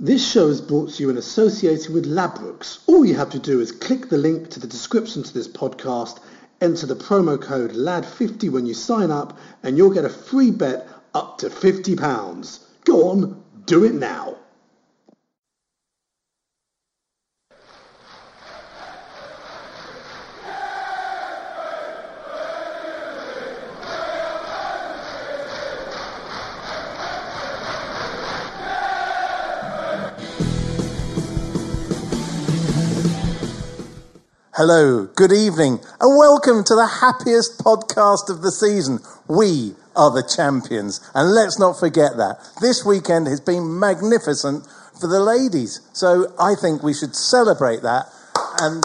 This 0.00 0.28
show 0.28 0.48
is 0.48 0.60
brought 0.60 0.90
to 0.94 1.02
you 1.04 1.08
in 1.08 1.16
association 1.16 1.94
with 1.94 2.04
Ladbrokes. 2.04 2.80
All 2.88 3.04
you 3.04 3.14
have 3.14 3.30
to 3.30 3.38
do 3.38 3.60
is 3.60 3.70
click 3.70 4.08
the 4.08 4.18
link 4.18 4.50
to 4.50 4.58
the 4.58 4.66
description 4.66 5.22
to 5.22 5.32
this 5.32 5.46
podcast, 5.46 6.18
enter 6.60 6.84
the 6.84 6.96
promo 6.96 7.40
code 7.40 7.74
LAD50 7.74 8.50
when 8.50 8.66
you 8.66 8.74
sign 8.74 9.12
up, 9.12 9.38
and 9.62 9.78
you'll 9.78 9.94
get 9.94 10.04
a 10.04 10.10
free 10.10 10.50
bet 10.50 10.88
up 11.14 11.38
to 11.38 11.48
£50. 11.48 12.58
Go 12.84 13.08
on, 13.08 13.40
do 13.66 13.84
it 13.84 13.94
now. 13.94 14.36
Hello, 34.56 35.06
good 35.16 35.32
evening, 35.32 35.80
and 36.00 36.16
welcome 36.16 36.62
to 36.62 36.76
the 36.76 36.86
happiest 36.86 37.58
podcast 37.58 38.30
of 38.30 38.42
the 38.42 38.52
season. 38.52 39.00
We 39.26 39.74
are 39.96 40.12
the 40.12 40.22
champions, 40.22 41.00
and 41.12 41.34
let's 41.34 41.58
not 41.58 41.80
forget 41.80 42.16
that. 42.18 42.38
This 42.60 42.84
weekend 42.84 43.26
has 43.26 43.40
been 43.40 43.80
magnificent 43.80 44.64
for 45.00 45.08
the 45.08 45.18
ladies, 45.18 45.80
so 45.92 46.32
I 46.38 46.54
think 46.54 46.84
we 46.84 46.94
should 46.94 47.16
celebrate 47.16 47.82
that. 47.82 48.06
And 48.62 48.84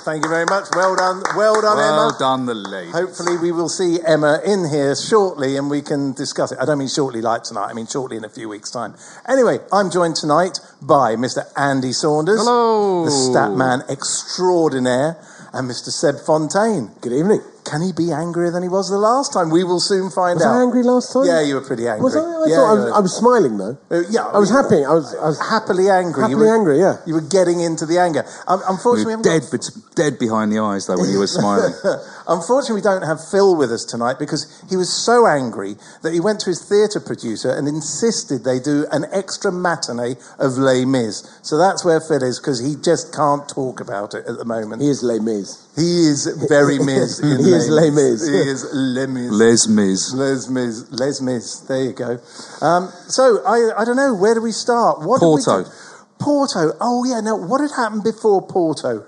thank 0.00 0.24
you 0.24 0.30
very 0.30 0.44
much. 0.46 0.68
Well 0.74 0.96
done, 0.96 1.22
well 1.36 1.60
done, 1.60 1.76
Well 1.76 1.92
Emma. 1.92 1.96
Well 1.96 2.18
done, 2.18 2.46
the 2.46 2.54
ladies. 2.54 2.92
Hopefully, 2.92 3.36
we 3.38 3.52
will 3.52 3.68
see 3.68 3.98
Emma 4.06 4.40
in 4.44 4.68
here 4.68 4.94
shortly 4.96 5.56
and 5.56 5.70
we 5.70 5.82
can 5.82 6.12
discuss 6.12 6.52
it. 6.52 6.58
I 6.60 6.64
don't 6.64 6.78
mean 6.78 6.88
shortly 6.88 7.20
like 7.20 7.44
tonight, 7.44 7.68
I 7.70 7.72
mean 7.72 7.86
shortly 7.86 8.16
in 8.16 8.24
a 8.24 8.28
few 8.28 8.48
weeks' 8.48 8.70
time. 8.70 8.94
Anyway, 9.28 9.58
I'm 9.72 9.90
joined 9.90 10.16
tonight 10.16 10.58
by 10.82 11.16
Mr. 11.16 11.44
Andy 11.56 11.92
Saunders. 11.92 12.40
Hello. 12.40 13.04
The 13.04 13.10
stat 13.10 13.52
man 13.52 13.82
extraordinaire. 13.88 15.16
And 15.52 15.68
Mr. 15.68 15.90
Seb 15.90 16.20
Fontaine. 16.24 16.92
Good 17.00 17.12
evening. 17.12 17.40
Can 17.70 17.82
he 17.82 17.92
be 17.92 18.10
angrier 18.10 18.50
than 18.50 18.64
he 18.64 18.68
was 18.68 18.90
the 18.90 18.98
last 18.98 19.32
time? 19.32 19.50
We 19.50 19.62
will 19.62 19.78
soon 19.78 20.10
find 20.10 20.36
Was 20.36 20.44
out. 20.44 20.58
I 20.58 20.62
angry 20.62 20.82
last 20.82 21.12
time? 21.12 21.24
Yeah, 21.24 21.40
you 21.40 21.54
were 21.54 21.60
pretty 21.62 21.86
angry. 21.86 22.02
Was 22.02 22.16
I? 22.16 22.20
I 22.26 22.46
yeah, 22.50 22.56
thought 22.56 22.70
I 22.70 22.74
was, 22.74 22.92
I 22.92 23.00
was 23.00 23.14
smiling 23.16 23.58
though. 23.58 23.78
Uh, 23.90 24.02
yeah, 24.10 24.26
I 24.26 24.38
was 24.42 24.50
happy. 24.50 24.82
I 24.84 24.90
was, 24.90 25.14
I 25.14 25.30
was 25.30 25.38
happily 25.38 25.88
angry. 25.88 26.22
Happily 26.26 26.30
you 26.34 26.50
were, 26.50 26.54
angry, 26.54 26.80
yeah. 26.80 26.96
You 27.06 27.14
were 27.14 27.22
getting 27.22 27.60
into 27.60 27.86
the 27.86 27.98
anger. 28.02 28.26
Um, 28.50 28.58
unfortunately, 28.66 29.14
You 29.14 29.22
we 29.22 29.22
were 29.22 29.30
haven't 29.30 29.50
got- 29.54 29.62
dead, 29.62 29.70
but 29.86 29.94
dead 29.94 30.18
behind 30.18 30.50
the 30.50 30.58
eyes 30.58 30.86
though 30.90 30.98
when 30.98 31.10
you 31.10 31.18
were 31.22 31.30
smiling. 31.30 31.70
Unfortunately, 32.26 32.76
we 32.76 32.82
don't 32.82 33.02
have 33.02 33.18
Phil 33.22 33.54
with 33.56 33.70
us 33.72 33.84
tonight 33.84 34.18
because 34.18 34.46
he 34.70 34.76
was 34.76 34.90
so 34.90 35.26
angry 35.26 35.74
that 36.02 36.12
he 36.12 36.20
went 36.20 36.40
to 36.40 36.50
his 36.50 36.62
theatre 36.62 37.00
producer 37.00 37.50
and 37.50 37.66
insisted 37.66 38.44
they 38.44 38.58
do 38.60 38.86
an 38.92 39.04
extra 39.12 39.50
matinee 39.50 40.14
of 40.38 40.56
Les 40.58 40.84
Mis. 40.84 41.26
So 41.42 41.58
that's 41.58 41.84
where 41.84 42.00
Phil 42.00 42.22
is 42.22 42.38
because 42.38 42.60
he 42.60 42.76
just 42.76 43.14
can't 43.14 43.48
talk 43.48 43.80
about 43.80 44.14
it 44.14 44.26
at 44.26 44.38
the 44.38 44.44
moment. 44.44 44.80
He 44.82 44.88
is 44.88 45.02
Les 45.02 45.18
Mis. 45.18 45.69
He 45.76 46.08
is 46.08 46.26
very 46.48 46.78
Mis. 46.78 47.20
in 47.22 47.38
He 47.38 47.52
is 47.52 47.68
Les 47.68 47.90
Mis. 47.90 48.26
He 48.26 48.36
is 48.36 48.66
Les 48.72 49.06
Mis. 49.06 49.30
Les 49.30 49.68
Mis. 49.68 50.14
Les 50.14 50.48
Mis. 50.48 50.90
Les 50.90 51.20
Mis. 51.20 51.60
There 51.60 51.84
you 51.84 51.92
go. 51.92 52.18
Um, 52.60 52.88
so 53.08 53.42
I, 53.46 53.80
I 53.80 53.84
don't 53.84 53.96
know. 53.96 54.14
Where 54.14 54.34
do 54.34 54.42
we 54.42 54.52
start? 54.52 55.00
What 55.00 55.20
did 55.20 55.26
we 55.26 55.42
Porto. 55.42 55.64
do? 55.64 55.70
Porto. 56.18 56.76
Oh 56.80 57.04
yeah. 57.04 57.20
Now 57.20 57.36
what 57.36 57.60
had 57.60 57.70
happened 57.76 58.04
before 58.04 58.46
Porto? 58.46 59.06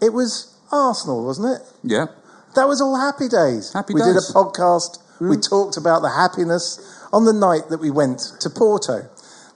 It 0.00 0.12
was 0.12 0.54
Arsenal, 0.70 1.24
wasn't 1.24 1.60
it? 1.60 1.66
Yeah. 1.82 2.06
That 2.54 2.68
was 2.68 2.80
all 2.80 2.98
happy 2.98 3.28
days. 3.28 3.72
Happy 3.72 3.94
we 3.94 4.00
did 4.00 4.16
a 4.16 4.20
podcast. 4.20 4.98
We 5.20 5.36
talked 5.36 5.76
about 5.76 6.02
the 6.02 6.10
happiness 6.10 6.78
on 7.12 7.24
the 7.24 7.32
night 7.32 7.70
that 7.70 7.78
we 7.78 7.90
went 7.90 8.20
to 8.40 8.50
Porto. 8.50 9.08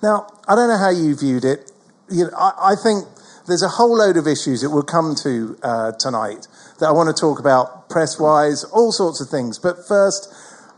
Now, 0.02 0.26
I 0.46 0.54
don't 0.54 0.68
know 0.68 0.78
how 0.78 0.90
you 0.90 1.14
viewed 1.14 1.44
it. 1.44 1.70
You 2.08 2.24
know, 2.24 2.30
I, 2.36 2.72
I 2.72 2.74
think 2.74 3.04
there's 3.48 3.62
a 3.62 3.68
whole 3.68 3.96
load 3.96 4.16
of 4.16 4.26
issues 4.26 4.60
that 4.60 4.70
we'll 4.70 4.82
come 4.82 5.14
to 5.24 5.58
uh, 5.62 5.92
tonight 5.92 6.46
that 6.78 6.86
I 6.86 6.92
want 6.92 7.14
to 7.14 7.18
talk 7.18 7.40
about 7.40 7.88
press 7.88 8.20
wise, 8.20 8.62
all 8.64 8.92
sorts 8.92 9.20
of 9.20 9.28
things. 9.28 9.58
But 9.58 9.88
first, 9.88 10.32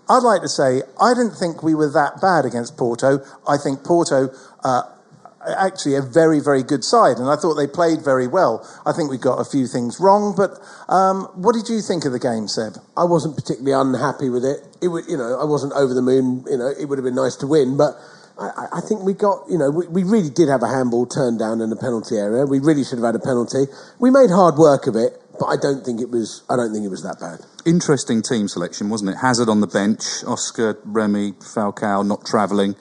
I'd 0.09 0.23
like 0.23 0.41
to 0.43 0.49
say 0.49 0.83
I 1.01 1.13
didn't 1.13 1.35
think 1.35 1.63
we 1.63 1.75
were 1.75 1.91
that 1.91 2.21
bad 2.23 2.47
against 2.47 2.79
Porto. 2.79 3.21
I 3.47 3.59
think 3.59 3.85
Porto. 3.85 4.31
Uh, 4.65 4.83
actually 5.57 5.95
a 5.95 6.03
very, 6.03 6.39
very 6.39 6.63
good 6.63 6.85
side, 6.85 7.17
and 7.17 7.29
I 7.29 7.35
thought 7.35 7.55
they 7.55 7.67
played 7.67 8.05
very 8.05 8.27
well. 8.27 8.61
I 8.85 8.93
think 8.93 9.11
we 9.11 9.17
got 9.17 9.41
a 9.41 9.45
few 9.45 9.67
things 9.67 9.99
wrong, 9.99 10.35
but 10.37 10.61
um, 10.93 11.25
what 11.35 11.55
did 11.55 11.69
you 11.73 11.81
think 11.81 12.05
of 12.05 12.13
the 12.13 12.19
game, 12.19 12.47
Seb? 12.47 12.77
I 12.95 13.05
wasn't 13.05 13.37
particularly 13.37 13.73
unhappy 13.73 14.29
with 14.29 14.45
it. 14.45 14.61
It 14.83 14.93
you 15.09 15.17
know, 15.17 15.41
I 15.41 15.45
wasn't 15.45 15.73
over 15.73 15.95
the 15.95 16.03
moon. 16.03 16.45
You 16.45 16.59
know, 16.59 16.69
it 16.69 16.85
would 16.87 16.99
have 16.99 17.05
been 17.05 17.15
nice 17.15 17.37
to 17.37 17.47
win, 17.47 17.79
but 17.79 17.97
I, 18.41 18.79
I- 18.79 18.81
think 18.81 19.03
we 19.03 19.13
got, 19.15 19.45
you 19.51 19.59
know, 19.59 19.71
we, 19.71 19.87
we 19.89 20.03
really 20.03 20.31
did 20.31 20.49
have 20.49 20.63
a 20.63 20.69
handball 20.69 21.07
turned 21.07 21.39
down 21.39 21.61
in 21.61 21.71
the 21.71 21.77
penalty 21.77 22.17
area. 22.17 22.47
We 22.47 22.59
really 22.59 22.83
should 22.85 22.99
have 22.99 23.05
had 23.07 23.15
a 23.15 23.21
penalty. 23.21 23.67
We 23.99 24.11
made 24.11 24.31
hard 24.31 24.57
work 24.57 24.87
of 24.87 24.97
it, 24.97 25.21
but 25.39 25.47
I 25.47 25.57
don't 25.57 25.85
think 25.85 26.01
it 26.01 26.11
was. 26.11 26.43
I 26.49 26.57
don't 26.57 26.73
think 26.73 26.85
it 26.85 26.89
was 26.91 27.03
that 27.03 27.21
bad. 27.21 27.41
Interesting 27.67 28.23
team 28.23 28.49
selection, 28.49 28.89
wasn't 28.89 29.11
it? 29.11 29.17
Hazard 29.19 29.49
on 29.49 29.61
the 29.61 29.67
bench, 29.67 30.03
Oscar, 30.27 30.79
Remy, 30.85 31.33
Falcao 31.33 32.05
not 32.07 32.25
travelling. 32.25 32.75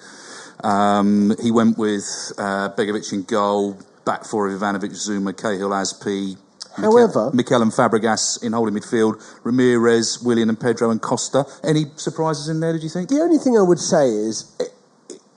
Um, 0.63 1.35
he 1.41 1.51
went 1.51 1.77
with 1.77 2.03
uh, 2.37 2.69
Begovic 2.75 3.11
in 3.13 3.23
goal, 3.23 3.77
back 4.05 4.25
four 4.25 4.47
of 4.47 4.59
Ivanovic, 4.59 4.91
Zouma, 4.91 5.35
Cahill, 5.35 5.69
Azpi. 5.69 6.37
However- 6.75 7.31
Mikel 7.33 7.61
and 7.61 7.71
Fabregas 7.71 8.41
in 8.43 8.53
holding 8.53 8.73
midfield, 8.75 9.15
Ramires, 9.43 10.23
Willian 10.23 10.47
and 10.49 10.59
Pedro 10.59 10.91
and 10.91 11.01
Costa. 11.01 11.45
Any 11.63 11.85
surprises 11.97 12.47
in 12.47 12.59
there, 12.61 12.71
did 12.73 12.83
you 12.83 12.89
think? 12.89 13.09
The 13.09 13.19
only 13.19 13.37
thing 13.37 13.57
I 13.57 13.61
would 13.63 13.79
say 13.79 14.07
is, 14.07 14.55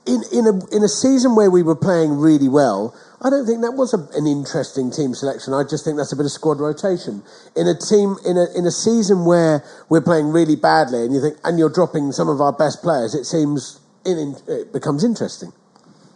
in 0.05 0.21
in 0.31 0.47
a 0.47 0.75
in 0.75 0.83
a 0.83 0.87
season 0.89 1.35
where 1.35 1.49
we 1.49 1.63
were 1.63 1.75
playing 1.75 2.17
really 2.17 2.49
well, 2.49 2.95
I 3.21 3.29
don't 3.29 3.45
think 3.45 3.61
that 3.61 3.71
was 3.71 3.93
a, 3.93 3.99
an 4.17 4.27
interesting 4.27 4.91
team 4.91 5.13
selection. 5.15 5.53
I 5.53 5.63
just 5.63 5.85
think 5.85 5.97
that's 5.97 6.11
a 6.11 6.17
bit 6.17 6.25
of 6.25 6.31
squad 6.31 6.59
rotation 6.59 7.23
in 7.55 7.67
a 7.67 7.77
team 7.77 8.17
in 8.25 8.37
a 8.37 8.47
in 8.57 8.65
a 8.65 8.71
season 8.71 9.25
where 9.25 9.63
we're 9.89 10.01
playing 10.01 10.29
really 10.29 10.55
badly, 10.55 11.05
and 11.05 11.13
you 11.13 11.21
think 11.21 11.37
and 11.43 11.57
you're 11.57 11.71
dropping 11.71 12.11
some 12.11 12.27
of 12.27 12.41
our 12.41 12.51
best 12.51 12.81
players. 12.81 13.15
It 13.15 13.25
seems 13.25 13.79
in, 14.05 14.35
it 14.47 14.73
becomes 14.73 15.03
interesting. 15.03 15.53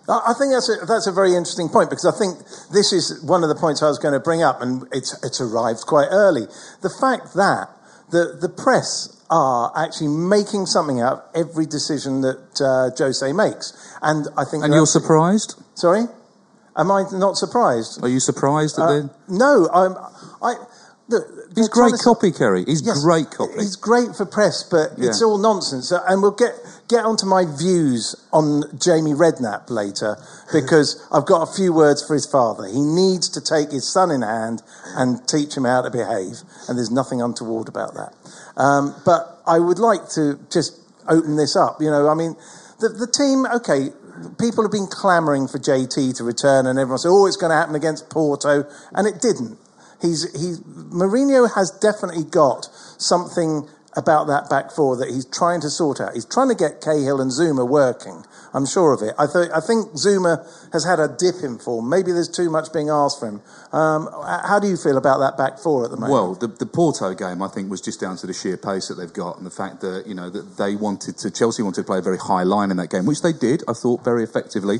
I 0.09 0.33
think 0.37 0.53
that's 0.53 0.69
a, 0.69 0.85
that's 0.85 1.07
a 1.07 1.11
very 1.11 1.31
interesting 1.35 1.67
point 1.67 1.89
because 1.89 2.05
I 2.05 2.17
think 2.17 2.39
this 2.71 2.93
is 2.93 3.21
one 3.23 3.43
of 3.43 3.49
the 3.49 3.55
points 3.55 3.83
I 3.83 3.87
was 3.87 3.99
going 3.99 4.13
to 4.13 4.21
bring 4.21 4.41
up, 4.41 4.61
and 4.61 4.87
it's 4.91 5.15
it's 5.23 5.41
arrived 5.41 5.85
quite 5.85 6.07
early. 6.11 6.47
The 6.81 6.89
fact 6.89 7.35
that 7.35 7.67
the 8.09 8.37
the 8.39 8.49
press 8.49 9.13
are 9.29 9.71
actually 9.75 10.07
making 10.07 10.65
something 10.65 11.01
out 11.01 11.13
of 11.13 11.21
every 11.35 11.65
decision 11.65 12.21
that 12.21 12.61
uh, 12.61 12.95
Jose 12.97 13.31
makes, 13.33 13.73
and 14.01 14.27
I 14.37 14.45
think 14.45 14.63
And 14.63 14.73
you're 14.73 14.85
surprised? 14.85 15.55
Sorry, 15.75 16.05
am 16.77 16.91
I 16.91 17.03
not 17.11 17.37
surprised? 17.37 18.01
Are 18.03 18.07
you 18.09 18.19
surprised 18.19 18.79
at 18.79 18.83
Uh, 18.83 18.87
the... 18.87 19.09
no, 19.27 19.69
I'm. 19.73 19.95
I. 20.41 20.55
He's 21.55 21.69
great 21.69 21.93
copy, 22.03 22.31
Ceri. 22.31 22.67
He's 22.67 22.81
Yes, 22.85 23.01
great 23.01 23.31
copy. 23.31 23.53
He's 23.53 23.77
great 23.77 24.13
for 24.15 24.25
press, 24.25 24.63
but 24.63 24.91
it's 24.97 25.21
all 25.21 25.37
nonsense. 25.37 25.91
And 25.91 26.21
we'll 26.21 26.31
get 26.31 26.53
get 26.87 27.03
onto 27.03 27.25
my 27.25 27.43
views 27.45 28.15
on 28.31 28.63
Jamie 28.79 29.13
Redknapp 29.13 29.69
later 29.69 30.17
because 30.53 31.05
I've 31.11 31.25
got 31.25 31.47
a 31.47 31.51
few 31.51 31.73
words 31.73 32.05
for 32.05 32.13
his 32.13 32.25
father. 32.25 32.65
He 32.65 32.81
needs 32.81 33.29
to 33.29 33.41
take 33.41 33.71
his 33.71 33.91
son 33.91 34.11
in 34.11 34.21
hand 34.21 34.63
and 34.95 35.25
teach 35.27 35.55
him 35.55 35.65
how 35.65 35.81
to 35.81 35.89
behave, 35.89 36.41
and 36.67 36.77
there's 36.77 36.91
nothing 36.91 37.21
untoward 37.21 37.67
about 37.67 37.93
that. 37.95 38.13
Um, 38.55 38.95
but 39.05 39.41
I 39.45 39.59
would 39.59 39.79
like 39.79 40.09
to 40.15 40.39
just 40.51 40.79
open 41.07 41.35
this 41.35 41.55
up. 41.55 41.81
You 41.81 41.91
know, 41.91 42.07
I 42.09 42.13
mean, 42.13 42.35
the, 42.79 42.89
the 42.89 43.07
team. 43.07 43.45
Okay, 43.45 43.91
people 44.39 44.63
have 44.63 44.71
been 44.71 44.87
clamouring 44.87 45.47
for 45.47 45.59
JT 45.59 46.17
to 46.17 46.23
return, 46.23 46.65
and 46.65 46.79
everyone 46.79 46.99
said, 46.99 47.09
"Oh, 47.09 47.25
it's 47.27 47.37
going 47.37 47.51
to 47.51 47.57
happen 47.57 47.75
against 47.75 48.09
Porto," 48.09 48.65
and 48.93 49.07
it 49.07 49.21
didn't. 49.21 49.59
He's 50.01 50.31
he 50.33 50.61
Mourinho 50.93 51.53
has 51.55 51.71
definitely 51.71 52.23
got 52.23 52.69
something 52.97 53.67
about 53.95 54.27
that 54.27 54.49
back 54.49 54.71
four 54.71 54.97
that 54.97 55.09
he's 55.09 55.25
trying 55.25 55.61
to 55.61 55.69
sort 55.69 56.01
out. 56.01 56.13
He's 56.13 56.25
trying 56.25 56.49
to 56.49 56.55
get 56.55 56.81
Cahill 56.81 57.21
and 57.21 57.31
Zouma 57.31 57.67
working. 57.67 58.23
I'm 58.57 58.65
sure 58.65 58.91
of 58.91 59.03
it. 59.03 59.13
I, 59.19 59.27
th- 59.27 59.51
I 59.53 59.59
think 59.59 59.93
Zouma 59.93 60.41
has 60.73 60.83
had 60.83 60.99
a 60.99 61.07
dip 61.07 61.43
in 61.43 61.59
form. 61.59 61.87
Maybe 61.87 62.11
there's 62.11 62.27
too 62.27 62.49
much 62.49 62.73
being 62.73 62.89
asked 62.89 63.19
for 63.19 63.27
him. 63.27 63.41
Um, 63.71 64.09
how 64.47 64.59
do 64.59 64.67
you 64.67 64.77
feel 64.77 64.97
about 64.97 65.19
that 65.19 65.37
back 65.37 65.59
four 65.59 65.85
at 65.85 65.91
the 65.91 65.97
moment? 65.97 66.11
Well, 66.13 66.33
the, 66.33 66.47
the 66.47 66.65
Porto 66.65 67.13
game, 67.13 67.43
I 67.43 67.49
think, 67.49 67.69
was 67.69 67.81
just 67.81 67.99
down 67.99 68.17
to 68.17 68.25
the 68.25 68.33
sheer 68.33 68.57
pace 68.57 68.87
that 68.87 68.95
they've 68.95 69.13
got 69.13 69.37
and 69.37 69.45
the 69.45 69.51
fact 69.51 69.81
that 69.81 70.05
you 70.07 70.15
know 70.15 70.31
that 70.31 70.57
they 70.57 70.75
wanted 70.75 71.17
to 71.19 71.29
Chelsea 71.29 71.61
wanted 71.61 71.81
to 71.81 71.85
play 71.85 71.99
a 71.99 72.01
very 72.01 72.17
high 72.17 72.43
line 72.43 72.71
in 72.71 72.77
that 72.77 72.89
game, 72.89 73.05
which 73.05 73.21
they 73.21 73.33
did. 73.33 73.63
I 73.67 73.73
thought 73.73 74.03
very 74.03 74.23
effectively. 74.23 74.79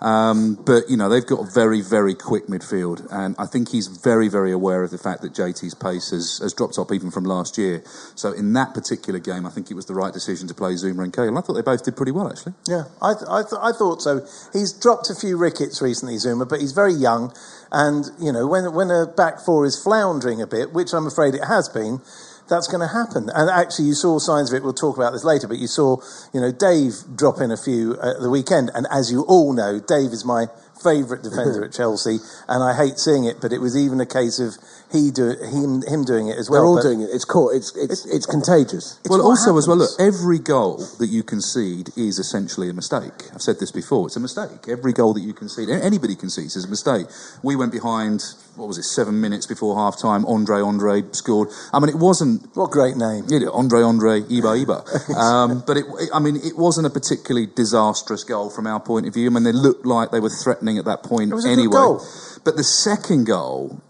Um, 0.00 0.54
but 0.64 0.88
you 0.88 0.96
know 0.96 1.08
they've 1.08 1.26
got 1.26 1.40
a 1.40 1.50
very 1.50 1.82
very 1.82 2.14
quick 2.14 2.46
midfield, 2.46 3.06
and 3.10 3.34
I 3.38 3.44
think 3.44 3.70
he's 3.70 3.88
very 3.88 4.28
very 4.28 4.52
aware 4.52 4.82
of 4.82 4.90
the 4.90 4.98
fact 4.98 5.20
that 5.22 5.34
JT's 5.34 5.74
pace 5.74 6.10
has, 6.10 6.38
has 6.38 6.54
dropped 6.54 6.78
off 6.78 6.92
even 6.92 7.10
from 7.10 7.24
last 7.24 7.58
year. 7.58 7.82
So 8.14 8.32
in 8.32 8.54
that 8.54 8.72
particular 8.72 9.18
game, 9.18 9.44
I 9.44 9.50
think 9.50 9.70
it 9.70 9.74
was 9.74 9.86
the 9.86 9.94
right 9.94 10.14
decision 10.14 10.48
to 10.48 10.54
play 10.54 10.72
Zouma 10.72 11.02
and 11.04 11.12
Cahill. 11.12 11.36
I 11.36 11.42
thought 11.42 11.54
they 11.54 11.62
both 11.62 11.84
did 11.84 11.96
pretty 11.96 12.12
well 12.12 12.30
actually. 12.30 12.54
Yeah, 12.66 12.84
I, 13.02 13.14
I, 13.28 13.42
th- 13.42 13.60
I 13.60 13.72
thought 13.72 14.02
so. 14.02 14.26
He's 14.52 14.72
dropped 14.72 15.10
a 15.10 15.14
few 15.14 15.36
rickets 15.36 15.80
recently, 15.80 16.16
Zouma, 16.16 16.48
but 16.48 16.60
he's 16.60 16.72
very 16.72 16.92
young. 16.92 17.32
And, 17.72 18.06
you 18.20 18.32
know, 18.32 18.46
when, 18.46 18.72
when 18.74 18.90
a 18.90 19.06
back 19.06 19.40
four 19.40 19.66
is 19.66 19.80
floundering 19.80 20.40
a 20.42 20.46
bit, 20.46 20.72
which 20.72 20.92
I'm 20.92 21.06
afraid 21.06 21.34
it 21.34 21.44
has 21.44 21.68
been, 21.68 22.00
that's 22.48 22.66
going 22.66 22.80
to 22.80 22.92
happen. 22.92 23.30
And 23.34 23.50
actually, 23.50 23.86
you 23.86 23.94
saw 23.94 24.18
signs 24.18 24.50
of 24.52 24.56
it. 24.56 24.62
We'll 24.62 24.72
talk 24.72 24.96
about 24.96 25.12
this 25.12 25.24
later, 25.24 25.46
but 25.46 25.58
you 25.58 25.66
saw, 25.66 25.98
you 26.32 26.40
know, 26.40 26.50
Dave 26.50 26.94
drop 27.14 27.40
in 27.40 27.50
a 27.50 27.56
few 27.56 27.92
at 28.00 28.20
the 28.20 28.30
weekend. 28.30 28.70
And 28.74 28.86
as 28.90 29.12
you 29.12 29.22
all 29.22 29.52
know, 29.52 29.78
Dave 29.80 30.12
is 30.12 30.24
my 30.24 30.46
favourite 30.82 31.22
defender 31.22 31.64
at 31.66 31.72
Chelsea, 31.72 32.18
and 32.48 32.62
I 32.62 32.74
hate 32.74 32.98
seeing 32.98 33.24
it, 33.24 33.40
but 33.40 33.52
it 33.52 33.60
was 33.60 33.76
even 33.76 34.00
a 34.00 34.06
case 34.06 34.38
of 34.38 34.56
he 34.90 35.10
do 35.10 35.30
him 35.42 35.82
him 35.82 36.04
doing 36.04 36.28
it 36.28 36.38
as 36.38 36.48
well. 36.48 36.60
They're 36.62 36.66
all 36.66 36.82
doing 36.82 37.02
it. 37.02 37.10
It's 37.12 37.24
cool. 37.24 37.50
It's 37.50 37.76
it's 37.76 38.06
it's, 38.06 38.26
contagious. 38.26 38.98
well, 39.08 39.18
what 39.18 39.24
also 39.24 39.56
as 39.58 39.68
well, 39.68 39.76
look, 39.76 39.90
every 40.00 40.38
goal 40.38 40.78
that 40.98 41.08
you 41.08 41.22
concede 41.22 41.90
is 41.96 42.18
essentially 42.18 42.70
a 42.70 42.72
mistake. 42.72 43.28
I've 43.34 43.42
said 43.42 43.58
this 43.60 43.70
before; 43.70 44.06
it's 44.06 44.16
a 44.16 44.20
mistake. 44.20 44.66
Every 44.68 44.92
goal 44.92 45.12
that 45.14 45.20
you 45.20 45.34
concede, 45.34 45.68
a- 45.68 45.84
anybody 45.84 46.14
concedes, 46.16 46.56
is 46.56 46.64
a 46.64 46.68
mistake. 46.68 47.06
We 47.42 47.54
went 47.56 47.72
behind. 47.72 48.22
What 48.56 48.66
was 48.66 48.78
it? 48.78 48.82
Seven 48.84 49.20
minutes 49.20 49.46
before 49.46 49.76
half 49.76 50.00
time. 50.00 50.24
Andre 50.26 50.60
Andre 50.60 51.02
scored. 51.12 51.48
I 51.72 51.78
mean, 51.78 51.90
it 51.90 51.94
wasn't 51.98 52.48
What 52.56 52.70
great 52.72 52.96
name. 52.96 53.26
you 53.28 53.38
know, 53.40 53.52
Andre 53.52 53.82
Andre 53.82 54.22
Iba 54.22 54.64
Iba. 54.64 55.14
Um, 55.18 55.62
but 55.66 55.76
it, 55.76 55.84
I 56.14 56.18
mean, 56.18 56.36
it 56.36 56.56
wasn't 56.56 56.86
a 56.86 56.90
particularly 56.90 57.46
disastrous 57.46 58.24
goal 58.24 58.50
from 58.50 58.66
our 58.66 58.80
point 58.80 59.06
of 59.06 59.14
view. 59.14 59.26
I 59.28 59.30
mean, 59.30 59.42
they 59.44 59.52
looked 59.52 59.84
like 59.86 60.10
they 60.10 60.20
were 60.20 60.30
threatening 60.30 60.78
at 60.78 60.84
that 60.86 61.02
point 61.02 61.30
It 61.30 61.34
was 61.34 61.44
a 61.44 61.48
good 61.48 61.52
anyway. 61.58 61.72
goal. 61.72 62.02
But 62.44 62.56
the 62.56 62.64
second 62.64 63.26
goal, 63.26 63.80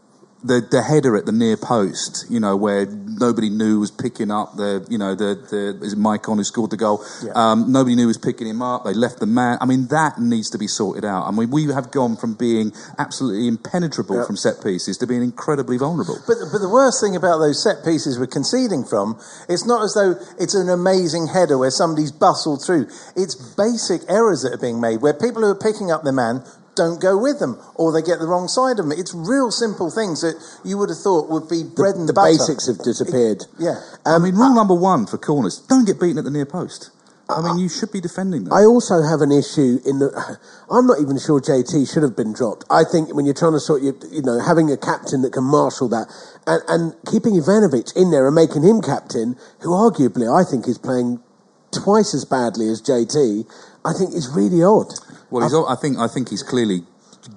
the 0.42 0.60
the 0.70 0.82
header 0.82 1.16
at 1.16 1.26
the 1.26 1.32
near 1.32 1.56
post, 1.56 2.26
you 2.30 2.38
know, 2.38 2.56
where 2.56 2.86
nobody 2.86 3.50
knew 3.50 3.80
was 3.80 3.90
picking 3.90 4.30
up 4.30 4.56
the, 4.56 4.86
you 4.88 4.96
know, 4.96 5.14
the 5.14 5.34
the 5.50 5.84
is 5.84 5.94
it 5.94 5.98
Maicon 5.98 6.36
who 6.36 6.44
scored 6.44 6.70
the 6.70 6.76
goal? 6.76 7.04
Yeah. 7.24 7.32
Um, 7.34 7.72
nobody 7.72 7.96
knew 7.96 8.06
was 8.06 8.18
picking 8.18 8.46
him 8.46 8.62
up. 8.62 8.84
They 8.84 8.94
left 8.94 9.18
the 9.18 9.26
man. 9.26 9.58
I 9.60 9.66
mean, 9.66 9.88
that 9.88 10.18
needs 10.20 10.50
to 10.50 10.58
be 10.58 10.68
sorted 10.68 11.04
out. 11.04 11.26
I 11.26 11.32
mean, 11.32 11.50
we 11.50 11.66
have 11.72 11.90
gone 11.90 12.16
from 12.16 12.34
being 12.34 12.72
absolutely 12.98 13.48
impenetrable 13.48 14.24
from 14.24 14.36
set 14.36 14.62
pieces 14.62 14.96
to 14.98 15.06
being 15.06 15.22
incredibly 15.22 15.76
vulnerable. 15.76 16.18
But, 16.26 16.36
but 16.52 16.58
the 16.58 16.70
worst 16.70 17.02
thing 17.02 17.16
about 17.16 17.38
those 17.38 17.62
set 17.62 17.84
pieces 17.84 18.18
we're 18.18 18.26
conceding 18.26 18.84
from, 18.84 19.18
it's 19.48 19.66
not 19.66 19.82
as 19.82 19.94
though 19.94 20.14
it's 20.38 20.54
an 20.54 20.68
amazing 20.68 21.28
header 21.28 21.58
where 21.58 21.70
somebody's 21.70 22.12
bustled 22.12 22.62
through. 22.64 22.86
It's 23.16 23.34
basic 23.34 24.02
errors 24.08 24.42
that 24.42 24.52
are 24.52 24.62
being 24.62 24.80
made 24.80 25.02
where 25.02 25.14
people 25.14 25.42
who 25.42 25.50
are 25.50 25.58
picking 25.58 25.90
up 25.90 26.04
the 26.04 26.12
man 26.12 26.44
don't 26.78 27.02
go 27.02 27.18
with 27.18 27.40
them 27.40 27.58
or 27.74 27.92
they 27.92 28.00
get 28.00 28.20
the 28.20 28.26
wrong 28.26 28.46
side 28.46 28.78
of 28.78 28.88
them. 28.88 28.92
It's 28.92 29.12
real 29.12 29.50
simple 29.50 29.90
things 29.90 30.22
that 30.22 30.38
you 30.64 30.78
would 30.78 30.88
have 30.88 30.98
thought 30.98 31.28
would 31.28 31.50
be 31.50 31.64
bread 31.66 31.96
and 31.96 32.08
the 32.08 32.14
butter. 32.14 32.30
basics 32.30 32.66
have 32.70 32.78
disappeared. 32.78 33.44
Yeah. 33.58 33.82
I 34.06 34.18
mean, 34.18 34.34
rule 34.38 34.54
um, 34.54 34.54
number 34.54 34.74
one 34.74 35.06
for 35.06 35.18
corners: 35.18 35.58
don't 35.68 35.84
get 35.84 36.00
beaten 36.00 36.18
at 36.18 36.24
the 36.24 36.30
near 36.30 36.46
post. 36.46 36.90
I 37.28 37.42
mean, 37.42 37.58
you 37.58 37.68
should 37.68 37.92
be 37.92 38.00
defending 38.00 38.44
them. 38.44 38.54
I 38.54 38.64
also 38.64 39.02
have 39.02 39.20
an 39.20 39.30
issue 39.30 39.80
in 39.84 39.98
the. 39.98 40.08
I'm 40.70 40.86
not 40.86 41.00
even 41.00 41.18
sure 41.18 41.40
JT 41.40 41.92
should 41.92 42.02
have 42.02 42.16
been 42.16 42.32
dropped. 42.32 42.64
I 42.70 42.84
think 42.84 43.12
when 43.14 43.26
you're 43.26 43.36
trying 43.36 43.52
to 43.52 43.60
sort, 43.60 43.82
you, 43.82 43.98
you 44.10 44.22
know, 44.22 44.40
having 44.40 44.70
a 44.72 44.76
captain 44.76 45.20
that 45.22 45.32
can 45.32 45.44
marshal 45.44 45.88
that, 45.90 46.08
and, 46.46 46.62
and 46.68 46.82
keeping 47.04 47.34
Ivanovic 47.34 47.94
in 47.96 48.10
there 48.10 48.24
and 48.26 48.34
making 48.34 48.62
him 48.62 48.80
captain, 48.80 49.36
who 49.60 49.70
arguably 49.70 50.24
I 50.24 50.48
think 50.48 50.66
is 50.66 50.78
playing 50.78 51.20
twice 51.70 52.14
as 52.14 52.24
badly 52.24 52.68
as 52.68 52.80
JT, 52.80 53.44
I 53.84 53.92
think 53.92 54.14
is 54.14 54.28
really 54.32 54.62
odd. 54.62 54.92
Well, 55.30 55.44
he's, 55.44 55.54
I 55.54 55.74
think 55.74 55.98
I 55.98 56.08
think 56.08 56.30
he's 56.30 56.42
clearly 56.42 56.84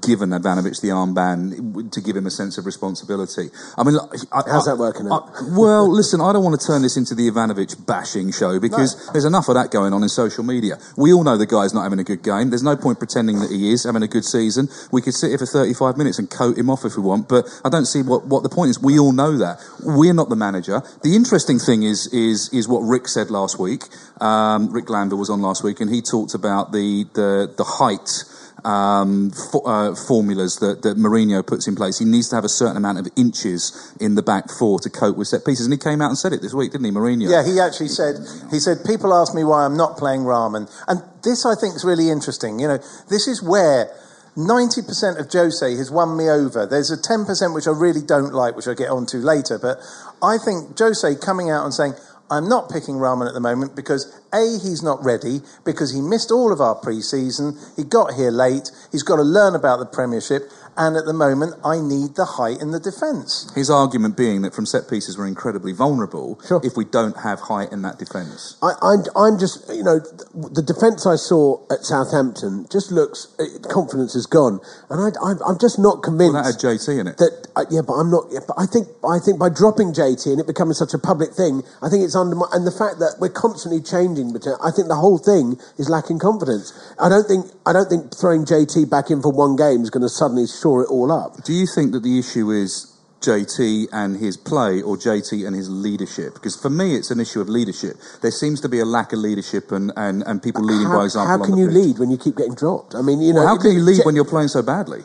given 0.01 0.29
Ivanovic 0.29 0.79
the 0.81 0.89
armband 0.89 1.91
to 1.91 2.01
give 2.01 2.15
him 2.15 2.25
a 2.25 2.31
sense 2.31 2.57
of 2.57 2.65
responsibility. 2.65 3.49
I 3.77 3.83
mean, 3.83 3.97
I, 4.31 4.41
How's 4.47 4.67
I- 4.67 4.71
that 4.71 4.77
working 4.77 5.07
out? 5.11 5.29
I- 5.35 5.57
well, 5.57 5.89
listen, 5.91 6.21
I 6.21 6.31
don't 6.33 6.43
want 6.43 6.59
to 6.59 6.65
turn 6.65 6.81
this 6.81 6.97
into 6.97 7.13
the 7.15 7.29
Ivanovic 7.29 7.85
bashing 7.85 8.31
show 8.31 8.59
because 8.59 9.09
there's 9.11 9.25
enough 9.25 9.49
of 9.49 9.55
that 9.55 9.71
going 9.71 9.93
on 9.93 10.01
in 10.03 10.09
social 10.09 10.43
media. 10.43 10.77
We 10.97 11.11
all 11.13 11.23
know 11.23 11.37
the 11.37 11.45
guy's 11.45 11.73
not 11.73 11.83
having 11.83 11.99
a 11.99 12.03
good 12.03 12.23
game. 12.23 12.49
There's 12.49 12.63
no 12.63 12.75
point 12.77 12.99
pretending 12.99 13.39
that 13.39 13.51
he 13.51 13.71
is 13.73 13.83
having 13.83 14.03
a 14.03 14.07
good 14.07 14.25
season. 14.25 14.69
We 14.91 15.01
could 15.01 15.13
sit 15.13 15.29
here 15.29 15.37
for 15.37 15.45
35 15.45 15.97
minutes 15.97 16.19
and 16.19 16.29
coat 16.29 16.57
him 16.57 16.69
off 16.69 16.85
if 16.85 16.95
we 16.95 17.03
want, 17.03 17.27
but 17.27 17.45
I 17.65 17.69
don't 17.69 17.85
see 17.85 18.01
what, 18.01 18.25
what 18.25 18.43
the 18.43 18.49
point 18.49 18.69
is. 18.69 18.81
We 18.81 18.97
all 18.99 19.11
know 19.11 19.37
that. 19.37 19.59
We're 19.83 20.13
not 20.13 20.29
the 20.29 20.35
manager. 20.35 20.81
The 21.03 21.15
interesting 21.15 21.59
thing 21.59 21.83
is 21.83 22.07
is 22.13 22.49
is 22.53 22.67
what 22.67 22.79
Rick 22.81 23.07
said 23.07 23.29
last 23.31 23.59
week. 23.59 23.83
Um, 24.21 24.71
Rick 24.71 24.89
Lander 24.89 25.15
was 25.15 25.29
on 25.29 25.41
last 25.41 25.63
week, 25.63 25.79
and 25.81 25.89
he 25.93 26.01
talked 26.01 26.33
about 26.33 26.71
the 26.71 27.05
the 27.13 27.51
the 27.57 27.63
height 27.63 28.23
um, 28.63 29.31
fo- 29.31 29.65
uh, 29.65 29.80
Uh, 29.81 29.95
formulas 29.95 30.57
that, 30.57 30.83
that 30.83 30.95
Mourinho 30.95 31.45
puts 31.45 31.67
in 31.67 31.75
place. 31.75 31.97
He 31.97 32.05
needs 32.05 32.29
to 32.29 32.35
have 32.35 32.43
a 32.43 32.49
certain 32.49 32.77
amount 32.77 32.99
of 32.99 33.07
inches 33.15 33.95
in 33.99 34.13
the 34.13 34.21
back 34.21 34.51
four 34.51 34.79
to 34.79 34.89
cope 34.91 35.17
with 35.17 35.27
set 35.27 35.43
pieces. 35.43 35.65
And 35.65 35.73
he 35.73 35.79
came 35.79 36.01
out 36.01 36.09
and 36.09 36.17
said 36.17 36.33
it 36.33 36.41
this 36.41 36.53
week, 36.53 36.71
didn't 36.71 36.85
he, 36.85 36.91
Mourinho? 36.91 37.29
Yeah, 37.29 37.43
he 37.43 37.59
actually 37.59 37.87
said, 37.87 38.17
he 38.51 38.59
said, 38.59 38.85
people 38.85 39.11
ask 39.11 39.33
me 39.33 39.43
why 39.43 39.65
I'm 39.65 39.75
not 39.75 39.97
playing 39.97 40.23
Rahman. 40.23 40.67
And 40.87 41.01
this 41.23 41.47
I 41.47 41.55
think 41.55 41.75
is 41.75 41.83
really 41.83 42.09
interesting. 42.11 42.59
You 42.59 42.67
know, 42.67 42.77
this 43.09 43.27
is 43.27 43.41
where 43.41 43.89
90% 44.37 45.19
of 45.19 45.31
Jose 45.31 45.75
has 45.75 45.89
won 45.89 46.15
me 46.15 46.29
over. 46.29 46.65
There's 46.67 46.91
a 46.91 46.97
10% 46.97 47.53
which 47.55 47.67
I 47.67 47.71
really 47.71 48.01
don't 48.01 48.33
like, 48.33 48.55
which 48.55 48.67
I'll 48.67 48.75
get 48.75 48.89
onto 48.89 49.17
later. 49.17 49.57
But 49.57 49.79
I 50.21 50.37
think 50.37 50.77
Jose 50.77 51.15
coming 51.25 51.49
out 51.49 51.65
and 51.65 51.73
saying, 51.73 51.93
I'm 52.31 52.47
not 52.47 52.69
picking 52.69 52.97
Rahman 52.97 53.27
at 53.27 53.33
the 53.33 53.41
moment 53.41 53.75
because 53.75 54.17
A, 54.33 54.57
he's 54.57 54.81
not 54.81 55.03
ready, 55.03 55.41
because 55.65 55.93
he 55.93 55.99
missed 55.99 56.31
all 56.31 56.53
of 56.53 56.61
our 56.61 56.75
pre-season, 56.75 57.57
he 57.75 57.83
got 57.83 58.13
here 58.13 58.31
late, 58.31 58.71
he's 58.91 59.03
got 59.03 59.17
to 59.17 59.23
learn 59.23 59.53
about 59.53 59.79
the 59.79 59.85
Premiership, 59.85 60.49
and 60.77 60.95
at 60.97 61.05
the 61.05 61.13
moment 61.13 61.55
I 61.65 61.79
need 61.79 62.15
the 62.15 62.25
height 62.37 62.61
in 62.61 62.71
the 62.71 62.79
defence. 62.79 63.51
His 63.55 63.69
argument 63.69 64.17
being 64.17 64.41
that 64.43 64.53
from 64.53 64.65
set 64.65 64.89
pieces 64.89 65.17
we're 65.17 65.27
incredibly 65.27 65.73
vulnerable 65.73 66.39
Sure. 66.47 66.61
if 66.63 66.77
we 66.77 66.85
don't 66.85 67.17
have 67.21 67.39
height 67.41 67.71
in 67.71 67.81
that 67.83 67.99
defence. 67.99 68.57
I, 68.61 68.73
I'm, 68.81 69.03
I'm 69.15 69.39
just, 69.39 69.67
you 69.69 69.83
know, 69.83 69.99
the 69.99 70.63
defence 70.65 71.05
I 71.05 71.15
saw 71.15 71.61
at 71.71 71.83
Southampton 71.85 72.65
just 72.71 72.91
looks, 72.91 73.27
uh, 73.39 73.45
confidence 73.69 74.15
is 74.15 74.25
gone. 74.25 74.59
And 74.89 74.99
I, 75.01 75.09
I'm, 75.23 75.37
I'm 75.47 75.59
just 75.59 75.79
not 75.79 76.03
convinced. 76.03 76.33
Well, 76.33 76.43
that 76.43 76.53
had 76.55 76.61
JT 76.61 76.99
in 76.99 77.07
it. 77.07 77.17
that 77.17 77.47
uh, 77.55 77.65
yeah, 77.69 77.81
but 77.85 77.93
I'm 77.93 78.09
not. 78.09 78.25
Yeah, 78.31 78.39
but 78.47 78.55
I 78.57 78.65
think 78.65 78.87
I 79.03 79.19
think 79.19 79.39
by 79.39 79.49
dropping 79.49 79.91
JT 79.93 80.25
and 80.31 80.39
it 80.39 80.47
becoming 80.47 80.73
such 80.73 80.93
a 80.93 80.99
public 80.99 81.33
thing, 81.33 81.63
I 81.81 81.89
think 81.89 82.03
it's 82.03 82.15
under 82.15 82.37
and 82.53 82.65
the 82.65 82.71
fact 82.71 82.99
that 82.99 83.17
we're 83.19 83.33
constantly 83.33 83.81
changing. 83.81 84.31
Between, 84.33 84.55
I 84.63 84.71
think 84.71 84.87
the 84.87 84.95
whole 84.95 85.17
thing 85.17 85.59
is 85.77 85.89
lacking 85.89 86.19
confidence. 86.19 86.71
I 86.99 87.09
don't 87.09 87.27
think 87.27 87.47
I 87.65 87.73
don't 87.73 87.89
think 87.89 88.15
throwing 88.15 88.45
JT 88.45 88.89
back 88.89 89.11
in 89.11 89.21
for 89.21 89.31
one 89.31 89.55
game 89.55 89.81
is 89.83 89.89
going 89.89 90.03
to 90.03 90.09
suddenly 90.09 90.47
shore 90.61 90.83
it 90.83 90.89
all 90.89 91.11
up. 91.11 91.43
Do 91.43 91.53
you 91.53 91.65
think 91.65 91.91
that 91.93 92.03
the 92.03 92.19
issue 92.19 92.51
is 92.51 92.87
JT 93.21 93.87
and 93.91 94.17
his 94.17 94.37
play 94.37 94.81
or 94.81 94.95
JT 94.97 95.45
and 95.45 95.55
his 95.55 95.69
leadership? 95.69 96.33
Because 96.35 96.55
for 96.55 96.69
me, 96.69 96.95
it's 96.95 97.11
an 97.11 97.19
issue 97.19 97.41
of 97.41 97.49
leadership. 97.49 97.97
There 98.21 98.31
seems 98.31 98.61
to 98.61 98.69
be 98.69 98.79
a 98.79 98.85
lack 98.85 99.13
of 99.13 99.19
leadership 99.19 99.71
and, 99.71 99.91
and, 99.95 100.23
and 100.23 100.41
people 100.41 100.63
leading 100.63 100.87
how, 100.87 100.99
by 100.99 101.05
example. 101.05 101.37
how 101.37 101.45
can 101.45 101.57
you 101.57 101.67
pitch. 101.67 101.75
lead 101.75 101.99
when 101.99 102.11
you 102.11 102.17
keep 102.17 102.35
getting 102.37 102.55
dropped? 102.55 102.95
I 102.95 103.01
mean, 103.01 103.21
you 103.21 103.33
know, 103.33 103.39
Well, 103.41 103.47
how 103.55 103.61
can 103.61 103.71
you 103.73 103.81
lead 103.81 103.97
J- 103.97 104.03
when 104.05 104.15
you're 104.15 104.25
playing 104.25 104.47
so 104.49 104.61
badly? 104.61 105.01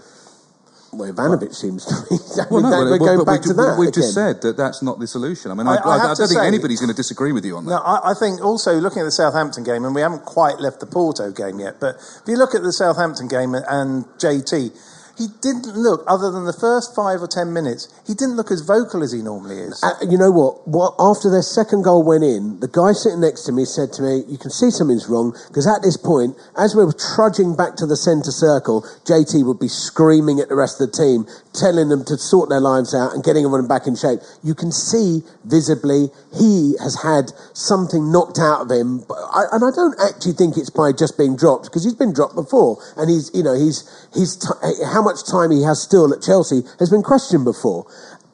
Well, 0.93 1.13
Ivanovic 1.13 1.55
seems 1.55 1.85
to. 1.85 1.93
I 2.41 2.47
Well, 2.51 2.63
mean, 2.63 2.71
no, 2.71 2.79
we're 2.89 2.99
going 2.99 3.25
back 3.25 3.43
we, 3.43 3.49
to 3.49 3.55
that. 3.55 3.77
We've 3.79 3.93
just 3.93 4.15
said 4.15 4.41
that 4.43 4.57
that's 4.57 4.83
not 4.83 4.99
the 4.99 5.07
solution. 5.07 5.51
I 5.51 5.55
mean, 5.55 5.67
I- 5.67 5.77
I, 5.77 5.77
I 5.77 5.95
I, 5.97 6.07
don't 6.15 6.17
think 6.29 6.41
say- 6.41 6.47
anybody's 6.47 6.81
going 6.81 6.89
to 6.89 6.97
disagree 6.97 7.33
with 7.33 7.45
you 7.45 7.57
on 7.59 7.65
that. 7.67 7.71
No, 7.71 7.77
I, 7.79 8.13
I 8.13 8.15
think 8.15 8.41
also 8.43 8.77
looking 8.81 9.01
at 9.03 9.05
the 9.05 9.11
Southampton 9.13 9.63
game, 9.65 9.85
and 9.85 9.95
we 9.95 10.01
haven't 10.01 10.25
quite 10.25 10.59
left 10.59 10.81
the 10.81 10.87
Porto 10.87 11.33
game 11.33 11.61
yet, 11.61 11.81
but 11.81 11.97
if 11.97 12.23
you 12.29 12.37
look 12.39 12.55
at 12.55 12.63
the 12.63 12.73
Southampton 12.73 13.29
game 13.29 13.55
and 13.55 14.07
JT, 14.17 14.73
he 15.17 15.29
didn't 15.41 15.73
look, 15.73 16.05
other 16.07 16.31
than 16.31 16.45
the 16.45 16.53
first 16.53 16.95
five 16.95 17.23
or 17.23 17.27
ten 17.27 17.53
minutes, 17.53 17.89
he 18.07 18.13
didn't 18.13 18.37
look 18.37 18.51
as 18.51 18.61
vocal 18.61 19.03
as 19.03 19.13
he 19.13 19.23
normally 19.23 19.57
is. 19.57 19.83
Uh, 19.83 19.97
you 20.05 20.19
know 20.19 20.31
what? 20.31 20.69
what? 20.69 20.95
After 21.01 21.31
their 21.31 21.43
second 21.43 21.83
goal 21.83 22.05
went 22.05 22.25
in, 22.25 22.61
the 22.61 22.69
guy 22.69 22.93
sitting 22.93 23.21
next 23.21 23.49
to 23.49 23.53
me 23.53 23.65
said 23.65 23.93
to 23.95 24.03
me, 24.03 24.25
"You 24.29 24.37
can 24.37 24.51
see 24.51 24.71
something's 24.71 25.09
wrong 25.09 25.33
because 25.49 25.67
at 25.67 25.81
this 25.81 25.97
point, 25.97 26.37
as 26.57 26.77
we 26.77 26.85
were 26.85 26.93
trudging 27.17 27.57
back 27.57 27.77
to 27.77 27.87
the 27.87 27.97
centre 27.97 28.31
circle, 28.31 28.85
JT 29.09 29.45
would 29.45 29.59
be 29.59 29.69
screaming 29.69 30.41
at 30.41 30.49
the 30.49 30.57
rest 30.57 30.81
of 30.81 30.91
the 30.91 30.97
team, 30.97 31.25
telling 31.57 31.89
them 31.89 32.05
to 32.05 32.19
sort 32.19 32.51
their 32.51 32.61
lives 32.61 32.95
out 32.95 33.15
and 33.15 33.25
getting 33.25 33.45
everyone 33.45 33.67
back 33.67 33.87
in 33.87 33.97
shape. 33.97 34.21
You 34.45 34.55
can 34.55 34.71
see 34.71 35.25
visibly 35.45 36.13
he 36.37 36.77
has 36.81 37.01
had 37.01 37.33
something 37.55 38.13
knocked 38.13 38.39
out 38.39 38.69
of 38.69 38.71
him, 38.71 39.09
and 39.09 39.65
I 39.65 39.71
don't 39.73 39.97
actually 39.97 40.37
think 40.37 40.57
it's 40.57 40.71
by 40.71 40.93
just 40.93 41.17
being 41.17 41.37
dropped 41.37 41.65
because 41.65 41.85
he's 41.85 41.97
been 41.97 42.13
dropped 42.13 42.35
before, 42.35 42.77
and 42.97 43.09
he's 43.09 43.31
you 43.33 43.43
know 43.43 43.55
he's 43.55 43.81
he's 44.13 44.37
t- 44.37 44.85
how 44.85 45.06
much 45.07 45.23
time 45.23 45.55
he 45.55 45.63
has 45.63 45.79
still 45.81 46.11
at 46.13 46.21
Chelsea 46.21 46.67
has 46.83 46.91
been 46.91 47.07
questioned 47.07 47.47
before. 47.47 47.87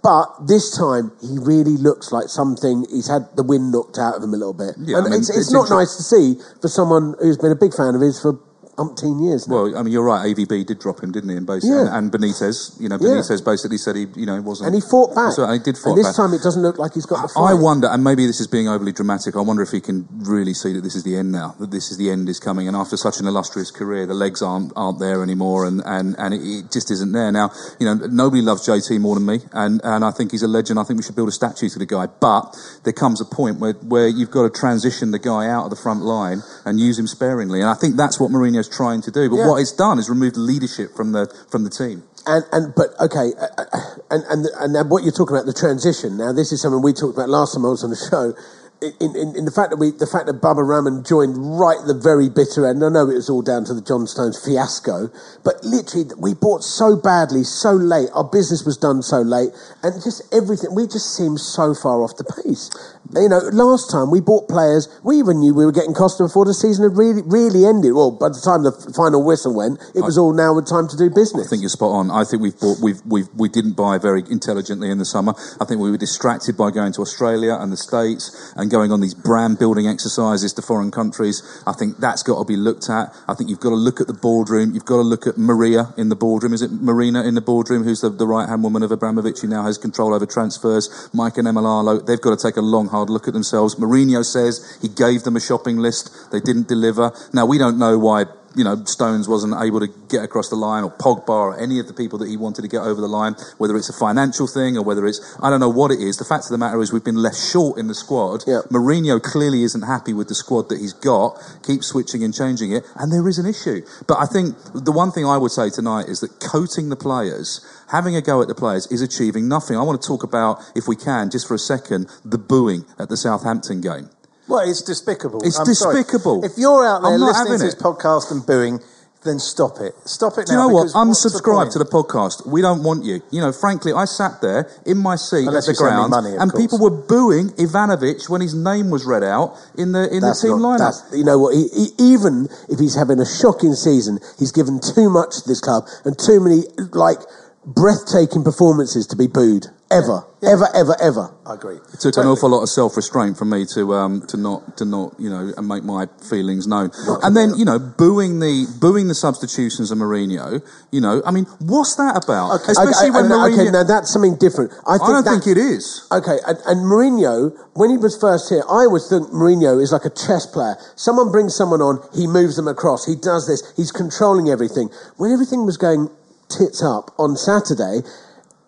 But 0.03 0.49
this 0.49 0.75
time, 0.77 1.13
he 1.21 1.39
really 1.39 1.77
looks 1.79 2.11
like 2.11 2.27
something. 2.27 2.87
He's 2.91 3.07
had 3.07 3.29
the 3.37 3.45
wind 3.45 3.71
knocked 3.71 3.99
out 3.99 4.17
of 4.17 4.23
him 4.25 4.35
a 4.35 4.37
little 4.37 4.57
bit, 4.57 4.75
Yeah, 4.81 4.99
and 4.99 5.07
I 5.07 5.11
mean, 5.11 5.21
it's, 5.21 5.31
it's 5.31 5.47
it's 5.47 5.53
not 5.53 5.71
nice 5.71 5.95
to 5.95 6.03
see 6.03 6.41
for 6.61 6.67
someone 6.67 7.15
who's 7.21 7.39
been 7.39 7.53
a 7.53 7.61
big 7.61 7.71
fan 7.73 7.95
of 7.95 8.01
his 8.01 8.19
for 8.19 8.35
umpteen 8.77 9.23
years. 9.25 9.47
Now. 9.47 9.55
Well, 9.65 9.79
I 9.79 9.83
mean, 9.83 9.93
you're 9.93 10.05
right. 10.05 10.25
AVB 10.35 10.67
did 10.67 10.79
drop 10.79 11.03
him, 11.03 11.13
didn't 11.13 11.31
he? 11.31 11.37
And, 11.37 11.47
basically, 11.47 11.71
Yeah. 11.77 11.95
and, 11.95 12.13
and 12.13 12.13
Benitez, 12.13 12.81
you 12.81 12.89
know, 12.89 12.97
Yeah. 13.01 13.21
Benitez 13.21 13.45
basically 13.45 13.79
said 13.79 13.97
he, 13.97 14.07
you 14.17 14.27
know, 14.27 14.41
wasn't. 14.41 14.69
and 14.69 14.75
he 14.75 14.81
fought 14.81 15.15
back. 15.15 15.33
So 15.33 15.47
he 15.51 15.59
did 15.59 15.77
fight 15.77 15.91
and 15.91 15.99
this 15.99 16.07
back. 16.09 16.17
time, 16.17 16.33
it 16.35 16.43
doesn't 16.43 16.63
look 16.63 16.79
like 16.79 16.95
he's 16.95 17.07
got 17.07 17.23
the 17.23 17.29
fight. 17.29 17.51
I 17.51 17.55
wonder, 17.55 17.89
and 17.89 18.03
maybe 18.03 18.27
this 18.27 18.41
is 18.41 18.47
being 18.47 18.69
overly 18.69 18.93
dramatic. 18.93 19.37
I 19.37 19.41
wonder 19.41 19.63
if 19.63 19.71
he 19.71 19.81
can 19.81 20.09
really 20.23 20.55
see 20.55 20.73
that 20.73 20.83
this 20.83 20.95
is 20.95 21.03
the 21.05 21.17
end 21.17 21.33
now, 21.33 21.55
that 21.61 21.71
this 21.71 21.91
is 21.91 21.99
the 21.99 22.11
end 22.11 22.29
is 22.29 22.41
coming, 22.41 22.67
and 22.67 22.77
after 22.77 22.97
such 22.97 23.21
an 23.21 23.27
illustrious 23.27 23.71
career, 23.71 24.07
the 24.07 24.15
legs 24.15 24.43
aren't 24.43 24.73
aren't 24.77 24.99
there 24.99 25.23
anymore, 25.23 25.65
and 25.67 25.83
and 25.85 26.15
and 26.19 26.35
it, 26.35 26.41
it 26.43 26.73
just 26.73 26.91
isn't 26.91 27.13
there 27.13 27.31
now. 27.31 27.51
You 27.79 27.87
know, 27.87 28.07
nobody 28.07 28.43
loves 28.43 28.67
JT 28.67 28.99
more 29.01 29.15
than 29.17 29.27
me, 29.27 29.41
and 29.53 29.81
and 29.85 30.05
I 30.05 30.11
think 30.11 30.31
he's 30.31 30.43
a 30.43 30.49
legend. 30.49 30.79
I 30.79 30.85
think 30.85 30.97
we 30.99 31.03
should 31.03 31.17
build 31.17 31.29
a 31.29 31.33
statue 31.33 31.69
to 31.69 31.79
the 31.79 31.87
guy, 31.87 32.07
but 32.07 32.57
there 32.85 32.93
comes 32.93 33.21
a 33.21 33.25
point 33.25 33.61
where 33.61 33.75
where 33.75 34.09
you've 34.09 34.31
got 34.31 34.43
to 34.43 34.51
transition 34.51 35.11
the 35.11 35.19
guy 35.19 35.47
out 35.49 35.65
of 35.65 35.71
the 35.71 35.77
front 35.77 36.01
line 36.03 36.43
and 36.65 36.81
use 36.81 36.99
him 36.99 37.07
sparingly, 37.07 37.61
and 37.61 37.69
I 37.69 37.75
think 37.75 37.97
that's 37.97 38.19
what 38.19 38.31
Mourinho's 38.63 38.77
trying 38.77 39.03
to 39.03 39.11
do. 39.11 39.29
But 39.31 39.37
Yeah. 39.37 39.49
what 39.49 39.57
it's 39.61 39.73
done 39.73 39.99
is 39.99 40.09
removed 40.09 40.37
leadership 40.37 40.95
from 40.95 41.13
the 41.13 41.27
from 41.49 41.65
the 41.65 41.71
team. 41.71 42.03
And 42.27 42.45
and 42.53 42.75
but 42.75 42.89
okay, 43.01 43.33
uh, 43.41 43.47
uh, 43.59 43.65
and 44.11 44.25
and 44.31 44.47
and 44.61 44.73
now 44.73 44.85
what 44.85 45.03
you're 45.03 45.13
talking 45.13 45.37
about 45.37 45.47
the 45.47 45.53
transition. 45.53 46.17
Now 46.17 46.33
this 46.33 46.53
is 46.53 46.63
something 46.63 46.83
we 46.83 46.93
talked 46.93 47.17
about 47.17 47.29
last 47.29 47.55
time 47.55 47.67
I 47.67 47.69
was 47.71 47.83
on 47.85 47.91
the 47.91 47.97
show. 47.97 48.35
In, 48.83 49.15
in, 49.15 49.37
in 49.37 49.45
the 49.45 49.55
fact 49.55 49.71
that 49.71 49.79
we, 49.79 49.93
the 49.93 50.11
fact 50.11 50.27
that 50.27 50.43
Baba 50.43 50.65
Rahman 50.65 51.05
joined 51.05 51.39
right 51.39 51.79
at 51.79 51.87
the 51.87 51.95
very 51.95 52.29
bitter 52.29 52.67
end. 52.67 52.83
I 52.83 52.89
know 52.89 53.07
it 53.09 53.15
was 53.15 53.31
all 53.31 53.43
down 53.43 53.65
to 53.67 53.75
the 53.75 53.81
John 53.81 54.09
Stones 54.11 54.43
fiasco, 54.43 55.07
but 55.45 55.63
literally 55.63 56.11
we 56.19 56.35
bought 56.35 56.65
so 56.65 56.97
badly, 56.97 57.45
so 57.45 57.71
late. 57.71 58.11
Our 58.13 58.27
business 58.27 58.67
was 58.67 58.77
done 58.77 59.03
so 59.03 59.23
late, 59.23 59.55
and 59.87 59.95
just 60.03 60.27
everything. 60.35 60.75
We 60.75 60.91
just 60.91 61.15
seemed 61.15 61.39
so 61.39 61.79
far 61.79 62.03
off 62.03 62.19
the 62.19 62.27
pace. 62.27 62.75
You 63.15 63.29
know, 63.29 63.39
last 63.53 63.91
time 63.91 64.11
we 64.11 64.19
bought 64.19 64.49
players, 64.49 64.89
we 65.05 65.19
even 65.19 65.39
knew 65.39 65.55
we 65.55 65.67
were 65.67 65.73
getting 65.73 65.95
Costa 65.95 66.25
before 66.25 66.45
the 66.45 66.55
season 66.55 66.89
had 66.89 66.97
really, 66.97 67.23
really 67.23 67.63
ended. 67.67 67.93
Well, 67.93 68.11
by 68.11 68.35
the 68.35 68.41
time 68.43 68.65
the 68.65 68.73
final 68.97 69.23
whistle 69.23 69.55
went, 69.55 69.79
it 69.95 70.01
was 70.01 70.17
all 70.17 70.33
now 70.33 70.55
the 70.59 70.65
time 70.65 70.89
to 70.89 70.97
do 70.97 71.13
business. 71.13 71.47
I 71.47 71.51
think 71.51 71.63
you're 71.63 71.69
spot 71.69 71.93
on. 71.93 72.11
I 72.11 72.25
think 72.25 72.43
we've 72.43 72.59
bought, 72.59 72.81
we've, 72.81 73.05
we've, 73.05 73.29
we 73.37 73.53
didn't 73.53 73.77
buy 73.77 73.99
very 73.99 74.25
intelligently 74.31 74.91
in 74.91 74.97
the 74.97 75.05
summer. 75.05 75.35
I 75.61 75.69
think 75.69 75.79
we 75.79 75.93
were 75.93 76.01
distracted 76.01 76.57
by 76.57 76.73
going 76.73 76.97
to 76.97 77.03
Australia 77.05 77.55
and 77.61 77.71
the 77.71 77.77
States 77.77 78.33
and 78.57 78.72
going 78.73 78.91
on 78.91 79.01
these 79.01 79.15
brand 79.15 79.59
building 79.59 79.87
exercises 79.87 80.53
to 80.55 80.63
foreign 80.63 80.91
countries. 80.91 81.43
I 81.67 81.73
think 81.73 81.99
that's 81.99 82.23
got 82.23 82.39
to 82.39 82.45
be 82.45 82.57
looked 82.57 82.89
at. 82.89 83.15
I 83.29 83.35
think 83.35 83.51
you've 83.51 83.61
got 83.61 83.71
to 83.71 83.77
look 83.77 84.01
at 84.01 84.07
the 84.07 84.15
boardroom. 84.15 84.73
You've 84.73 84.87
got 84.87 84.97
to 84.97 85.03
look 85.03 85.27
at 85.27 85.37
Maria 85.37 85.93
in 85.97 86.09
the 86.09 86.17
boardroom. 86.17 86.55
Is 86.55 86.63
it 86.63 86.73
Marina 86.73 87.23
in 87.23 87.35
the 87.35 87.41
boardroom, 87.41 87.85
who's 87.85 88.01
the, 88.01 88.09
the 88.09 88.27
right 88.27 88.49
hand 88.49 88.65
woman 88.65 88.83
of 88.83 88.91
Abramovich, 88.91 89.41
who 89.41 89.49
now 89.49 89.65
has 89.65 89.79
control 89.79 90.15
over 90.15 90.27
transfers? 90.27 91.11
Mike 91.13 91.37
and 91.37 91.47
Emenalo, 91.47 92.05
they've 92.05 92.21
got 92.21 92.37
to 92.37 92.43
take 92.43 92.57
a 92.57 92.63
long, 92.63 92.89
hard 92.89 93.11
look 93.11 93.29
at 93.29 93.35
themselves. 93.35 93.75
Mourinho 93.77 94.25
says 94.25 94.79
he 94.81 94.89
gave 94.89 95.23
them 95.25 95.37
a 95.37 95.41
shopping 95.41 95.77
list. 95.77 96.33
They 96.33 96.41
didn't 96.41 96.67
deliver. 96.67 97.13
Now, 97.33 97.45
we 97.45 97.59
don't 97.59 97.79
know 97.79 97.99
why 97.99 98.25
you 98.55 98.65
know, 98.65 98.85
Stones 98.85 99.29
wasn't 99.29 99.55
able 99.61 99.81
to 99.81 99.89
get 100.09 100.23
across 100.23 100.49
the 100.49 100.57
line, 100.57 100.85
or 100.85 100.91
Pogba, 100.91 101.29
or 101.29 101.61
any 101.61 101.79
of 101.79 101.87
the 101.87 101.95
people 101.95 102.19
that 102.19 102.29
he 102.29 102.37
wanted 102.37 102.63
to 102.63 102.69
get 102.69 102.83
over 102.83 103.01
the 103.01 103.09
line, 103.09 103.35
whether 103.59 103.77
it's 103.77 103.89
a 103.89 103.93
financial 103.93 104.47
thing 104.47 104.77
or 104.77 104.83
whether 104.83 105.07
it's, 105.07 105.21
I 105.43 105.51
don't 105.51 105.61
know 105.61 105.69
what 105.69 105.91
it 105.91 106.01
is. 106.01 106.17
The 106.17 106.25
fact 106.25 106.45
of 106.45 106.51
the 106.51 106.59
matter 106.59 106.81
is 106.81 106.93
we've 106.93 107.05
been 107.05 107.23
left 107.23 107.37
short 107.37 107.79
in 107.79 107.89
the 107.89 107.95
squad. 107.95 108.45
Yeah. 108.47 108.61
Mourinho 108.71 109.23
clearly 109.23 109.63
isn't 109.63 109.83
happy 109.83 110.13
with 110.13 110.29
the 110.29 110.35
squad 110.35 110.69
that 110.69 110.79
he's 110.79 110.93
got, 110.93 111.39
keeps 111.63 111.87
switching 111.89 112.23
and 112.23 112.35
changing 112.35 112.73
it, 112.73 112.85
and 112.97 113.13
there 113.13 113.27
is 113.29 113.39
an 113.39 113.47
issue. 113.47 113.83
But 114.07 114.19
I 114.19 114.27
think 114.27 114.57
the 114.75 114.93
one 114.93 115.13
thing 115.13 115.27
I 115.27 115.39
would 115.39 115.53
say 115.53 115.71
tonight 115.71 116.09
is 116.09 116.21
that 116.21 116.41
coating 116.41 116.89
the 116.89 116.97
players, 116.97 117.65
having 117.91 118.17
a 118.17 118.21
go 118.21 118.43
at 118.43 118.49
the 118.49 118.55
players, 118.55 118.87
is 118.91 119.03
achieving 119.03 119.49
nothing. 119.49 119.77
I 119.77 119.83
want 119.83 120.01
to 120.01 120.07
talk 120.07 120.23
about, 120.23 120.63
if 120.75 120.89
we 120.89 120.97
can, 120.97 121.31
just 121.31 121.49
for 121.49 121.55
a 121.55 121.59
second, 121.59 122.09
the 122.25 122.39
booing 122.39 122.85
at 122.99 123.09
the 123.09 123.17
Southampton 123.17 123.81
game. 123.81 124.11
Well, 124.53 124.69
it's 124.69 124.83
despicable. 124.83 125.41
It's 125.43 125.59
I'm 125.59 125.67
sorry. 125.75 125.97
despicable. 126.03 126.45
If 126.45 126.53
you're 126.57 126.87
out 126.87 127.03
there 127.03 127.19
listening 127.19 127.59
to 127.59 127.65
this 127.65 127.75
it. 127.75 127.81
podcast 127.81 128.31
and 128.31 128.45
booing, 128.47 128.81
then 129.25 129.39
stop 129.39 129.79
it. 129.81 129.95
Stop 130.05 130.37
it 130.39 130.47
Do 130.47 130.53
you 130.53 130.59
know 130.59 130.67
what? 130.67 130.91
what's 130.91 130.93
the 130.95 130.99
Unsubscribe 130.99 131.73
to 131.75 131.79
the 131.79 131.85
podcast. 131.85 132.45
We 132.45 132.61
don't 132.61 132.83
want 132.83 133.05
you. 133.05 133.23
You 133.31 133.41
know, 133.41 133.53
frankly, 133.53 133.93
I 133.93 134.05
sat 134.05 134.41
there 134.43 134.69
in 134.85 134.99
my 134.99 135.15
seat 135.15 135.47
Unless 135.47 135.69
at 135.69 135.77
the 135.79 135.85
you 135.85 135.89
send 135.89 135.91
me 135.91 135.95
ground, 135.95 136.11
money, 136.11 136.35
and 136.37 136.51
course. 136.51 136.61
people 136.63 136.79
were 136.81 136.91
booing 136.91 137.51
Ivanovic 137.51 138.29
when 138.29 138.41
his 138.41 138.53
name 138.53 138.91
was 138.91 139.05
read 139.07 139.23
out 139.23 139.55
in 139.79 139.93
the 139.93 140.11
in 140.13 140.23
That's 140.23 140.43
the 140.43 140.49
team 140.49 140.61
not- 140.61 140.81
lineup. 140.81 140.91
that's- 140.91 141.17
You 141.17 141.23
know 141.25 141.39
what? 141.39 141.55
He, 141.55 141.69
he, 141.69 141.87
even 142.13 142.49
if 142.69 142.81
he's 142.81 142.97
having 142.97 143.21
a 143.21 143.25
shocking 143.27 143.75
season, 143.75 144.19
he's 144.41 144.51
given 144.51 144.81
too 144.81 145.09
much 145.09 145.43
to 145.43 145.49
this 145.49 145.61
club 145.61 145.85
and 146.05 146.19
too 146.19 146.41
many 146.41 146.63
like 146.93 147.19
breathtaking 147.65 148.43
performances 148.43 149.07
to 149.07 149.17
be 149.17 149.29
booed. 149.29 149.67
Ever, 149.93 150.25
ever, 150.43 150.69
ever, 150.75 150.97
ever. 151.03 151.35
I 151.45 151.55
agree. 151.55 151.77
It 151.77 152.01
took 152.01 152.17
an 152.17 152.27
awful 152.27 152.49
lot 152.49 152.63
of 152.63 152.71
self 152.71 152.97
restraint 152.97 153.37
from 153.37 153.51
me 153.51 153.67
to 153.75 153.93
um, 153.93 154.23
to 154.29 154.37
not 154.37 154.77
to 154.79 154.85
not 154.87 155.15
you 155.19 155.29
know 155.29 155.53
and 155.57 155.69
make 155.69 155.85
my 155.85 156.07
feelings 156.29 156.67
known. 156.67 156.91
And 157.23 157.37
then 157.37 157.55
you 157.57 157.65
know 157.67 157.79
booing 157.79 158.41
the 158.41 158.67
booing 158.81 159.09
the 159.09 159.15
substitutions 159.15 159.91
of 159.91 159.99
Mourinho. 159.99 160.65
You 160.91 161.01
know, 161.01 161.23
I 161.27 161.31
mean, 161.31 161.45
what's 161.61 161.97
that 161.97 162.25
about? 162.25 162.57
Especially 162.57 163.11
okay, 163.11 163.11
when 163.11 163.27
okay, 163.27 163.35
Mourinho. 163.35 163.53
okay, 163.53 163.71
now 163.71 163.85
that's 163.85 164.11
something 164.11 164.37
different. 164.37 164.73
I 164.89 164.97
think, 164.97 165.03
I 165.03 165.13
don't 165.13 165.25
that- 165.25 165.45
think 165.45 165.57
it 165.57 165.61
is. 165.61 166.09
Okay, 166.11 166.39
and, 166.47 166.57
and 166.67 166.81
Mourinho, 166.89 167.53
when 167.75 167.91
he 167.91 167.99
was 167.99 168.17
first 168.17 168.49
here, 168.49 168.63
I 168.65 168.89
always 168.89 169.09
think 169.09 169.29
Mourinho 169.29 169.81
is 169.83 169.93
like 169.93 170.05
a 170.07 170.11
chess 170.11 170.47
player. 170.47 170.77
Someone 170.97 171.31
brings 171.31 171.55
someone 171.55 171.83
on, 171.83 172.01
he 172.15 172.27
moves 172.27 172.57
them 172.57 172.69
across, 172.69 173.05
he 173.05 173.15
does 173.15 173.47
this, 173.47 173.61
he's 173.77 173.93
controlling 173.93 174.49
everything. 174.49 174.89
When 175.17 175.33
everything 175.33 175.67
was 175.67 175.77
going 175.77 176.09
tits 176.49 176.83
up 176.83 177.11
on 177.19 177.37
Saturday, 177.37 178.01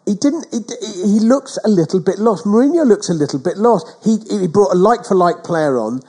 he 0.06 0.14
didn't. 0.14 0.46
He, 0.52 0.60
he 1.02 1.20
looks 1.20 1.58
a 1.64 1.68
little 1.68 2.00
bit 2.00 2.18
lost. 2.18 2.44
Mourinho 2.44 2.86
looks 2.86 3.08
a 3.08 3.14
little 3.14 3.38
bit 3.38 3.56
lost. 3.56 3.86
He 4.04 4.18
he 4.28 4.46
brought 4.48 4.72
a 4.72 4.78
like 4.78 5.04
for 5.04 5.14
like 5.14 5.44
player 5.44 5.78
on. 5.78 6.00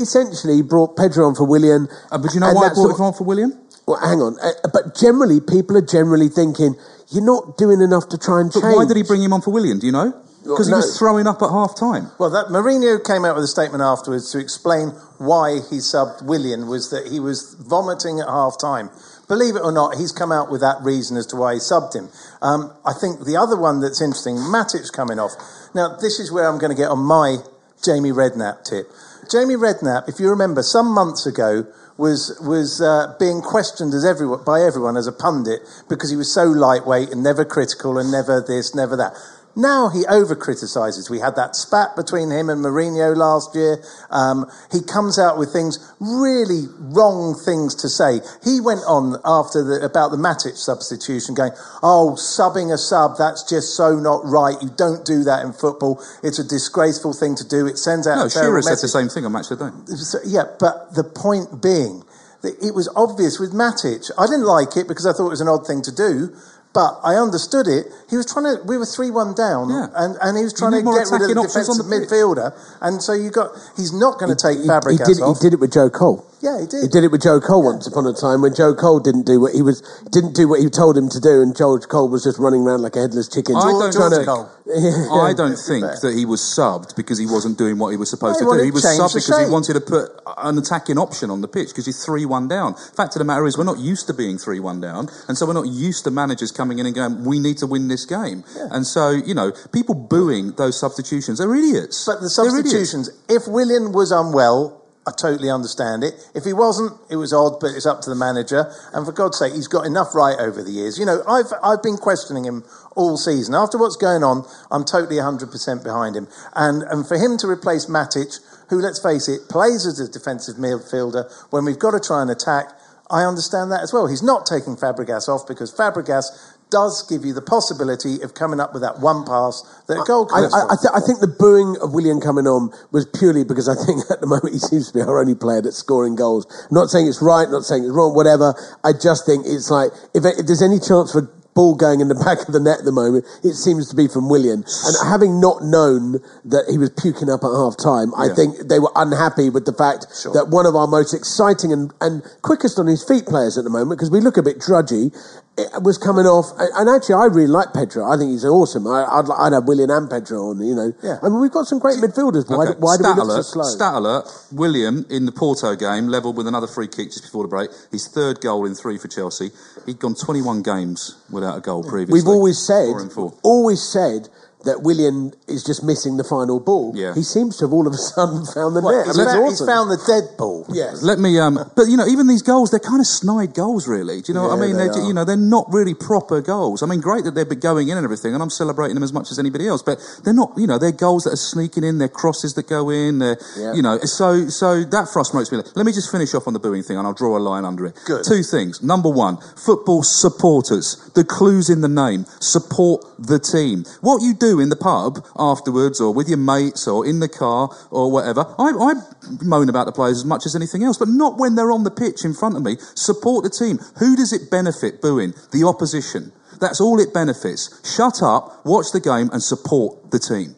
Essentially, 0.00 0.56
he 0.56 0.62
brought 0.62 0.96
Pedro 0.96 1.26
on 1.28 1.34
for 1.34 1.44
Willian. 1.44 1.88
Uh, 2.10 2.18
but 2.18 2.34
you 2.34 2.40
know 2.40 2.52
why 2.52 2.66
I 2.66 2.68
that 2.68 2.74
brought 2.74 2.96
sort 2.96 2.98
him 2.98 3.06
on 3.06 3.12
for 3.12 3.24
Willian? 3.24 3.52
Well, 3.86 4.00
hang 4.00 4.20
on. 4.20 4.36
Uh, 4.42 4.68
but 4.72 4.96
generally, 4.96 5.40
people 5.40 5.76
are 5.76 5.84
generally 5.86 6.28
thinking 6.28 6.74
you're 7.10 7.24
not 7.24 7.56
doing 7.56 7.80
enough 7.80 8.08
to 8.08 8.18
try 8.18 8.40
and 8.40 8.50
But 8.52 8.62
change. 8.62 8.74
why 8.74 8.84
did 8.84 8.96
he 8.96 9.02
bring 9.04 9.22
him 9.22 9.32
on 9.32 9.42
for 9.42 9.52
Willian? 9.52 9.78
Do 9.78 9.86
you 9.86 9.92
know? 9.92 10.12
Because 10.42 10.68
no. 10.68 10.76
he 10.76 10.82
was 10.82 10.98
throwing 10.98 11.26
up 11.26 11.42
at 11.42 11.50
half 11.50 11.76
time. 11.76 12.10
Well, 12.18 12.30
that 12.30 12.46
Mourinho 12.46 13.02
came 13.04 13.24
out 13.24 13.34
with 13.34 13.44
a 13.44 13.48
statement 13.48 13.82
afterwards 13.82 14.30
to 14.30 14.38
explain 14.38 14.90
why 15.18 15.58
he 15.70 15.78
subbed 15.78 16.22
Willian 16.22 16.68
was 16.68 16.90
that 16.90 17.08
he 17.10 17.18
was 17.18 17.54
vomiting 17.58 18.20
at 18.20 18.28
half 18.28 18.58
time. 18.58 18.90
Believe 19.28 19.56
it 19.56 19.62
or 19.62 19.72
not, 19.72 19.96
he's 19.96 20.12
come 20.12 20.30
out 20.30 20.50
with 20.50 20.60
that 20.60 20.80
reason 20.82 21.16
as 21.16 21.26
to 21.26 21.36
why 21.36 21.54
he 21.54 21.58
subbed 21.58 21.94
him. 21.94 22.08
Um, 22.40 22.72
I 22.84 22.92
think 22.92 23.24
the 23.24 23.36
other 23.36 23.56
one 23.56 23.80
that's 23.80 24.00
interesting, 24.00 24.36
Matic's 24.50 24.90
coming 24.90 25.18
off. 25.18 25.32
Now, 25.74 25.96
this 25.96 26.20
is 26.20 26.30
where 26.30 26.48
I'm 26.48 26.58
going 26.58 26.70
to 26.70 26.76
get 26.76 26.90
on 26.90 27.00
my 27.00 27.38
Jamie 27.82 28.12
Redknapp 28.12 28.64
tip. 28.64 28.86
Jamie 29.30 29.56
Redknapp, 29.56 30.08
if 30.08 30.20
you 30.20 30.30
remember, 30.30 30.62
some 30.62 30.94
months 30.94 31.26
ago 31.26 31.66
was 31.98 32.38
was 32.42 32.80
uh, 32.80 33.16
being 33.18 33.40
questioned 33.40 33.94
as 33.94 34.04
everyone 34.04 34.44
by 34.44 34.60
everyone 34.60 34.96
as 34.96 35.06
a 35.06 35.12
pundit 35.12 35.60
because 35.88 36.10
he 36.10 36.16
was 36.16 36.32
so 36.32 36.44
lightweight 36.44 37.10
and 37.10 37.22
never 37.22 37.44
critical 37.44 37.98
and 37.98 38.12
never 38.12 38.44
this, 38.46 38.74
never 38.74 38.96
that. 38.96 39.14
Now 39.56 39.88
he 39.88 40.04
over 40.06 40.36
criticises. 40.36 41.08
We 41.08 41.18
had 41.18 41.34
that 41.36 41.56
spat 41.56 41.96
between 41.96 42.30
him 42.30 42.50
and 42.50 42.62
Mourinho 42.62 43.16
last 43.16 43.54
year. 43.54 43.82
Um, 44.10 44.44
he 44.70 44.82
comes 44.82 45.18
out 45.18 45.38
with 45.38 45.50
things, 45.50 45.80
really 45.98 46.68
wrong 46.78 47.34
things 47.34 47.74
to 47.76 47.88
say. 47.88 48.20
He 48.44 48.60
went 48.60 48.84
on 48.86 49.16
after 49.24 49.64
the, 49.64 49.80
about 49.80 50.10
the 50.10 50.18
Matic 50.18 50.56
substitution 50.56 51.34
going, 51.34 51.52
oh, 51.82 52.16
subbing 52.20 52.72
a 52.72 52.76
sub, 52.76 53.16
that's 53.16 53.48
just 53.48 53.74
so 53.74 53.98
not 53.98 54.20
right. 54.24 54.60
You 54.60 54.68
don't 54.76 55.06
do 55.06 55.24
that 55.24 55.42
in 55.42 55.54
football. 55.54 56.04
It's 56.22 56.38
a 56.38 56.44
disgraceful 56.44 57.14
thing 57.14 57.34
to 57.36 57.48
do. 57.48 57.66
It 57.66 57.78
sends 57.78 58.06
out 58.06 58.16
No, 58.16 58.26
a 58.26 58.30
Shearer 58.30 58.60
said 58.60 58.76
the 58.82 58.88
same 58.88 59.08
thing 59.08 59.24
on 59.24 59.32
Match 59.32 59.50
of 59.50 59.58
the 59.58 59.70
Day. 59.70 59.96
So, 59.96 60.18
yeah, 60.24 60.44
but 60.60 60.94
the 60.94 61.04
point 61.04 61.62
being 61.62 62.04
it 62.46 62.74
was 62.74 62.88
obvious 62.94 63.38
with 63.38 63.52
Matic. 63.52 64.10
I 64.18 64.26
didn't 64.26 64.44
like 64.44 64.76
it 64.76 64.86
because 64.86 65.06
I 65.06 65.12
thought 65.12 65.26
it 65.26 65.36
was 65.36 65.40
an 65.40 65.48
odd 65.48 65.66
thing 65.66 65.82
to 65.82 65.92
do, 65.92 66.36
but 66.76 67.00
I 67.02 67.16
understood 67.16 67.66
it. 67.66 67.88
He 68.12 68.20
was 68.20 68.28
trying 68.28 68.44
to. 68.44 68.62
We 68.68 68.76
were 68.76 68.84
three 68.84 69.10
one 69.10 69.32
down, 69.32 69.70
Yeah. 69.72 69.88
and, 69.96 70.16
and 70.20 70.36
he 70.36 70.44
was 70.44 70.52
trying 70.52 70.76
to 70.76 70.84
get 70.84 71.08
rid 71.08 71.24
of 71.24 71.32
the 71.32 71.40
defensive 71.48 71.80
the 71.80 71.88
midfielder. 71.88 72.52
And 72.84 73.00
so 73.02 73.16
you 73.16 73.30
got. 73.32 73.56
He's 73.80 73.96
not 73.96 74.20
going 74.20 74.28
to 74.28 74.36
take 74.36 74.58
he, 74.60 74.64
he 74.64 74.68
Fabregas 74.68 75.08
did, 75.08 75.24
he 75.24 75.34
did 75.40 75.52
it 75.56 75.60
with 75.60 75.72
Joe 75.72 75.88
Cole. 75.88 76.20
Yeah, 76.40 76.60
he 76.60 76.66
did. 76.66 76.82
He 76.82 76.88
did. 76.88 76.92
did 76.92 77.04
it 77.04 77.10
with 77.12 77.22
Joe 77.22 77.40
Cole 77.40 77.64
once 77.64 77.86
upon 77.86 78.06
a 78.06 78.12
time 78.12 78.42
when 78.42 78.54
Joe 78.54 78.74
Cole 78.74 79.00
didn't 79.00 79.24
do 79.26 79.40
what 79.40 79.54
he 79.54 79.62
was 79.62 79.80
didn't 80.12 80.34
do 80.34 80.48
what 80.48 80.60
he 80.60 80.68
told 80.68 80.96
him 80.96 81.08
to 81.08 81.20
do, 81.20 81.40
and 81.42 81.56
Joe 81.56 81.78
Cole 81.78 82.08
was 82.08 82.24
just 82.24 82.38
running 82.38 82.62
around 82.62 82.82
like 82.82 82.96
a 82.96 83.00
headless 83.00 83.28
chicken. 83.28 83.56
I 83.56 83.72
don't 83.72 83.92
trying 83.92 84.10
think- 84.10 84.26
to, 84.26 84.56
I 85.12 85.32
don't 85.32 85.56
think 85.56 85.86
that 86.02 86.14
he 86.16 86.26
was 86.26 86.40
subbed 86.40 86.96
because 86.96 87.18
he 87.18 87.26
wasn't 87.26 87.56
doing 87.56 87.78
what 87.78 87.90
he 87.90 87.96
was 87.96 88.10
supposed 88.10 88.40
No, 88.40 88.52
he 88.52 88.58
to 88.58 88.62
do. 88.62 88.64
He 88.64 88.70
was 88.70 88.84
subbed 88.84 89.14
the 89.14 89.20
because 89.20 89.46
he 89.46 89.50
wanted 89.50 89.74
to 89.74 89.80
put 89.80 90.10
an 90.38 90.58
attacking 90.58 90.98
option 90.98 91.30
on 91.30 91.40
the 91.40 91.48
pitch 91.48 91.68
because 91.68 91.86
you're 91.86 91.94
3 91.94 92.26
1 92.26 92.48
down. 92.48 92.74
Fact 92.74 93.14
of 93.14 93.20
the 93.20 93.24
matter 93.24 93.46
is, 93.46 93.56
we're 93.56 93.64
not 93.64 93.78
used 93.78 94.06
to 94.08 94.14
being 94.14 94.38
3 94.38 94.60
1 94.60 94.80
down, 94.80 95.08
and 95.28 95.38
so 95.38 95.46
we're 95.46 95.52
not 95.54 95.68
used 95.68 96.04
to 96.04 96.10
managers 96.10 96.50
coming 96.52 96.78
in 96.78 96.86
and 96.86 96.94
going, 96.94 97.24
we 97.24 97.38
need 97.38 97.58
to 97.58 97.66
win 97.66 97.88
this 97.88 98.04
game. 98.04 98.44
And 98.70 98.86
so, 98.86 99.10
you 99.10 99.34
know, 99.34 99.52
people 99.72 99.94
booing 99.94 100.52
those 100.52 100.78
substitutions, 100.78 101.38
they're 101.38 101.54
idiots. 101.54 102.04
But 102.04 102.20
the 102.20 102.30
substitutions, 102.30 103.10
if 103.28 103.46
Willian 103.46 103.92
was 103.92 104.10
unwell, 104.10 104.82
I 105.06 105.12
totally 105.12 105.50
understand 105.50 106.02
it. 106.02 106.14
If 106.34 106.44
he 106.44 106.52
wasn't, 106.52 106.98
it 107.08 107.16
was 107.16 107.32
odd, 107.32 107.60
but 107.60 107.70
it's 107.70 107.86
up 107.86 108.00
to 108.02 108.10
the 108.10 108.16
manager. 108.16 108.72
And 108.92 109.06
for 109.06 109.12
God's 109.12 109.38
sake, 109.38 109.54
he's 109.54 109.68
got 109.68 109.86
enough 109.86 110.16
right 110.16 110.36
over 110.38 110.64
the 110.64 110.72
years. 110.72 110.98
You 110.98 111.06
know, 111.06 111.22
I've, 111.28 111.52
I've 111.62 111.82
been 111.82 111.96
questioning 111.96 112.44
him 112.44 112.64
all 112.96 113.16
season. 113.16 113.54
After 113.54 113.78
what's 113.78 113.96
going 113.96 114.24
on, 114.24 114.44
I'm 114.72 114.84
totally 114.84 115.16
100% 115.16 115.84
behind 115.84 116.16
him. 116.16 116.26
And, 116.56 116.82
and 116.82 117.06
for 117.06 117.16
him 117.16 117.38
to 117.38 117.46
replace 117.46 117.86
Matic, 117.86 118.40
who, 118.68 118.80
let's 118.80 119.00
face 119.00 119.28
it, 119.28 119.48
plays 119.48 119.86
as 119.86 120.00
a 120.00 120.10
defensive 120.10 120.56
midfielder, 120.56 121.30
when 121.50 121.64
we've 121.64 121.78
got 121.78 121.92
to 121.92 122.00
try 122.00 122.20
and 122.20 122.30
attack, 122.30 122.72
I 123.08 123.22
understand 123.22 123.70
that 123.70 123.82
as 123.82 123.92
well. 123.92 124.08
He's 124.08 124.22
not 124.22 124.46
taking 124.46 124.74
Fabregas 124.74 125.28
off 125.28 125.46
because 125.46 125.72
Fabregas 125.72 126.55
does 126.70 127.06
give 127.08 127.24
you 127.24 127.32
the 127.32 127.42
possibility 127.42 128.22
of 128.22 128.34
coming 128.34 128.60
up 128.60 128.72
with 128.72 128.82
that 128.82 128.98
one 129.00 129.24
pass 129.24 129.62
that 129.86 130.02
a 130.02 130.04
goal 130.04 130.26
I, 130.34 130.50
I. 130.50 130.74
I, 130.74 130.76
th- 130.76 130.94
I 130.94 131.00
think 131.00 131.20
the 131.20 131.30
booing 131.30 131.76
of 131.80 131.94
Willian 131.94 132.20
coming 132.20 132.46
on 132.46 132.70
was 132.90 133.06
purely 133.06 133.44
because 133.44 133.68
I 133.68 133.78
think 133.78 134.02
at 134.10 134.20
the 134.20 134.26
moment 134.26 134.54
he 134.54 134.60
seems 134.60 134.90
to 134.90 134.94
be 134.94 135.00
our 135.00 135.18
only 135.18 135.34
player 135.34 135.62
that's 135.62 135.78
scoring 135.78 136.16
goals. 136.16 136.46
Not 136.70 136.90
saying 136.90 137.06
it's 137.06 137.22
right, 137.22 137.48
not 137.48 137.62
saying 137.62 137.84
it's 137.84 137.94
wrong, 137.94 138.14
whatever. 138.14 138.54
I 138.82 138.92
just 138.92 139.26
think 139.26 139.46
it's 139.46 139.70
like 139.70 139.90
if, 140.14 140.26
if 140.26 140.46
there's 140.46 140.62
any 140.62 140.80
chance 140.80 141.12
for 141.12 141.30
ball 141.56 141.74
going 141.74 142.00
in 142.00 142.06
the 142.06 142.14
back 142.26 142.46
of 142.46 142.52
the 142.52 142.60
net 142.60 142.78
at 142.80 142.84
the 142.84 142.92
moment, 142.92 143.24
it 143.42 143.54
seems 143.54 143.88
to 143.88 143.96
be 143.96 144.06
from 144.06 144.28
Willian. 144.28 144.62
And 144.62 144.94
having 145.08 145.40
not 145.40 145.64
known 145.64 146.20
that 146.44 146.68
he 146.70 146.78
was 146.78 146.90
puking 146.90 147.32
up 147.32 147.42
at 147.42 147.50
half 147.50 147.74
time, 147.80 148.14
I 148.14 148.30
think 148.30 148.68
they 148.68 148.78
were 148.78 148.92
unhappy 148.94 149.50
with 149.50 149.64
the 149.64 149.74
fact 149.74 150.06
that 150.36 150.52
one 150.52 150.68
of 150.68 150.76
our 150.76 150.86
most 150.86 151.16
exciting 151.16 151.72
and, 151.72 151.90
and 151.98 152.22
quickest 152.42 152.78
on 152.78 152.86
his 152.86 153.02
feet 153.02 153.26
players 153.26 153.58
at 153.58 153.64
the 153.64 153.72
moment, 153.72 153.98
because 153.98 154.12
we 154.12 154.20
look 154.20 154.36
a 154.36 154.44
bit 154.44 154.60
drudgy, 154.60 155.10
it 155.58 155.82
was 155.82 155.96
coming 155.96 156.26
off. 156.26 156.52
And 156.58 156.88
actually, 156.88 157.14
I 157.16 157.24
really 157.26 157.46
like 157.48 157.72
Pedro. 157.72 158.04
I 158.04 158.16
think 158.18 158.30
he's 158.30 158.44
awesome. 158.44 158.86
I, 158.86 159.04
I'd, 159.08 159.24
I'd 159.30 159.52
have 159.54 159.64
Willian 159.64 159.90
and 159.90 160.08
Pedro 160.10 160.50
on, 160.50 160.60
you 160.60 160.74
know. 160.74 160.92
Yeah. 161.02 161.18
I 161.22 161.28
mean, 161.28 161.40
we've 161.40 161.50
got 161.50 161.66
some 161.66 161.78
great 161.78 161.96
midfielders. 161.96 162.44
Why, 162.48 162.66
Okay. 162.68 162.78
why 162.78 162.96
do 162.98 163.04
we 163.04 163.14
look 163.14 163.30
so 163.30 163.42
slow? 163.42 163.64
Stat 163.64 163.94
alert, 163.94 164.28
Willian 164.52 165.06
in 165.08 165.24
the 165.24 165.32
Porto 165.32 165.74
game 165.74 166.08
levelled 166.08 166.36
with 166.36 166.46
another 166.46 166.66
free 166.66 166.88
kick 166.88 167.08
just 167.08 167.22
before 167.24 167.42
the 167.44 167.48
break. 167.48 167.70
His 167.90 168.06
third 168.08 168.40
goal 168.40 168.66
in 168.66 168.74
three 168.74 168.98
for 168.98 169.08
Chelsea. 169.08 169.50
He'd 169.86 169.98
gone 169.98 170.14
21 170.14 170.62
games 170.62 171.16
without 171.30 171.56
a 171.56 171.60
goal 171.60 171.82
previously. 171.82 172.12
We've 172.20 172.28
always 172.28 172.58
said, 172.64 172.86
Four 172.92 173.08
four. 173.10 173.34
always 173.42 173.82
said 173.82 174.28
that 174.66 174.82
Willian 174.82 175.32
is 175.48 175.64
just 175.64 175.82
missing 175.82 176.16
the 176.18 176.24
final 176.24 176.60
ball. 176.60 176.92
Yeah. 176.94 177.14
He 177.14 177.22
seems 177.22 177.56
to 177.58 177.64
have 177.66 177.72
all 177.72 177.86
of 177.86 177.92
a 177.94 177.96
sudden 177.96 178.44
found 178.54 178.76
the 178.76 178.82
What, 178.82 178.92
net. 178.98 179.06
he's, 179.06 179.18
I 179.18 179.22
mean, 179.24 179.32
found, 179.32 179.46
it's 179.50 179.58
he's 179.60 179.66
found 179.66 179.86
the 179.90 180.00
dead 180.06 180.36
ball. 180.36 180.66
Yes. 180.68 181.02
Let 181.02 181.18
me, 181.18 181.38
um, 181.40 181.58
but 181.74 181.86
you 181.88 181.96
know, 181.96 182.06
even 182.06 182.26
these 182.26 182.42
goals, 182.42 182.70
they're 182.70 182.80
kind 182.82 183.00
of 183.00 183.06
snide 183.06 183.54
goals, 183.54 183.88
really. 183.88 184.20
Do 184.20 184.30
you 184.30 184.34
know 184.34 184.48
what 184.48 184.58
I 184.58 184.60
mean? 184.60 184.76
they 184.76 184.86
They're, 184.92 185.02
are. 185.02 185.06
you 185.08 185.14
know, 185.14 185.24
they're 185.24 185.36
not 185.40 185.66
really 185.72 185.94
proper 185.94 186.40
goals. 186.42 186.82
I 186.82 186.86
mean, 186.86 187.00
great 187.00 187.24
that 187.24 187.34
they're 187.34 187.44
going 187.46 187.88
in 187.88 187.96
and 187.96 188.04
everything, 188.04 188.34
and 188.34 188.42
I'm 188.42 188.50
celebrating 188.50 188.94
them 188.94 189.02
as 189.04 189.12
much 189.12 189.30
as 189.30 189.38
anybody 189.38 189.66
else. 189.68 189.82
But 189.82 189.98
they're 190.24 190.34
not, 190.34 190.52
you 190.56 190.66
know, 190.66 190.78
they're 190.78 190.92
goals 190.92 191.24
that 191.24 191.32
are 191.32 191.36
sneaking 191.40 191.84
in. 191.84 191.98
They're 191.98 192.08
crosses 192.08 192.54
that 192.54 192.68
go 192.68 192.90
in. 192.90 193.18
They're, 193.18 193.38
Yeah. 193.56 193.72
you 193.72 193.82
know, 193.82 193.98
so 194.04 194.48
so 194.48 194.82
that 194.84 195.08
frustrates 195.12 195.50
me. 195.52 195.58
Let 195.74 195.86
me 195.86 195.92
just 195.92 196.10
finish 196.10 196.34
off 196.34 196.46
on 196.46 196.52
the 196.52 196.60
booing 196.60 196.82
thing, 196.82 196.96
and 196.96 197.06
I'll 197.06 197.14
draw 197.14 197.36
a 197.36 197.40
line 197.40 197.64
under 197.64 197.86
it. 197.86 197.94
Good. 198.04 198.24
Two 198.24 198.42
things. 198.42 198.82
Number 198.82 199.08
one, 199.08 199.38
football 199.56 200.02
supporters. 200.02 201.10
The 201.14 201.24
clues 201.24 201.70
in 201.70 201.80
the 201.80 201.88
name. 201.88 202.26
Support 202.40 203.15
the 203.18 203.38
team. 203.38 203.84
What 204.00 204.22
you 204.22 204.34
do 204.34 204.60
in 204.60 204.68
the 204.68 204.76
pub 204.76 205.24
afterwards, 205.38 206.00
or 206.00 206.12
with 206.12 206.28
your 206.28 206.38
mates, 206.38 206.86
or 206.86 207.06
in 207.06 207.20
the 207.20 207.28
car, 207.28 207.70
or 207.90 208.10
whatever. 208.10 208.46
I, 208.58 208.70
I 208.70 208.94
moan 209.42 209.68
about 209.68 209.86
the 209.86 209.92
players 209.92 210.18
as 210.18 210.24
much 210.24 210.46
as 210.46 210.54
anything 210.54 210.82
else, 210.82 210.98
but 210.98 211.08
not 211.08 211.38
when 211.38 211.54
they're 211.54 211.72
on 211.72 211.84
the 211.84 211.90
pitch 211.90 212.24
in 212.24 212.34
front 212.34 212.56
of 212.56 212.62
me. 212.62 212.76
Support 212.94 213.44
the 213.44 213.50
team. 213.50 213.78
Who 213.98 214.16
does 214.16 214.32
it 214.32 214.50
benefit 214.50 215.00
booing? 215.00 215.34
The 215.52 215.64
opposition. 215.66 216.32
That's 216.60 216.80
all 216.80 217.00
it 217.00 217.12
benefits. 217.12 217.68
Shut 217.84 218.22
up, 218.22 218.64
watch 218.64 218.92
the 218.92 219.00
game, 219.00 219.30
and 219.32 219.42
support 219.42 220.10
the 220.10 220.18
team. 220.18 220.56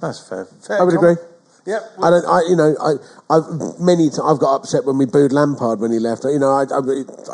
That's 0.00 0.26
fair. 0.28 0.46
fair 0.66 0.80
I 0.80 0.84
would 0.84 0.94
agree. 0.94 1.16
Yep. 1.66 1.82
I 2.02 2.10
don't. 2.10 2.24
I 2.24 2.40
you 2.48 2.56
know 2.56 2.74
I 2.80 2.94
I've 3.30 3.78
many 3.78 4.10
t- 4.10 4.18
I've 4.22 4.38
got 4.40 4.56
upset 4.56 4.84
when 4.84 4.98
we 4.98 5.06
booed 5.06 5.30
Lampard 5.32 5.78
when 5.78 5.92
he 5.92 5.98
left. 6.00 6.24
You 6.24 6.38
know 6.38 6.50
I 6.50 6.64
I, 6.66 6.80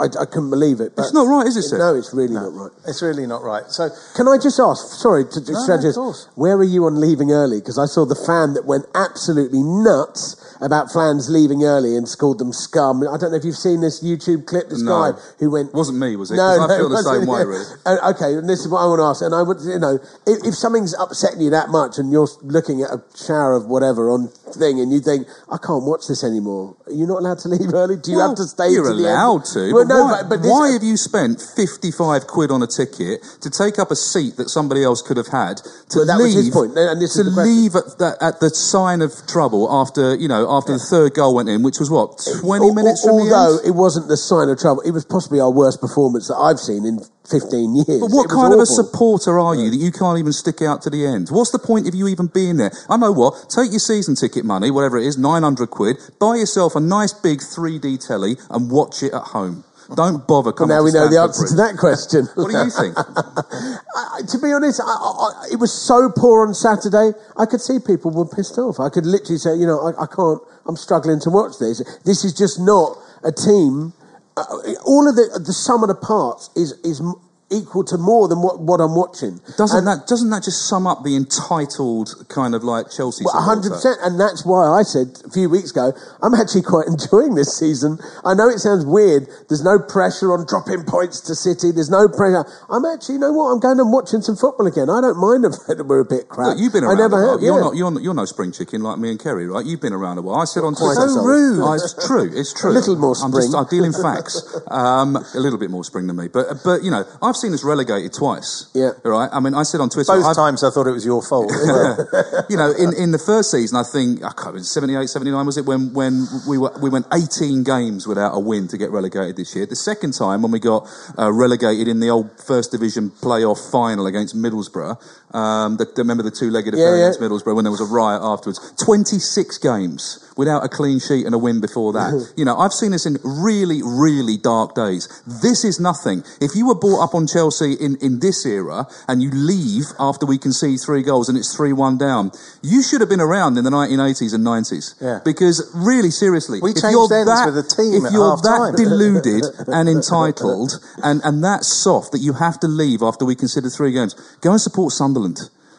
I, 0.05 0.07
I 0.23 0.27
couldn't 0.27 0.51
believe 0.51 0.81
it. 0.81 0.93
But 0.95 1.03
It's 1.09 1.15
not 1.15 1.25
right, 1.27 1.47
is 1.47 1.57
it, 1.57 1.63
Sir? 1.63 1.79
No, 1.79 1.95
it's 1.97 2.13
really 2.13 2.35
not 2.35 2.53
right. 2.53 2.71
It's 2.87 3.01
really 3.03 3.27
not 3.27 3.43
right. 3.43 3.65
So, 3.69 3.89
Can 4.15 4.29
I 4.29 4.37
just 4.37 4.61
ask? 4.61 5.01
Sorry 5.01 5.25
to 5.25 5.41
to 5.41 5.53
No, 5.53 5.59
interrupt 5.65 5.83
no, 5.83 5.89
you. 5.89 5.89
of 5.91 5.95
course. 5.97 6.29
Where 6.37 6.57
are 6.57 6.65
you 6.65 6.85
on 6.85 7.01
leaving 7.01 7.33
early? 7.33 7.59
Because 7.61 7.79
I 7.79 7.87
saw 7.87 8.05
the 8.05 8.15
fan 8.15 8.53
that 8.55 8.67
went 8.67 8.85
absolutely 8.95 9.63
nuts 9.63 10.37
about 10.61 10.91
fans 10.93 11.29
leaving 11.29 11.65
early 11.65 11.97
and 11.97 12.07
called 12.19 12.39
them 12.39 12.53
scum. 12.53 13.03
I 13.03 13.17
don't 13.19 13.31
know 13.31 13.37
if 13.37 13.45
you've 13.45 13.57
seen 13.57 13.81
this 13.81 14.03
YouTube 14.03 14.47
clip. 14.47 14.69
This 14.69 14.81
No. 14.83 15.13
guy 15.13 15.19
who 15.39 15.51
went 15.51 15.75
Wasn't 15.75 15.99
me, 15.99 16.17
was 16.17 16.31
it? 16.31 16.37
No, 16.37 16.57
'Cause 16.57 16.71
I 16.71 16.77
feel 16.77 16.87
it 16.87 16.89
the 16.91 17.03
same 17.03 17.27
wasn't. 17.27 17.31
way, 17.33 17.45
really. 17.45 17.65
Uh, 17.87 18.11
okay, 18.13 18.35
and 18.35 18.49
this 18.49 18.61
is 18.61 18.69
what 18.69 18.81
I 18.81 18.87
want 18.87 18.99
to 19.01 19.05
ask. 19.05 19.23
And 19.23 19.35
I 19.35 19.43
would, 19.43 19.61
you 19.61 19.79
know, 19.79 19.99
if, 20.27 20.45
if 20.45 20.55
something's 20.55 20.95
upsetting 20.99 21.41
you 21.41 21.51
that 21.51 21.69
much, 21.69 21.99
and 21.99 22.11
you're 22.11 22.29
looking 22.43 22.83
at 22.83 22.91
a 22.91 23.03
shower 23.17 23.55
of 23.55 23.67
whatever 23.67 24.11
on 24.11 24.29
thing, 24.59 24.81
and 24.81 24.93
you 24.93 25.01
think, 25.01 25.27
I 25.53 25.59
can't 25.59 25.85
watch 25.87 26.09
this 26.09 26.23
anymore. 26.25 26.77
You're 26.89 26.97
you 26.99 27.07
not 27.07 27.21
allowed 27.21 27.39
to 27.41 27.49
leave 27.49 27.73
early? 27.73 27.97
Do 27.97 28.11
you 28.11 28.19
Well, 28.19 28.29
have 28.29 28.37
to 28.37 28.45
stay? 28.45 28.69
You're 28.71 28.85
to 28.85 28.91
allowed 28.93 29.45
to. 29.55 29.73
Well, 29.73 29.85
but 29.87 29.95
no, 29.95 30.05
why, 30.05 30.23
but, 30.29 30.41
why 30.43 30.73
have 30.73 30.83
you 30.83 30.97
spent 30.97 31.41
55 31.41 32.27
quid 32.27 32.51
on 32.51 32.63
a 32.63 32.67
ticket 32.67 33.23
to 33.41 33.49
take 33.51 33.79
up 33.79 33.91
a 33.91 33.97
seat 33.97 34.37
that 34.37 34.51
somebody 34.51 34.83
else 34.85 35.01
could 35.01 35.17
have 35.17 35.29
had 35.29 35.59
to 35.95 36.03
Well, 36.03 36.07
that 36.07 36.19
was 36.19 36.35
leave, 36.35 36.45
his 36.47 36.51
point, 36.51 36.77
and 36.77 37.01
this 37.01 37.15
to 37.15 37.23
leave 37.25 37.75
at 37.77 37.97
the, 37.99 38.17
at 38.21 38.41
the 38.41 38.51
sign 38.51 39.01
of 39.01 39.13
trouble 39.27 39.69
after, 39.71 40.15
you 40.17 40.29
know, 40.29 40.51
after 40.51 40.73
the 40.73 40.79
third 40.83 41.15
goal 41.15 41.35
went 41.35 41.49
in, 41.49 41.63
which 41.63 41.79
was 41.79 41.89
what, 41.91 42.19
20 42.41 42.67
Al- 42.67 42.75
minutes 42.75 43.07
al- 43.07 43.17
from 43.19 43.29
the 43.29 43.35
although 43.35 43.59
end? 43.59 43.67
it 43.69 43.75
wasn't 43.79 44.09
the 44.09 44.17
sign 44.17 44.49
of 44.49 44.59
trouble, 44.59 44.83
it 44.83 44.91
was 44.93 45.05
possibly 45.05 45.41
our 45.41 45.51
worst 45.51 45.81
performance 45.81 46.29
that 46.29 46.37
I've 46.37 46.59
seen 46.61 46.85
in 46.85 47.01
15 47.27 47.75
years. 47.77 48.01
But 48.01 48.11
what 48.11 48.29
kind 48.31 48.53
of 48.55 48.61
a 48.61 48.67
supporter 48.67 49.39
are 49.39 49.55
you 49.55 49.71
that 49.71 49.77
you 49.77 49.93
can't 49.93 50.19
even 50.19 50.33
stick 50.33 50.63
out 50.63 50.83
to 50.83 50.91
the 50.91 51.07
end? 51.07 51.29
What's 51.31 51.51
the 51.51 51.59
point 51.59 51.87
of 51.89 51.95
you 51.95 52.09
even 52.09 52.27
being 52.29 52.57
there? 52.57 52.71
I 52.89 52.97
know 52.97 53.13
what. 53.13 53.51
Take 53.51 53.71
your 53.71 53.81
season 53.81 54.15
ticket 54.15 54.45
money, 54.45 54.71
whatever 54.71 54.99
it 54.99 55.07
is, 55.07 55.19
900 55.19 55.71
quid, 55.71 55.97
buy 56.21 56.37
yourself 56.37 56.77
a 56.77 56.81
nice 56.81 57.13
big 57.13 57.39
3D 57.41 58.07
telly 58.07 58.37
and 58.51 58.71
watch 58.71 59.03
it 59.03 59.13
at 59.13 59.23
home. 59.35 59.65
Don't 59.95 60.27
bother 60.27 60.51
Well, 60.51 60.67
coming 60.67 60.75
now 60.75 60.81
to 60.81 60.85
we 60.85 60.93
know 60.93 61.09
the 61.09 61.21
answer 61.21 61.47
to 61.47 61.55
that 61.63 61.79
question. 61.79 62.27
What 62.35 62.51
do 62.51 62.59
you 62.59 62.71
think? 62.75 62.99
I, 62.99 64.23
to 64.27 64.39
be 64.43 64.51
honest, 64.53 64.81
I, 64.81 64.85
I, 64.85 64.89
I- 64.89 65.49
it 65.53 65.61
was 65.61 65.73
so 65.73 66.11
poor 66.11 66.47
on 66.47 66.55
Saturday. 66.55 67.13
I 67.37 67.47
could 67.47 67.61
see 67.61 67.79
people 67.79 68.11
were 68.11 68.27
pissed 68.27 68.59
off. 68.59 68.81
I 68.81 68.89
could 68.89 69.07
literally 69.07 69.39
say, 69.39 69.55
you 69.55 69.67
know, 69.67 69.79
I, 69.87 70.03
I 70.03 70.07
can't. 70.07 70.41
I'm 70.67 70.75
struggling 70.77 71.21
to 71.21 71.31
watch 71.31 71.59
this. 71.61 71.79
This 72.05 72.25
is 72.25 72.35
just 72.35 72.59
not 72.59 72.99
a 73.23 73.31
team. 73.31 73.93
Uh, 74.37 74.75
all 74.85 75.09
of 75.09 75.17
the 75.17 75.41
the 75.45 75.53
sum 75.53 75.83
of 75.83 75.89
the 75.89 75.95
parts 75.95 76.51
is 76.57 76.73
is 76.85 77.03
equal 77.51 77.85
to 77.85 77.97
more 77.97 78.27
than 78.27 78.43
what, 78.43 78.59
what 78.61 78.81
I'm 78.81 78.95
watching. 78.97 79.39
Doesn't 79.57 79.79
And- 79.79 79.87
that 79.87 80.07
doesn't 80.09 80.31
that 80.31 80.43
just 80.43 80.67
sum 80.69 80.87
up 80.87 81.05
the 81.05 81.15
entitled 81.15 82.11
kind 82.29 82.55
of 82.55 82.65
like 82.65 82.91
Chelsea? 82.91 83.25
Well, 83.25 83.35
supporter? 83.35 83.47
hundred 83.47 83.71
percent, 83.71 83.99
and 84.03 84.19
that's 84.19 84.45
why 84.45 84.67
I 84.67 84.83
said 84.83 85.23
a 85.25 85.31
few 85.31 85.49
weeks 85.49 85.71
ago 85.71 85.93
I'm 86.23 86.35
actually 86.35 86.63
quite 86.67 86.87
enjoying 86.89 87.35
this 87.35 87.57
season. 87.57 87.99
I 88.25 88.35
know 88.35 88.49
it 88.49 88.59
sounds 88.59 88.85
weird. 88.85 89.29
There's 89.49 89.63
no 89.63 89.79
pressure 89.79 90.33
on 90.33 90.45
dropping 90.47 90.85
points 90.85 91.21
to 91.23 91.35
City. 91.35 91.71
There's 91.71 91.91
no 91.91 92.09
pressure. 92.09 92.45
I'm 92.69 92.85
actually, 92.85 93.15
you 93.17 93.21
know 93.23 93.33
what? 93.33 93.53
I'm 93.55 93.61
going 93.61 93.79
and 93.79 93.93
watching 93.93 94.23
some 94.23 94.35
football 94.37 94.67
again. 94.67 94.91
I 94.91 95.01
don't 95.01 95.19
mind 95.21 95.45
that 95.71 95.85
we're 95.87 96.01
a 96.01 96.05
bit 96.05 96.29
crap. 96.29 96.57
Look, 96.57 96.59
you've 96.59 96.73
been 96.73 96.83
around. 96.83 96.99
I 96.99 97.07
never 97.07 97.19
have. 97.31 97.43
You're 97.43 97.61
not. 97.61 97.77
You're, 97.77 97.91
not, 97.91 98.03
you're 98.03 98.15
no 98.15 98.25
spring 98.27 98.51
chicken 98.51 98.83
like 98.83 98.99
me 98.99 99.11
and 99.11 99.21
Ceri, 99.21 99.47
right? 99.49 99.65
You've 99.65 99.81
been 99.81 99.93
around 99.95 100.19
a 100.19 100.23
while. 100.23 100.41
I 100.43 100.47
said 100.51 100.65
on 100.67 100.75
Twitter. 100.75 100.99
so 100.99 101.23
rude. 101.23 101.63
Oh, 101.63 101.75
it's 101.79 101.95
true. 102.07 102.27
It's 102.33 102.53
true. 102.53 102.73
A 102.73 102.75
little 102.75 102.97
more 102.97 103.15
I'm 103.23 103.31
just. 103.31 103.55
spring. 103.55 103.55
I 103.55 103.71
deal 103.71 103.85
in 103.85 103.93
facts. 103.95 104.43
Um, 104.67 105.15
a 105.15 105.39
little 105.39 105.59
bit 105.59 105.71
more 105.71 105.85
spring 105.85 106.07
than 106.09 106.17
me, 106.17 106.27
but 106.29 106.47
but 106.65 106.83
you 106.83 106.91
know, 106.91 107.05
I've 107.23 107.36
seen 107.37 107.53
us 107.55 107.63
relegated 107.65 108.13
twice. 108.13 108.69
Yeah. 108.75 108.91
All 109.05 109.13
right. 109.13 109.31
I 109.33 109.41
mean, 109.41 109.55
I 109.55 109.63
said 109.63 109.81
on 109.81 109.89
Twitter. 109.91 110.13
both 110.13 110.25
I've- 110.25 110.35
times 110.35 110.65
I 110.65 110.71
thought 110.71 110.87
it 110.87 110.93
was 110.93 111.05
your 111.05 111.23
fault. 111.23 111.51
you 112.51 112.57
know, 112.57 112.73
in, 112.73 112.95
in 112.95 113.11
the 113.13 113.19
first 113.19 113.51
season, 113.51 113.79
I 113.79 113.83
think 113.83 114.21
I 114.25 114.29
can't 114.29 114.47
remember, 114.57 114.65
78, 114.65 115.09
79 115.09 115.47
was 115.47 115.57
it 115.59 115.65
when 115.67 115.93
when 115.93 116.27
we 116.49 116.59
were 116.59 116.73
we 116.83 116.91
went 116.91 117.07
18 117.13 117.65
games 117.65 118.07
without 118.07 118.33
a 118.35 118.41
win 118.41 118.69
to 118.69 118.77
get 118.79 118.91
relegated 118.91 119.37
this 119.37 119.55
year. 119.55 119.67
The 119.67 119.77
second 119.77 120.13
time 120.13 120.43
when 120.43 120.51
we 120.53 120.59
got 120.61 120.89
uh, 121.19 121.33
relegated 121.33 121.89
in 121.89 122.01
the 122.01 122.11
old 122.11 122.31
First 122.41 122.71
Division 122.73 123.11
playoff 123.11 123.71
final 123.71 124.07
against 124.07 124.37
Middlesbrough. 124.37 124.97
Um, 125.37 125.77
the, 125.77 125.87
remember 125.99 126.23
the 126.23 126.31
two-legged 126.31 126.73
Yeah, 126.73 126.81
affair 126.81 126.97
yeah. 126.97 127.03
against 127.05 127.21
Middlesbrough 127.21 127.55
when 127.55 127.65
there 127.65 127.71
was 127.71 127.83
a 127.83 127.85
riot 127.85 128.23
afterwards. 128.25 128.59
26 128.83 129.59
games 129.59 130.25
without 130.37 130.65
a 130.65 130.69
clean 130.69 130.99
sheet 130.99 131.25
and 131.27 131.35
a 131.35 131.39
win 131.39 131.61
before 131.61 131.93
that. 131.93 132.13
you 132.37 132.45
know, 132.45 132.57
I've 132.57 132.73
seen 132.73 132.91
this 132.93 133.05
in 133.07 133.17
really, 133.25 133.81
really 133.83 134.37
dark 134.37 134.75
days. 134.75 135.09
This 135.27 135.65
is 135.65 135.81
nothing. 135.81 136.25
If 136.41 136.55
you 136.55 136.67
were 136.67 136.75
brought 136.75 137.03
up 137.05 137.15
on 137.15 137.27
Chelsea 137.27 137.73
in, 137.75 137.97
in 138.01 138.21
this 138.21 138.45
era 138.47 138.87
and 139.09 139.23
you 139.23 139.31
leave 139.33 139.85
after 139.99 140.25
we 140.27 140.37
concede 140.39 140.81
three 140.81 141.03
goals 141.03 141.29
and 141.29 141.37
it's 141.37 141.55
3 141.57 141.73
1 141.73 141.99
down, 141.99 142.33
you 142.63 142.83
should 142.83 143.01
have 143.01 143.09
been 143.09 143.21
around 143.21 143.57
in 143.59 143.65
the 143.65 143.71
1980s 143.71 144.33
and 144.35 144.45
90s. 144.45 144.95
Yeah. 145.01 145.21
Because, 145.25 145.71
really, 145.75 146.11
seriously, 146.11 146.61
We 146.63 146.71
if 146.73 146.83
you're 146.85 147.09
that, 147.09 147.49
if 147.79 148.13
you're 148.13 148.37
that 148.37 148.75
deluded 148.77 149.45
and 149.69 149.89
entitled 149.89 150.73
and, 151.03 151.21
and 151.25 151.43
that 151.45 151.65
soft 151.65 152.13
that 152.13 152.21
you 152.21 152.35
have 152.35 152.61
to 152.61 152.69
leave 152.69 153.03
after 153.03 153.25
we 153.25 153.35
consider 153.35 153.69
three 153.69 153.93
games, 153.93 154.15
go 154.41 154.53
and 154.53 154.61
support 154.61 154.93
Sunderland. 154.93 155.26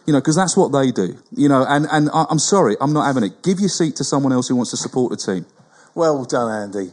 You 0.05 0.13
know, 0.13 0.19
because 0.19 0.35
that's 0.35 0.55
what 0.55 0.71
they 0.71 0.91
do. 0.91 1.17
You 1.31 1.49
know, 1.49 1.65
and, 1.67 1.85
and 1.91 2.09
I, 2.13 2.25
I'm 2.29 2.39
sorry, 2.39 2.75
I'm 2.79 2.93
not 2.93 3.05
having 3.05 3.23
it. 3.23 3.43
Give 3.43 3.59
your 3.59 3.69
seat 3.69 3.97
to 3.97 4.03
someone 4.03 4.31
else 4.31 4.47
who 4.47 4.55
wants 4.55 4.71
to 4.71 4.77
support 4.77 5.11
the 5.11 5.17
team. 5.17 5.45
Well 5.95 6.23
done, 6.23 6.51
Andy. 6.51 6.91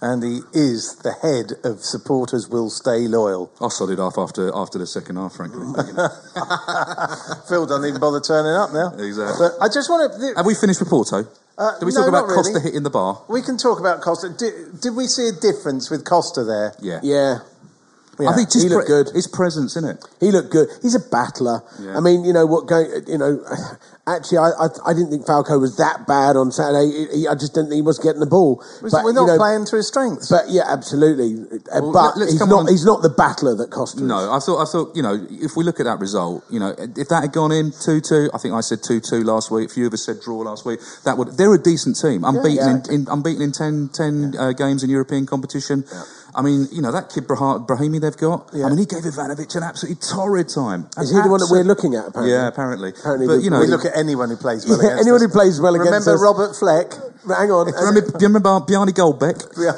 Andy 0.00 0.40
is 0.52 0.96
the 0.96 1.12
head 1.12 1.52
of 1.64 1.80
supporters 1.80 2.48
will 2.48 2.68
stay 2.68 3.08
loyal. 3.08 3.50
I 3.60 3.68
sodded 3.68 3.98
off 3.98 4.18
after 4.18 4.54
after 4.54 4.78
the 4.78 4.86
second 4.86 5.16
half, 5.16 5.34
frankly. 5.34 5.64
Phil 7.48 7.64
doesn't 7.64 7.88
even 7.88 8.00
bother 8.00 8.20
turning 8.20 8.52
up 8.52 8.72
now. 8.72 8.92
Exactly. 8.98 9.48
But 9.48 9.64
I 9.64 9.68
just 9.68 9.88
want 9.88 10.12
to. 10.12 10.34
Have 10.36 10.44
we 10.44 10.54
finished 10.54 10.80
with 10.80 10.90
Porto? 10.90 11.24
Uh, 11.56 11.78
Did 11.78 11.86
we 11.86 11.92
no, 11.92 12.00
talk 12.00 12.08
about 12.08 12.28
not 12.28 12.34
Costa 12.34 12.60
hitting 12.60 12.82
the 12.82 12.90
bar? 12.90 13.22
We 13.28 13.40
can 13.40 13.56
talk 13.56 13.80
about 13.80 14.02
Costa. 14.02 14.28
Did, 14.28 14.80
did 14.80 14.94
we 14.94 15.06
see 15.06 15.28
a 15.28 15.32
difference 15.32 15.88
with 15.88 16.04
Costa 16.04 16.44
there? 16.44 16.74
Yeah. 16.82 17.00
Yeah, 17.02 17.38
I 18.20 18.34
think 18.34 18.50
just 18.50 18.62
He 18.62 18.68
looked 18.68 18.86
pre- 18.86 19.04
good. 19.04 19.14
His 19.14 19.26
presence, 19.26 19.76
isn't 19.76 19.90
it? 19.98 20.04
he 20.20 20.30
looked 20.30 20.50
good. 20.50 20.68
He's 20.82 20.94
a 20.94 21.00
battler. 21.10 21.62
Yeah. 21.80 21.96
I 21.96 22.00
mean, 22.00 22.24
you 22.24 22.32
know 22.32 22.46
what? 22.46 22.66
Going, 22.66 22.86
you 23.06 23.18
know, 23.18 23.42
actually, 24.06 24.38
I, 24.38 24.50
I, 24.60 24.66
I 24.86 24.92
didn't 24.94 25.10
think 25.10 25.26
Falcao 25.26 25.60
was 25.60 25.76
that 25.76 26.06
bad 26.06 26.36
on 26.36 26.52
Saturday. 26.52 26.86
He, 27.12 27.20
he- 27.20 27.28
I 27.28 27.34
just 27.34 27.54
didn't 27.54 27.70
think 27.70 27.76
he 27.76 27.82
was 27.82 27.98
getting 27.98 28.20
the 28.20 28.26
ball. 28.30 28.62
But, 28.82 28.92
We're 29.04 29.10
you 29.10 29.14
not 29.14 29.26
know, 29.26 29.36
playing 29.38 29.64
to 29.66 29.76
his 29.76 29.88
strengths. 29.88 30.28
But 30.30 30.44
yeah, 30.48 30.62
absolutely. 30.68 31.42
Uh, 31.72 31.80
Well, 31.82 31.92
but 31.92 32.14
he's 32.24 32.38
not. 32.40 32.52
on. 32.52 32.68
He's 32.68 32.84
not 32.84 33.02
the 33.02 33.10
battler 33.10 33.54
that 33.56 33.70
Costa 33.70 33.98
is. 33.98 34.02
No, 34.06 34.30
I 34.32 34.38
thought, 34.38 34.60
I 34.62 34.66
thought, 34.70 34.94
you 34.94 35.02
know, 35.02 35.16
if 35.30 35.56
we 35.56 35.64
look 35.64 35.80
at 35.80 35.84
that 35.84 35.98
result, 36.00 36.44
you 36.50 36.60
know, 36.60 36.74
if 36.78 37.08
that 37.08 37.22
had 37.22 37.32
gone 37.32 37.52
in 37.52 37.70
2-2, 37.72 38.30
I 38.34 38.38
think 38.38 38.54
I 38.54 38.60
said 38.60 38.80
2-2 38.80 39.24
last 39.24 39.50
week, 39.50 39.70
a 39.70 39.72
few 39.72 39.86
of 39.86 39.92
us 39.92 40.04
said 40.04 40.20
draw 40.20 40.38
last 40.40 40.64
week, 40.64 40.80
that 41.04 41.16
would, 41.18 41.36
they're 41.36 41.54
a 41.54 41.62
decent 41.62 41.98
team. 42.00 42.24
Unbeaten, 42.24 42.56
Yeah. 42.56 42.92
In, 42.94 43.02
in, 43.02 43.08
unbeaten 43.08 43.42
in 43.42 43.52
10, 43.52 43.90
10 43.92 44.34
uh, 44.38 44.52
games 44.52 44.82
in 44.84 44.90
European 44.90 45.26
competition. 45.26 45.84
I 46.34 46.42
mean, 46.42 46.66
you 46.72 46.82
know, 46.82 46.90
that 46.90 47.10
kid 47.10 47.28
Brah- 47.28 47.64
Brahimi 47.64 48.00
they've 48.00 48.16
got, 48.16 48.50
yeah. 48.52 48.66
I 48.66 48.68
mean, 48.70 48.78
he 48.78 48.86
gave 48.86 49.04
Ivanovic 49.04 49.54
an 49.54 49.62
absolutely 49.62 50.00
torrid 50.02 50.48
time. 50.48 50.88
Is 50.98 51.10
he 51.10 51.16
the 51.22 51.28
one 51.28 51.38
that 51.38 51.48
we're 51.50 51.62
looking 51.62 51.94
at? 51.94 52.08
Apparently. 52.08 52.32
Yeah, 52.34 52.48
apparently. 52.48 52.90
Apparently 52.90 53.26
but, 53.28 53.38
we- 53.38 53.44
you 53.44 53.50
know, 53.50 53.60
we 53.60 53.66
look 53.68 53.84
at 53.84 53.96
anyone 53.96 54.30
who 54.30 54.36
plays 54.36 54.66
well 54.66 54.78
Yeah, 54.82 54.88
against 54.98 55.02
anyone 55.06 55.22
us. 55.22 55.26
who 55.26 55.28
plays 55.32 55.60
well 55.60 55.74
against 55.76 56.06
Remember. 56.08 56.22
Robert 56.22 56.56
Fleck? 56.56 56.90
Hang 57.26 57.50
on. 57.50 57.66
do 57.66 57.72
you 57.72 57.86
remember, 57.86 58.10
do 58.10 58.20
you 58.20 58.28
remember 58.28 58.60
Bjarne 58.60 58.92
Goldbaek? 58.92 59.40
Yeah. 59.56 59.72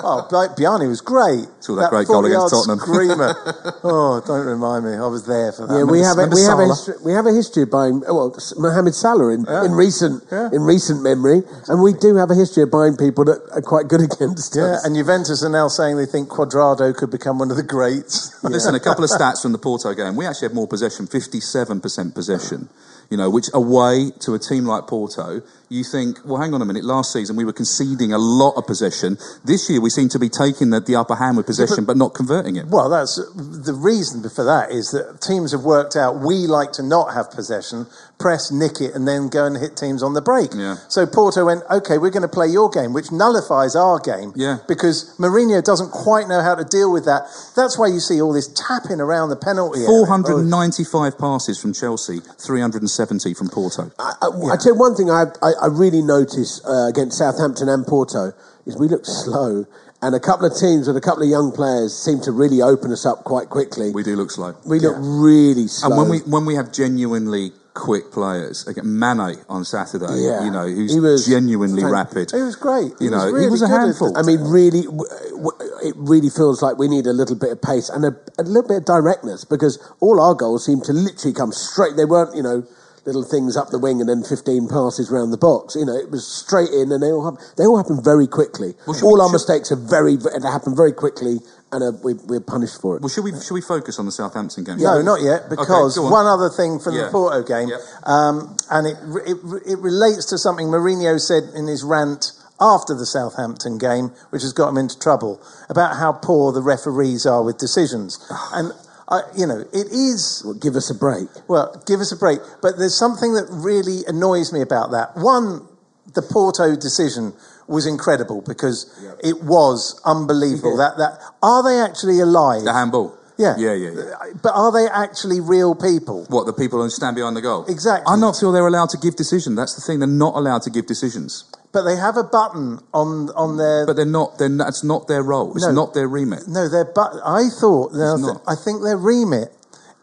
oh, 0.00 0.26
Bla- 0.30 0.54
Bjarne 0.56 0.88
was 0.88 1.00
great. 1.02 1.44
Saw 1.60 1.76
that 1.76 1.90
great 1.90 2.08
goal 2.08 2.24
against 2.24 2.50
Tottenham. 2.56 2.78
Screamer. 2.80 3.34
oh, 3.84 4.22
don't 4.26 4.46
remind 4.46 4.84
me. 4.86 4.92
I 4.96 5.06
was 5.06 5.26
there 5.26 5.52
for 5.52 5.66
that. 5.66 5.74
Yeah, 5.76 5.84
we 5.84 6.00
have 6.00 6.16
a, 6.16 6.24
remember 6.24 6.36
we 6.36 6.44
have 6.48 6.58
a 6.58 6.66
history, 6.72 6.94
we 7.04 7.12
have 7.12 7.26
a 7.26 7.32
history 7.36 7.62
of 7.64 7.70
buying 7.70 8.00
well 8.00 8.32
Mohamed 8.56 8.94
Salah 8.94 9.28
in, 9.36 9.44
in 9.46 9.72
recent 9.72 10.24
Yeah. 10.32 10.48
in 10.52 10.62
recent 10.62 11.02
memory, 11.02 11.42
and 11.68 11.82
we 11.82 11.92
do 11.92 12.16
have 12.16 12.30
a 12.30 12.34
history 12.34 12.62
of 12.62 12.70
buying 12.70 12.96
people 12.96 13.24
that 13.28 13.44
are 13.52 13.60
quite 13.62 13.88
good 13.88 14.00
against 14.08 14.56
Yeah, 14.56 14.80
us. 14.80 14.84
and 14.84 14.96
Juventus 14.96 15.44
are 15.44 15.52
now 15.52 15.68
saying 15.68 15.96
they 15.98 16.06
think 16.06 16.28
Cuadrado 16.30 16.96
could 16.96 17.10
become 17.10 17.38
one 17.38 17.50
of 17.50 17.58
the 17.58 17.62
greats. 17.62 18.32
Listen, 18.42 18.74
a 18.74 18.80
couple 18.80 19.04
of 19.04 19.10
stats 19.10 19.42
from 19.42 19.52
the 19.52 19.58
Porto 19.60 19.92
game. 19.92 20.16
We 20.16 20.24
actually 20.26 20.48
had 20.48 20.54
more 20.54 20.66
possession, 20.68 21.06
57% 21.06 22.14
possession. 22.14 22.68
You 23.10 23.16
know, 23.16 23.28
which 23.28 23.50
away 23.52 24.12
to 24.20 24.34
a 24.34 24.38
team 24.38 24.66
like 24.66 24.86
Porto, 24.86 25.42
you 25.70 25.84
think, 25.84 26.18
well, 26.24 26.42
hang 26.42 26.52
on 26.52 26.60
a 26.60 26.64
minute. 26.64 26.84
Last 26.84 27.12
season 27.12 27.36
we 27.36 27.44
were 27.44 27.52
conceding 27.52 28.12
a 28.12 28.18
lot 28.18 28.54
of 28.56 28.66
possession. 28.66 29.16
This 29.44 29.70
year 29.70 29.80
we 29.80 29.88
seem 29.88 30.08
to 30.08 30.18
be 30.18 30.28
taking 30.28 30.70
the, 30.70 30.80
the 30.80 30.96
upper 30.96 31.14
hand 31.14 31.36
with 31.36 31.46
possession, 31.46 31.84
but 31.84 31.96
not 31.96 32.12
converting 32.12 32.56
it. 32.56 32.66
Well, 32.66 32.90
that's 32.90 33.14
the 33.36 33.72
reason 33.72 34.28
for 34.28 34.44
that 34.44 34.72
is 34.72 34.90
that 34.90 35.22
teams 35.22 35.52
have 35.52 35.62
worked 35.62 35.94
out 35.94 36.18
we 36.18 36.48
like 36.48 36.72
to 36.72 36.82
not 36.82 37.14
have 37.14 37.30
possession, 37.30 37.86
press, 38.18 38.50
nick 38.50 38.80
it, 38.80 38.96
and 38.96 39.06
then 39.06 39.28
go 39.28 39.46
and 39.46 39.56
hit 39.56 39.76
teams 39.76 40.02
on 40.02 40.14
the 40.14 40.20
break. 40.20 40.50
Yeah. 40.54 40.74
So 40.88 41.06
Porto 41.06 41.46
went, 41.46 41.62
okay, 41.70 41.98
we're 41.98 42.10
going 42.10 42.26
to 42.26 42.28
play 42.28 42.48
your 42.48 42.68
game, 42.68 42.92
which 42.92 43.12
nullifies 43.12 43.76
our 43.76 44.00
game. 44.00 44.32
Yeah. 44.34 44.58
Because 44.66 45.14
Mourinho 45.18 45.62
doesn't 45.62 45.92
quite 45.92 46.26
know 46.26 46.42
how 46.42 46.56
to 46.56 46.64
deal 46.64 46.92
with 46.92 47.04
that. 47.04 47.30
That's 47.54 47.78
why 47.78 47.86
you 47.86 48.00
see 48.00 48.20
all 48.20 48.32
this 48.32 48.48
tapping 48.48 49.00
around 49.00 49.30
the 49.30 49.38
penalty 49.38 49.86
area. 49.86 50.02
495 50.02 51.16
passes 51.16 51.62
from 51.62 51.72
Chelsea, 51.72 52.18
370 52.18 53.34
from 53.34 53.48
Porto. 53.48 53.92
I, 54.00 54.14
I, 54.20 54.26
I 54.50 54.56
tell 54.58 54.74
you 54.74 54.78
one 54.78 54.96
thing 54.96 55.10
I, 55.10 55.30
I, 55.40 55.59
I 55.60 55.66
really 55.66 56.02
noticed 56.02 56.64
uh, 56.66 56.86
against 56.88 57.18
Southampton 57.18 57.68
and 57.68 57.86
Porto 57.86 58.32
is 58.66 58.76
we 58.76 58.88
looked 58.88 59.06
slow, 59.24 59.66
and 60.02 60.14
a 60.14 60.20
couple 60.20 60.46
of 60.46 60.56
teams 60.56 60.86
with 60.88 60.96
a 60.96 61.00
couple 61.00 61.22
of 61.22 61.28
young 61.28 61.52
players 61.52 61.96
seem 61.96 62.20
to 62.22 62.32
really 62.32 62.62
open 62.62 62.90
us 62.92 63.04
up 63.04 63.24
quite 63.24 63.48
quickly. 63.50 63.90
We 63.92 64.02
do 64.02 64.16
look 64.16 64.30
slow. 64.30 64.54
We 64.66 64.80
look 64.80 64.96
really 64.98 65.66
slow. 65.68 65.88
And 65.90 65.98
when 65.98 66.08
we 66.08 66.18
when 66.30 66.44
we 66.46 66.54
have 66.54 66.72
genuinely 66.72 67.52
quick 67.72 68.10
players, 68.10 68.66
again, 68.66 68.98
Mane 68.98 69.36
on 69.48 69.64
Saturday, 69.64 70.06
Yeah. 70.26 70.44
you 70.44 70.50
know, 70.50 70.66
who's 70.66 70.92
He 70.92 71.00
was 71.00 71.26
genuinely 71.26 71.82
fan- 71.82 71.92
rapid. 71.92 72.30
He 72.32 72.42
was 72.42 72.56
great. 72.56 72.92
He 72.98 73.04
You 73.06 73.10
know, 73.12 73.30
was 73.32 73.42
he 73.44 73.48
was 73.48 73.62
a 73.62 73.68
handful. 73.68 74.16
I 74.18 74.22
mean, 74.22 74.40
really, 74.42 74.82
w- 74.82 75.08
w- 75.30 75.58
it 75.84 75.94
really 75.96 76.30
feels 76.30 76.62
like 76.62 76.78
we 76.78 76.88
need 76.88 77.06
a 77.06 77.12
little 77.12 77.36
bit 77.36 77.52
of 77.52 77.62
pace 77.62 77.88
and 77.88 78.04
a, 78.04 78.16
a 78.38 78.42
little 78.42 78.66
bit 78.68 78.78
of 78.78 78.84
directness 78.86 79.44
because 79.44 79.78
all 80.00 80.20
our 80.20 80.34
goals 80.34 80.64
seem 80.66 80.80
to 80.82 80.92
literally 80.92 81.32
come 81.32 81.52
straight. 81.52 81.96
They 81.96 82.04
weren't, 82.04 82.34
you 82.34 82.42
know, 82.42 82.64
little 83.06 83.22
things 83.24 83.56
up 83.56 83.68
the 83.70 83.78
wing 83.78 84.00
and 84.00 84.08
then 84.08 84.22
15 84.22 84.68
passes 84.68 85.10
round 85.10 85.32
the 85.32 85.38
box. 85.38 85.74
You 85.76 85.84
know, 85.86 85.96
it 85.96 86.10
was 86.10 86.26
straight 86.26 86.70
in 86.70 86.92
and 86.92 87.02
they 87.02 87.10
all 87.10 87.24
happen, 87.30 87.44
they 87.56 87.64
all 87.64 87.76
happen 87.76 88.02
very 88.02 88.26
quickly. 88.26 88.74
Well, 88.86 88.96
all 89.02 89.14
we- 89.14 89.20
our 89.20 89.28
should- 89.28 89.32
mistakes 89.32 89.72
are 89.72 89.76
very, 89.76 90.16
they 90.16 90.30
happen 90.48 90.76
very 90.76 90.92
quickly 90.92 91.38
and 91.72 91.82
uh, 91.84 91.92
we, 92.02 92.14
we're 92.26 92.40
punished 92.40 92.80
for 92.80 92.96
it. 92.96 93.02
Well, 93.02 93.08
should 93.08 93.22
we 93.24 93.30
should 93.40 93.54
we 93.54 93.60
focus 93.62 93.98
on 94.00 94.06
the 94.06 94.10
Southampton 94.12 94.64
game? 94.64 94.78
No, 94.78 95.00
not 95.02 95.22
yet, 95.22 95.48
because 95.48 95.94
go 95.96 96.04
on. 96.06 96.10
one 96.10 96.26
other 96.26 96.48
thing 96.50 96.80
from 96.80 96.94
Yeah. 96.96 97.04
the 97.04 97.10
Porto 97.12 97.42
game, 97.44 97.68
Yep. 97.68 97.80
um, 98.04 98.56
and 98.70 98.86
it, 98.88 98.96
it, 99.24 99.38
it 99.66 99.78
relates 99.78 100.24
to 100.26 100.38
something 100.38 100.66
Mourinho 100.66 101.20
said 101.20 101.44
in 101.54 101.68
his 101.68 101.84
rant 101.84 102.32
after 102.60 102.92
the 102.94 103.06
Southampton 103.06 103.78
game, 103.78 104.10
which 104.30 104.42
has 104.42 104.52
got 104.52 104.68
him 104.68 104.76
into 104.78 104.98
trouble, 104.98 105.40
about 105.70 105.96
how 105.96 106.10
poor 106.12 106.50
the 106.52 106.60
referees 106.60 107.24
are 107.24 107.42
with 107.44 107.56
decisions. 107.56 108.18
and, 108.52 108.72
I, 109.10 109.22
you 109.36 109.46
know, 109.46 109.60
it 109.72 109.88
is 109.90 110.42
Well, 110.44 110.54
give 110.54 110.76
us 110.76 110.88
a 110.90 110.94
break. 110.94 111.28
well, 111.48 111.82
give 111.86 112.00
us 112.00 112.12
a 112.12 112.16
break. 112.16 112.38
But 112.62 112.78
there's 112.78 112.96
something 112.96 113.34
that 113.34 113.46
really 113.50 114.04
annoys 114.06 114.52
me 114.52 114.60
about 114.62 114.92
that. 114.92 115.16
One, 115.16 115.66
the 116.14 116.22
Porto 116.22 116.76
decision 116.76 117.32
was 117.66 117.86
incredible 117.86 118.42
because 118.46 118.86
it 119.22 119.42
was 119.42 120.00
unbelievable. 120.04 120.76
That 120.76 120.96
that 120.98 121.18
are 121.42 121.62
they 121.62 121.80
actually 121.80 122.20
alive? 122.20 122.64
The 122.64 122.72
handball. 122.72 123.16
Yeah. 123.38 123.54
yeah, 123.56 123.72
yeah, 123.72 123.90
yeah. 123.92 124.00
Uh, 124.00 124.26
but 124.42 124.52
are 124.54 124.70
they 124.70 124.86
actually 124.86 125.40
real 125.40 125.74
people? 125.74 126.26
What 126.28 126.44
the 126.44 126.52
people 126.52 126.82
who 126.82 126.90
stand 126.90 127.16
behind 127.16 127.36
the 127.36 127.40
goal? 127.40 127.64
Exactly. 127.66 128.04
I'm 128.06 128.20
not 128.20 128.36
feel 128.36 128.52
they're 128.52 128.66
allowed 128.66 128.90
to 128.90 128.98
give 128.98 129.16
decisions. 129.16 129.56
That's 129.56 129.74
the 129.74 129.80
thing. 129.80 129.98
They're 129.98 130.06
not 130.08 130.34
allowed 130.34 130.60
to 130.62 130.70
give 130.70 130.84
decisions. 130.86 131.44
But 131.72 131.82
they 131.82 131.96
have 131.96 132.16
a 132.16 132.24
button 132.24 132.80
on 132.92 133.30
on 133.30 133.56
their. 133.56 133.86
But 133.86 133.94
they're 133.96 134.04
not. 134.04 134.38
They're 134.38 134.48
not, 134.48 134.64
that's 134.64 134.82
not 134.84 135.06
their 135.06 135.22
role. 135.22 135.54
It's 135.54 135.64
No. 135.66 135.72
not 135.72 135.94
their 135.94 136.08
remit. 136.08 136.48
no, 136.48 136.68
their 136.68 136.84
but. 136.84 137.12
I 137.24 137.48
thought. 137.48 137.92
now, 137.94 138.14
It's 138.14 138.22
not. 138.22 138.42
I 138.46 138.54
think 138.56 138.82
their 138.82 138.96
remit 138.96 139.52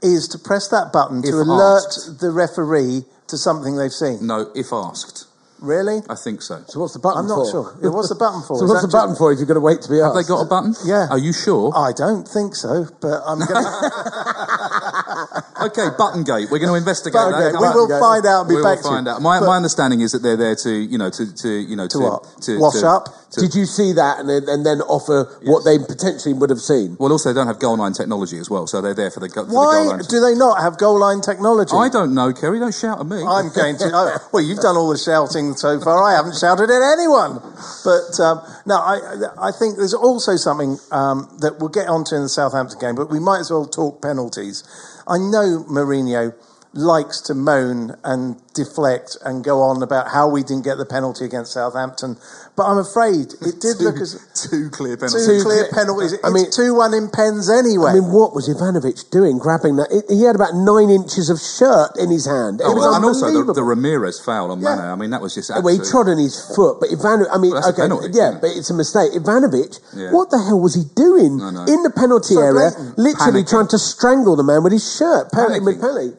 is 0.02 0.28
to 0.30 0.40
press 0.40 0.68
that 0.70 0.94
button 0.94 1.20
If 1.20 1.32
to 1.32 1.38
alert 1.42 1.84
asked. 1.88 2.20
the 2.22 2.32
referee 2.32 3.04
to 3.28 3.38
something 3.38 3.76
they've 3.76 3.92
seen. 3.92 4.26
No, 4.26 4.50
if 4.56 4.72
asked, 4.72 5.27
Really? 5.60 6.02
I 6.08 6.14
think 6.16 6.42
so. 6.44 6.62
So 6.68 6.80
what's 6.80 6.94
the 6.94 7.00
button 7.00 7.20
I'm 7.22 7.28
not 7.28 7.50
sure. 7.50 7.76
Yeah, 7.82 7.90
what's 7.90 8.10
the 8.10 8.16
button 8.16 8.42
for? 8.46 8.58
So 8.60 8.66
Is 8.66 8.70
what's 8.70 8.82
the 8.86 8.88
that 8.88 8.94
button 8.94 9.16
for 9.16 9.32
if 9.34 9.40
you've 9.40 9.48
got 9.48 9.56
to 9.56 9.60
wait 9.66 9.82
to 9.82 9.90
be 9.90 10.00
asked? 10.00 10.14
Have 10.16 10.24
they 10.24 10.28
got 10.28 10.42
a 10.42 10.46
button? 10.46 10.76
Yeah. 10.86 11.08
Are 11.10 11.18
you 11.18 11.34
sure? 11.34 11.74
I 11.76 11.94
don't 11.98 12.28
think 12.28 12.54
so, 12.56 12.86
but 13.02 13.22
I'm 13.26 13.40
going 13.40 13.66
to. 13.66 15.44
Okay, 15.68 15.90
Buttongate. 15.98 16.52
We're 16.52 16.62
going 16.62 16.70
to 16.74 16.78
investigate 16.78 17.18
Okay, 17.18 17.52
that. 17.52 17.58
we 17.58 17.68
will 17.74 17.88
Buttongate. 17.90 18.00
find 18.00 18.26
out 18.26 18.40
and 18.46 18.50
be 18.50 18.56
we 18.56 18.62
back 18.64 18.78
will 18.78 18.84
to 18.84 18.90
you. 18.90 18.96
find 18.96 19.08
out. 19.08 19.22
My, 19.22 19.40
But- 19.40 19.48
my 19.48 19.58
understanding 19.58 20.02
is 20.02 20.12
that 20.14 20.22
they're 20.22 20.38
there 20.38 20.56
to, 20.64 20.70
you 20.72 20.98
know, 20.98 21.10
to, 21.10 21.34
to 21.34 21.50
you 21.50 21.76
know, 21.76 21.88
to, 21.90 22.00
what? 22.00 22.24
to 22.46 22.60
Wash 22.60 22.80
to- 22.82 22.88
up? 22.88 23.10
To- 23.32 23.42
Did 23.42 23.56
you 23.56 23.66
see 23.66 23.92
that 23.92 24.20
and 24.20 24.30
then, 24.30 24.48
and 24.48 24.66
then 24.66 24.80
offer 24.88 25.28
what 25.44 25.66
they 25.66 25.78
potentially 25.78 26.34
would 26.34 26.50
have 26.50 26.62
seen? 26.62 26.96
well, 26.98 27.12
also 27.12 27.30
they 27.30 27.36
don't 27.36 27.48
have 27.48 27.60
goal 27.60 27.76
line 27.78 27.92
technology 27.92 28.38
as 28.40 28.50
well, 28.50 28.68
so 28.68 28.80
they're 28.80 28.94
there 28.94 29.12
for 29.12 29.20
the, 29.20 29.28
go- 29.28 29.44
for 29.44 29.52
the 29.52 29.56
Why 29.56 29.84
goal 29.84 29.88
line. 29.90 30.00
do 30.08 30.20
they 30.22 30.34
not 30.34 30.62
have 30.62 30.78
goal 30.78 30.98
line 31.00 31.20
technology? 31.20 31.76
I 31.76 31.90
don't 31.90 32.14
know, 32.16 32.32
Ceri. 32.32 32.58
Don't 32.60 32.74
shout 32.74 33.00
at 33.02 33.06
me. 33.06 33.18
I'm 33.28 33.52
going 33.52 33.76
to. 33.84 33.92
Oh, 33.94 34.18
well, 34.32 34.44
you've 34.44 34.60
done 34.64 34.78
all 34.78 34.88
the 34.90 34.98
shouting 34.98 35.56
so 35.56 35.78
far. 35.82 36.02
I 36.04 36.16
haven't 36.16 36.38
shouted 36.40 36.70
at 36.72 36.82
anyone. 36.96 37.44
But 37.84 38.16
um, 38.24 38.40
no, 38.66 38.76
I, 38.80 39.50
I 39.50 39.52
think 39.52 39.76
there's 39.76 39.94
also 39.94 40.38
something 40.38 40.78
um, 40.92 41.28
that 41.42 41.60
we'll 41.60 41.68
get 41.70 41.88
onto 41.90 42.16
in 42.16 42.24
the 42.24 42.30
Southampton 42.30 42.80
game, 42.80 42.96
but 42.96 43.12
we 43.12 43.20
might 43.20 43.40
as 43.40 43.52
well 43.52 43.66
talk 43.66 44.02
penalties. 44.02 44.64
I 45.06 45.18
know 45.18 45.66
Mourinho 45.68 46.34
likes 46.74 47.20
to 47.22 47.34
moan 47.34 47.96
and 48.04 48.40
deflect 48.58 49.16
and 49.24 49.44
go 49.44 49.62
on 49.62 49.82
about 49.84 50.10
how 50.10 50.28
we 50.28 50.42
didn't 50.42 50.64
get 50.66 50.76
the 50.82 50.86
penalty 50.86 51.24
against 51.26 51.54
Southampton. 51.54 52.18
But 52.58 52.66
I'm 52.66 52.80
afraid 52.82 53.38
it 53.40 53.62
did 53.62 53.78
two, 53.78 53.86
look 53.86 54.02
as 54.02 54.18
two 54.34 54.70
clear 54.74 54.98
penalties. 54.98 55.28
Two 55.30 55.44
clear- 55.46 55.70
penalties. 55.72 56.18
I 56.26 56.30
mean- 56.34 56.48
it's 56.50 56.58
two 56.58 56.74
one 56.74 56.94
in 56.98 57.10
pens 57.14 57.50
anyway. 57.50 57.92
I 57.92 58.02
mean, 58.02 58.12
what 58.12 58.34
was 58.34 58.50
Ivanovic 58.50 59.10
doing 59.14 59.38
grabbing 59.38 59.78
that? 59.78 59.94
He 60.10 60.24
had 60.26 60.34
about 60.36 60.58
nine 60.58 60.90
inches 60.90 61.30
of 61.30 61.38
shirt 61.40 61.94
in 62.02 62.10
his 62.10 62.26
hand. 62.26 62.60
Oh, 62.66 62.72
it 62.72 62.74
Oh, 62.74 62.76
was 62.82 62.96
and 62.98 63.06
also 63.06 63.30
the, 63.46 63.54
the 63.54 63.62
Ramires 63.62 64.18
foul 64.24 64.50
on 64.52 64.60
Yeah. 64.62 64.92
I 64.92 64.96
mean, 64.98 65.12
that 65.12 65.22
was 65.22 65.36
just 65.36 65.54
Well, 65.54 65.70
he 65.70 65.78
trod 65.78 66.10
on 66.10 66.18
his 66.18 66.34
foot, 66.58 66.80
but 66.82 66.90
Ivanovic. 66.90 67.30
I 67.32 67.38
mean, 67.38 67.54
Well, 67.54 67.70
okay, 67.70 67.86
penalty, 67.86 68.10
yeah, 68.18 68.36
it? 68.36 68.42
but 68.42 68.50
it's 68.58 68.70
a 68.70 68.74
mistake. 68.74 69.14
Ivanovic, 69.14 69.80
Yeah. 69.94 70.10
what 70.12 70.32
the 70.34 70.42
hell 70.42 70.60
was 70.60 70.74
he 70.74 70.84
doing 70.98 71.38
I 71.42 71.52
know. 71.52 71.66
in 71.70 71.84
the 71.84 71.94
penalty 71.94 72.34
So 72.36 72.42
area? 72.42 72.72
Literally 72.98 73.44
Panicking. 73.44 73.50
trying 73.50 73.68
to 73.70 73.78
strangle 73.78 74.36
the 74.36 74.44
man 74.44 74.64
with 74.64 74.74
his 74.74 74.86
shirt, 74.86 75.30
Panicking. 75.32 75.78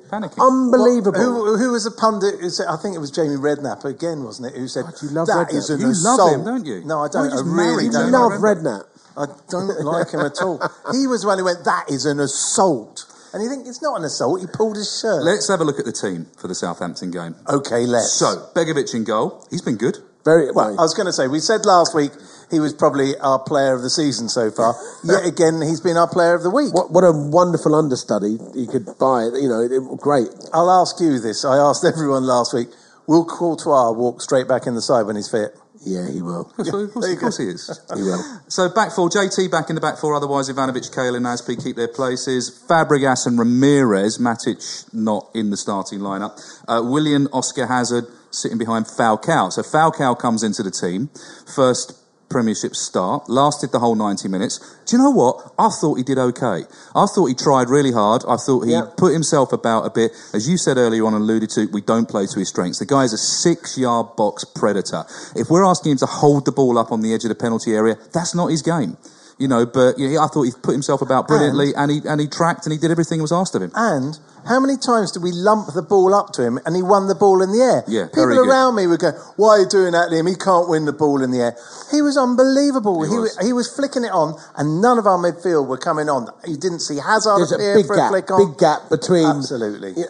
Panicking. 0.08 0.38
Unbelievable. 0.38 1.18
Who, 1.18 1.56
who 1.56 1.72
was 1.72 1.84
the 1.84 1.90
pundit 1.90 2.27
who 2.40 2.50
said, 2.50 2.66
I 2.68 2.76
think 2.76 2.94
it 2.94 2.98
was 2.98 3.10
Jamie 3.10 3.36
Redknapp 3.36 3.84
again, 3.84 4.24
wasn't 4.24 4.54
it, 4.54 4.58
who 4.58 4.68
said, 4.68 4.84
God, 4.84 4.94
you 5.02 5.08
love 5.10 5.26
that 5.28 5.48
Redknapp. 5.48 5.54
is 5.56 5.70
an 5.70 5.80
You 5.80 5.86
love 5.88 5.94
assault. 5.96 6.34
him, 6.34 6.44
don't 6.44 6.66
you? 6.66 6.84
No, 6.84 7.00
I 7.04 7.08
don't. 7.08 7.30
you 7.30 7.38
I 7.38 7.42
really 7.44 7.88
don't. 7.88 8.06
you 8.06 8.12
love 8.12 8.32
Redknapp. 8.32 8.84
Redknapp. 8.84 8.84
I 9.16 9.26
don't 9.50 9.84
like 9.84 10.10
him 10.10 10.20
at 10.20 10.40
all. 10.42 10.58
He 10.92 11.06
was 11.08 11.22
the 11.22 11.26
one 11.28 11.38
who 11.38 11.44
went, 11.44 11.64
that 11.64 11.90
is 11.90 12.06
an 12.06 12.20
assault. 12.20 13.04
And 13.34 13.42
you 13.42 13.48
think, 13.50 13.66
it's 13.66 13.82
not 13.82 13.98
an 13.98 14.04
assault, 14.04 14.40
he 14.40 14.46
pulled 14.46 14.76
his 14.76 15.00
shirt. 15.00 15.22
Let's 15.22 15.48
have 15.48 15.60
a 15.60 15.64
look 15.64 15.78
at 15.78 15.84
the 15.84 15.92
team 15.92 16.26
for 16.38 16.46
the 16.48 16.54
Southampton 16.54 17.10
game. 17.10 17.34
okay, 17.48 17.84
let's. 17.84 18.12
So, 18.12 18.48
Begovic 18.54 18.94
in 18.94 19.04
goal. 19.04 19.44
He's 19.50 19.60
been 19.62 19.76
good. 19.76 19.98
Very 20.24 20.46
Well, 20.52 20.70
well. 20.70 20.80
I 20.80 20.82
was 20.82 20.94
going 20.94 21.06
to 21.06 21.12
say, 21.12 21.26
we 21.26 21.40
said 21.40 21.66
last 21.66 21.94
week 21.94 22.12
he 22.50 22.60
was 22.60 22.72
probably 22.72 23.16
our 23.18 23.38
player 23.38 23.74
of 23.74 23.82
the 23.82 23.90
season 23.90 24.28
so 24.28 24.50
far. 24.50 24.74
Yet 25.04 25.26
again, 25.26 25.60
he's 25.60 25.80
been 25.80 25.96
our 25.96 26.08
player 26.08 26.34
of 26.34 26.42
the 26.42 26.50
week. 26.50 26.72
What, 26.74 26.90
what 26.90 27.02
a 27.04 27.12
wonderful 27.12 27.74
understudy 27.74 28.38
you 28.54 28.66
could 28.66 28.86
buy. 28.98 29.24
You 29.34 29.48
know, 29.48 29.60
it, 29.60 30.00
great. 30.00 30.28
I'll 30.52 30.70
ask 30.70 31.00
you 31.00 31.20
this. 31.20 31.44
I 31.44 31.56
asked 31.56 31.84
everyone 31.92 32.24
last 32.24 32.54
week. 32.54 32.68
Will 33.06 33.24
Courtois 33.24 33.92
walk 33.92 34.20
straight 34.20 34.48
back 34.48 34.66
in 34.66 34.74
the 34.74 34.82
side 34.82 35.06
when 35.06 35.16
he's 35.16 35.30
fit? 35.30 35.56
Yeah, 35.84 36.10
he 36.10 36.22
will. 36.22 36.40
Of 36.40 36.56
course, 36.56 36.68
of 36.68 36.92
course, 36.92 37.12
of 37.12 37.18
course 37.20 37.38
he 37.38 37.44
is. 37.44 37.80
He 37.96 38.02
will. 38.02 38.22
So 38.48 38.68
back 38.68 38.92
four, 38.92 39.08
JT 39.08 39.50
back 39.50 39.68
in 39.68 39.74
the 39.76 39.80
back 39.80 39.98
four. 39.98 40.14
Otherwise, 40.14 40.50
Ivanovic, 40.50 40.92
Cahill, 40.92 41.14
and 41.14 41.24
Azpi 41.24 41.62
keep 41.62 41.76
their 41.76 41.88
places. 41.88 42.50
Fabregas 42.68 43.26
and 43.26 43.38
Ramires, 43.38 44.18
Matic 44.18 44.92
not 44.92 45.30
in 45.34 45.50
the 45.50 45.56
starting 45.56 46.00
lineup. 46.00 46.38
Uh, 46.66 46.82
Willian, 46.82 47.28
Oscar 47.32 47.66
Hazard 47.66 48.04
sitting 48.30 48.58
behind 48.58 48.86
Falcao. 48.86 49.52
So 49.52 49.62
Falcao 49.62 50.18
comes 50.18 50.42
into 50.42 50.62
the 50.62 50.70
team. 50.70 51.10
First 51.54 51.92
Premiership 52.28 52.74
start, 52.74 53.28
lasted 53.28 53.72
the 53.72 53.78
whole 53.78 53.94
90 53.94 54.28
minutes. 54.28 54.58
Do 54.86 54.96
you 54.96 55.02
know 55.02 55.10
what? 55.10 55.52
I 55.58 55.68
thought 55.70 55.96
he 55.96 56.02
did 56.02 56.18
okay. 56.18 56.64
I 56.94 57.06
thought 57.06 57.26
he 57.26 57.34
tried 57.34 57.70
really 57.70 57.92
hard. 57.92 58.22
I 58.28 58.36
thought 58.36 58.66
he 58.66 58.78
put 58.96 59.12
himself 59.12 59.52
about 59.52 59.86
a 59.86 59.90
bit. 59.90 60.12
As 60.34 60.48
you 60.48 60.58
said 60.58 60.76
earlier 60.76 61.06
on 61.06 61.14
and 61.14 61.22
alluded 61.22 61.50
to, 61.50 61.66
we 61.72 61.80
don't 61.80 62.08
play 62.08 62.26
to 62.26 62.38
his 62.38 62.48
strengths. 62.48 62.78
The 62.78 62.86
guy 62.86 63.04
is 63.04 63.12
a 63.12 63.18
six 63.18 63.78
yard 63.78 64.16
box 64.16 64.44
predator. 64.44 65.04
If 65.36 65.48
we're 65.48 65.64
asking 65.64 65.92
him 65.92 65.98
to 65.98 66.06
hold 66.06 66.44
the 66.44 66.52
ball 66.52 66.78
up 66.78 66.92
on 66.92 67.00
the 67.00 67.14
edge 67.14 67.24
of 67.24 67.30
the 67.30 67.34
penalty 67.34 67.74
area, 67.74 67.96
that's 68.12 68.34
not 68.34 68.48
his 68.48 68.62
game. 68.62 68.96
You 69.38 69.48
know, 69.48 69.64
but 69.64 69.98
you 69.98 70.08
know, 70.08 70.20
I 70.20 70.26
thought 70.26 70.42
he 70.42 70.52
put 70.62 70.72
himself 70.72 71.00
about 71.00 71.28
brilliantly 71.28 71.72
and, 71.74 71.90
he 71.90 72.00
and 72.04 72.20
he 72.20 72.26
tracked 72.26 72.66
and 72.66 72.72
he 72.72 72.78
did 72.78 72.90
everything 72.90 73.22
was 73.22 73.32
asked 73.32 73.54
of 73.54 73.62
him. 73.62 73.70
And 73.74 74.18
how 74.46 74.60
many 74.60 74.76
times 74.76 75.12
did 75.12 75.22
we 75.22 75.32
lump 75.32 75.72
the 75.74 75.82
ball 75.82 76.14
up 76.14 76.32
to 76.34 76.42
him 76.44 76.58
and 76.66 76.76
he 76.76 76.82
won 76.82 77.08
the 77.08 77.14
ball 77.14 77.42
in 77.42 77.50
the 77.52 77.60
air? 77.62 77.84
Yeah, 77.88 78.06
People 78.08 78.38
around 78.38 78.76
me 78.76 78.86
would 78.86 79.00
go, 79.00 79.12
Why 79.36 79.56
are 79.56 79.60
you 79.60 79.68
doing 79.68 79.92
that 79.92 80.10
to 80.10 80.16
him? 80.16 80.26
He 80.26 80.36
can't 80.36 80.68
win 80.68 80.84
the 80.84 80.92
ball 80.92 81.22
in 81.22 81.30
the 81.30 81.40
air. 81.40 81.56
He 81.90 82.02
was 82.02 82.16
unbelievable. 82.16 83.02
He 83.02 83.10
He, 83.10 83.18
was. 83.18 83.36
was. 83.36 83.46
he 83.46 83.52
was 83.52 83.66
flicking 83.74 84.04
it 84.04 84.12
on 84.12 84.36
and 84.56 84.80
none 84.80 84.98
of 84.98 85.06
our 85.06 85.18
midfield 85.18 85.66
were 85.68 85.78
coming 85.78 86.08
on. 86.08 86.28
You 86.46 86.56
didn't 86.56 86.80
see 86.80 86.96
Hazard 86.98 87.38
There's 87.38 87.52
a 87.52 87.56
appear 87.56 87.74
big 87.76 87.86
for 87.86 87.96
gap, 87.96 88.06
a 88.06 88.12
flick 88.12 88.30
on. 88.30 88.38
big 88.50 88.58
gap 88.58 88.80
between. 88.90 89.26
Absolutely. 89.26 89.92
You, 89.96 90.06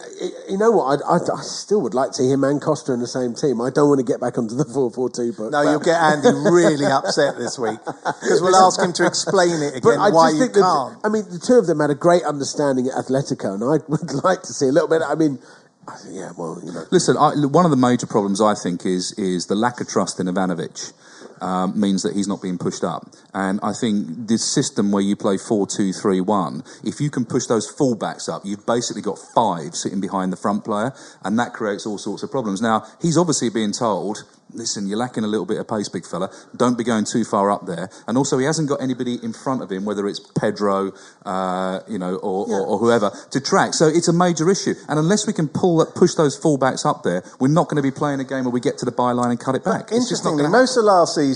you 0.51 0.57
know 0.57 0.71
what? 0.71 1.01
I, 1.01 1.15
I, 1.15 1.39
I 1.39 1.41
still 1.41 1.81
would 1.81 1.93
like 1.93 2.11
to 2.13 2.23
hear 2.23 2.33
him 2.35 2.43
and 2.43 2.61
Costa 2.61 2.93
in 2.93 2.99
the 2.99 3.07
same 3.07 3.33
team. 3.35 3.61
I 3.61 3.69
don't 3.69 3.87
want 3.89 3.99
to 3.99 4.07
get 4.07 4.19
back 4.19 4.37
onto 4.37 4.55
the 4.55 4.65
4-4-2, 4.65 5.37
but 5.37 5.49
No, 5.51 5.61
you'll 5.63 5.79
get 5.79 5.95
Andy 6.01 6.29
really 6.49 6.85
upset 6.85 7.37
this 7.37 7.57
week 7.57 7.79
because 7.85 8.41
we'll 8.41 8.55
ask 8.55 8.79
him 8.81 8.93
to 8.93 9.05
explain 9.05 9.61
it 9.61 9.75
again 9.79 9.95
But 9.95 9.97
I 9.99 10.09
why 10.09 10.29
just 10.31 10.35
you 10.35 10.41
think 10.51 10.55
can't. 10.59 10.97
I 11.03 11.09
mean, 11.09 11.25
the 11.29 11.39
two 11.39 11.55
of 11.55 11.67
them 11.67 11.79
had 11.79 11.89
a 11.89 11.95
great 11.95 12.23
understanding 12.23 12.87
at 12.87 12.93
Atletico, 13.05 13.53
and 13.55 13.63
I 13.63 13.79
would 13.87 14.09
like 14.23 14.41
to 14.43 14.53
see 14.53 14.67
a 14.67 14.71
little 14.71 14.89
bit. 14.89 15.01
I 15.01 15.15
mean, 15.15 15.39
I 15.87 15.95
think, 15.97 16.15
yeah, 16.15 16.31
well, 16.37 16.61
you 16.63 16.71
know, 16.71 16.85
Listen, 16.91 17.17
I, 17.17 17.33
one 17.45 17.65
of 17.65 17.71
the 17.71 17.77
major 17.77 18.07
problems 18.07 18.41
I 18.41 18.53
think 18.53 18.85
is 18.85 19.13
is 19.13 19.47
the 19.47 19.55
lack 19.55 19.81
of 19.81 19.87
trust 19.87 20.19
in 20.19 20.27
Ivanovic. 20.27 20.93
Um, 21.41 21.79
means 21.79 22.03
that 22.03 22.15
he's 22.15 22.27
not 22.27 22.41
being 22.41 22.57
pushed 22.57 22.83
up, 22.83 23.07
and 23.33 23.61
I 23.63 23.71
think 23.71 24.27
this 24.27 24.43
system 24.43 24.91
where 24.91 25.01
you 25.01 25.15
play 25.15 25.37
four 25.37 25.65
two 25.65 25.93
three 25.93 26.19
one, 26.19 26.63
if 26.83 26.99
you 26.99 27.09
can 27.09 27.23
push 27.23 27.45
those 27.47 27.65
fullbacks 27.71 28.27
up, 28.27 28.41
you've 28.43 28.65
basically 28.65 29.01
got 29.01 29.17
five 29.33 29.73
sitting 29.73 30.01
behind 30.01 30.33
the 30.33 30.37
front 30.37 30.65
player, 30.65 30.91
and 31.23 31.39
that 31.39 31.53
creates 31.53 31.85
all 31.85 31.97
sorts 31.97 32.23
of 32.23 32.29
problems. 32.29 32.61
Now 32.61 32.83
he's 33.01 33.17
obviously 33.17 33.49
being 33.49 33.71
told, 33.71 34.17
listen, 34.51 34.87
you're 34.87 34.97
lacking 34.97 35.23
a 35.23 35.27
little 35.27 35.45
bit 35.45 35.59
of 35.59 35.67
pace, 35.67 35.87
big 35.87 36.05
fella. 36.05 36.29
Don't 36.57 36.77
be 36.77 36.83
going 36.83 37.05
too 37.05 37.23
far 37.23 37.49
up 37.51 37.65
there, 37.65 37.89
and 38.05 38.17
also 38.17 38.37
he 38.37 38.45
hasn't 38.45 38.67
got 38.67 38.81
anybody 38.81 39.15
in 39.23 39.31
front 39.31 39.61
of 39.63 39.71
him, 39.71 39.85
whether 39.85 40.07
it's 40.07 40.19
Pedro, 40.19 40.91
uh, 41.25 41.79
you 41.87 41.99
know, 42.03 42.15
or, 42.15 42.51
or, 42.51 42.61
or 42.67 42.77
whoever 42.79 43.11
to 43.31 43.39
track. 43.39 43.73
So 43.73 43.87
it's 43.87 44.09
a 44.09 44.13
major 44.13 44.51
issue, 44.51 44.75
and 44.89 44.99
unless 44.99 45.25
we 45.25 45.31
can 45.31 45.47
pull 45.47 45.85
push 45.95 46.15
those 46.15 46.37
fullbacks 46.37 46.85
up 46.85 47.03
there, 47.03 47.23
we're 47.39 47.47
not 47.47 47.69
going 47.69 47.81
to 47.81 47.87
be 47.91 47.95
playing 47.95 48.19
a 48.19 48.25
game 48.25 48.43
where 48.43 48.51
we 48.51 48.59
get 48.59 48.77
to 48.79 48.85
the 48.85 48.91
byline 48.91 49.29
and 49.29 49.39
cut 49.39 49.55
it 49.55 49.63
back. 49.63 49.93
It's 49.93 50.09
just 50.09 50.25
Interestingly, 50.25 50.43
going 50.43 50.51
to 50.51 50.57
most 50.59 50.75
of 50.75 50.83
last 50.83 51.15
season, 51.15 51.28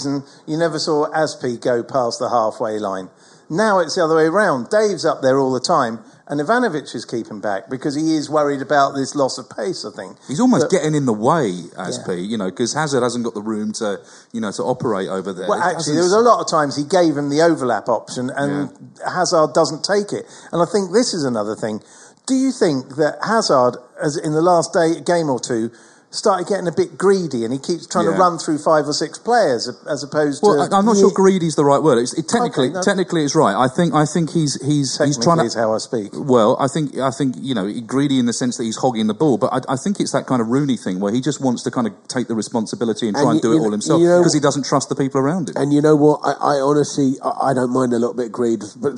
you 0.45 0.57
never 0.57 0.79
saw 0.79 1.07
Azpi 1.11 1.59
go 1.61 1.83
past 1.83 2.19
the 2.19 2.29
halfway 2.29 2.79
line. 2.79 3.09
Now 3.49 3.79
it's 3.79 3.95
the 3.95 4.03
other 4.03 4.15
way 4.15 4.25
around. 4.25 4.69
Dave's 4.69 5.05
up 5.05 5.21
there 5.21 5.37
all 5.37 5.51
the 5.51 5.59
time, 5.59 5.99
and 6.27 6.39
Ivanovic 6.39 6.95
is 6.95 7.05
keeping 7.05 7.39
back 7.39 7.69
because 7.69 7.93
he 7.93 8.15
is 8.15 8.29
worried 8.29 8.61
about 8.61 8.95
this 8.95 9.15
loss 9.15 9.37
of 9.37 9.49
pace, 9.49 9.85
I 9.85 9.91
think. 9.95 10.17
He's 10.27 10.39
almost 10.39 10.63
But- 10.65 10.71
getting 10.71 10.95
in 10.95 11.05
the 11.05 11.13
way, 11.13 11.65
as 11.77 11.99
Yeah. 12.07 12.13
You 12.13 12.37
know, 12.37 12.45
because 12.45 12.73
Hazard 12.73 13.03
hasn't 13.03 13.23
got 13.23 13.33
the 13.33 13.41
room 13.41 13.71
to, 13.73 13.99
you 14.31 14.41
know, 14.41 14.51
to 14.51 14.63
operate 14.63 15.09
over 15.09 15.33
there. 15.33 15.47
Well, 15.47 15.59
It 15.59 15.65
actually, 15.65 15.95
there 15.95 16.03
was 16.03 16.13
a 16.13 16.19
lot 16.19 16.39
of 16.39 16.47
times 16.47 16.75
he 16.75 16.83
gave 16.83 17.17
him 17.17 17.29
the 17.29 17.41
overlap 17.41 17.89
option, 17.89 18.31
and 18.31 18.69
Hazard 19.05 19.53
doesn't 19.53 19.83
take 19.83 20.13
it. 20.13 20.25
And 20.51 20.61
I 20.61 20.65
think 20.65 20.91
this 20.91 21.13
is 21.13 21.23
another 21.23 21.55
thing. 21.55 21.81
Do 22.25 22.35
you 22.35 22.51
think 22.53 22.95
that 22.95 23.19
Hazard, 23.21 23.77
as 24.01 24.15
in 24.15 24.31
the 24.31 24.41
last 24.41 24.71
day 24.71 25.01
game 25.01 25.29
or 25.29 25.39
two, 25.39 25.69
started 26.13 26.47
getting 26.47 26.67
a 26.67 26.71
bit 26.71 26.97
greedy, 26.97 27.43
and 27.43 27.51
he 27.51 27.59
keeps 27.59 27.87
trying 27.87 28.05
to 28.05 28.11
run 28.11 28.37
through 28.37 28.59
five 28.59 28.85
or 28.87 28.93
six 28.93 29.17
players 29.17 29.67
as 29.89 30.03
opposed 30.03 30.41
Well, 30.43 30.69
to? 30.69 30.75
I'm 30.75 30.85
not 30.85 30.95
sure 30.97 31.09
greedy 31.11 31.47
is 31.47 31.55
the 31.55 31.65
right 31.65 31.81
word. 31.81 31.97
It's, 31.97 32.13
it, 32.13 32.29
technically, 32.29 32.67
Okay, 32.69 32.73
no. 32.75 32.81
technically, 32.83 33.23
it's 33.25 33.35
right. 33.35 33.55
I 33.57 33.67
think, 33.67 33.93
I 33.93 34.05
think 34.05 34.29
he's 34.31 34.61
he's 34.61 34.97
he's 35.01 35.17
trying 35.17 35.39
to. 35.39 35.45
is 35.45 35.55
how 35.55 35.73
I 35.73 35.79
speak. 35.79 36.11
Well, 36.13 36.55
I 36.59 36.67
think 36.67 36.97
I 36.97 37.09
think 37.11 37.35
you 37.39 37.55
know 37.55 37.65
greedy 37.81 38.19
in 38.19 38.25
the 38.27 38.33
sense 38.33 38.57
that 38.57 38.63
he's 38.63 38.77
hogging 38.77 39.07
the 39.07 39.13
ball, 39.17 39.37
but 39.37 39.49
I, 39.51 39.73
I 39.73 39.75
think 39.75 39.99
it's 39.99 40.11
that 40.13 40.27
kind 40.27 40.41
of 40.41 40.47
Rooney 40.49 40.77
thing 40.77 40.99
where 40.99 41.11
he 41.11 41.19
just 41.19 41.41
wants 41.41 41.63
to 41.63 41.71
kind 41.71 41.87
of 41.87 41.93
take 42.07 42.27
the 42.27 42.35
responsibility 42.35 43.07
and 43.07 43.15
try 43.15 43.23
And 43.23 43.31
and, 43.31 43.43
you- 43.43 43.49
do 43.49 43.57
it 43.57 43.65
all 43.65 43.71
himself 43.71 43.99
you 44.01 44.07
know- 44.07 44.19
because 44.19 44.33
he 44.33 44.39
doesn't 44.39 44.65
trust 44.65 44.89
the 44.89 44.95
people 44.95 45.19
around 45.19 45.49
him. 45.49 45.55
And 45.57 45.73
you 45.73 45.81
know 45.81 45.95
what? 45.95 46.21
I, 46.23 46.31
I 46.33 46.61
honestly, 46.61 47.15
I, 47.23 47.49
I 47.49 47.53
don't 47.53 47.71
mind 47.73 47.91
a 47.93 47.97
little 47.99 48.13
bit 48.15 48.31
greed, 48.31 48.61
but 48.77 48.93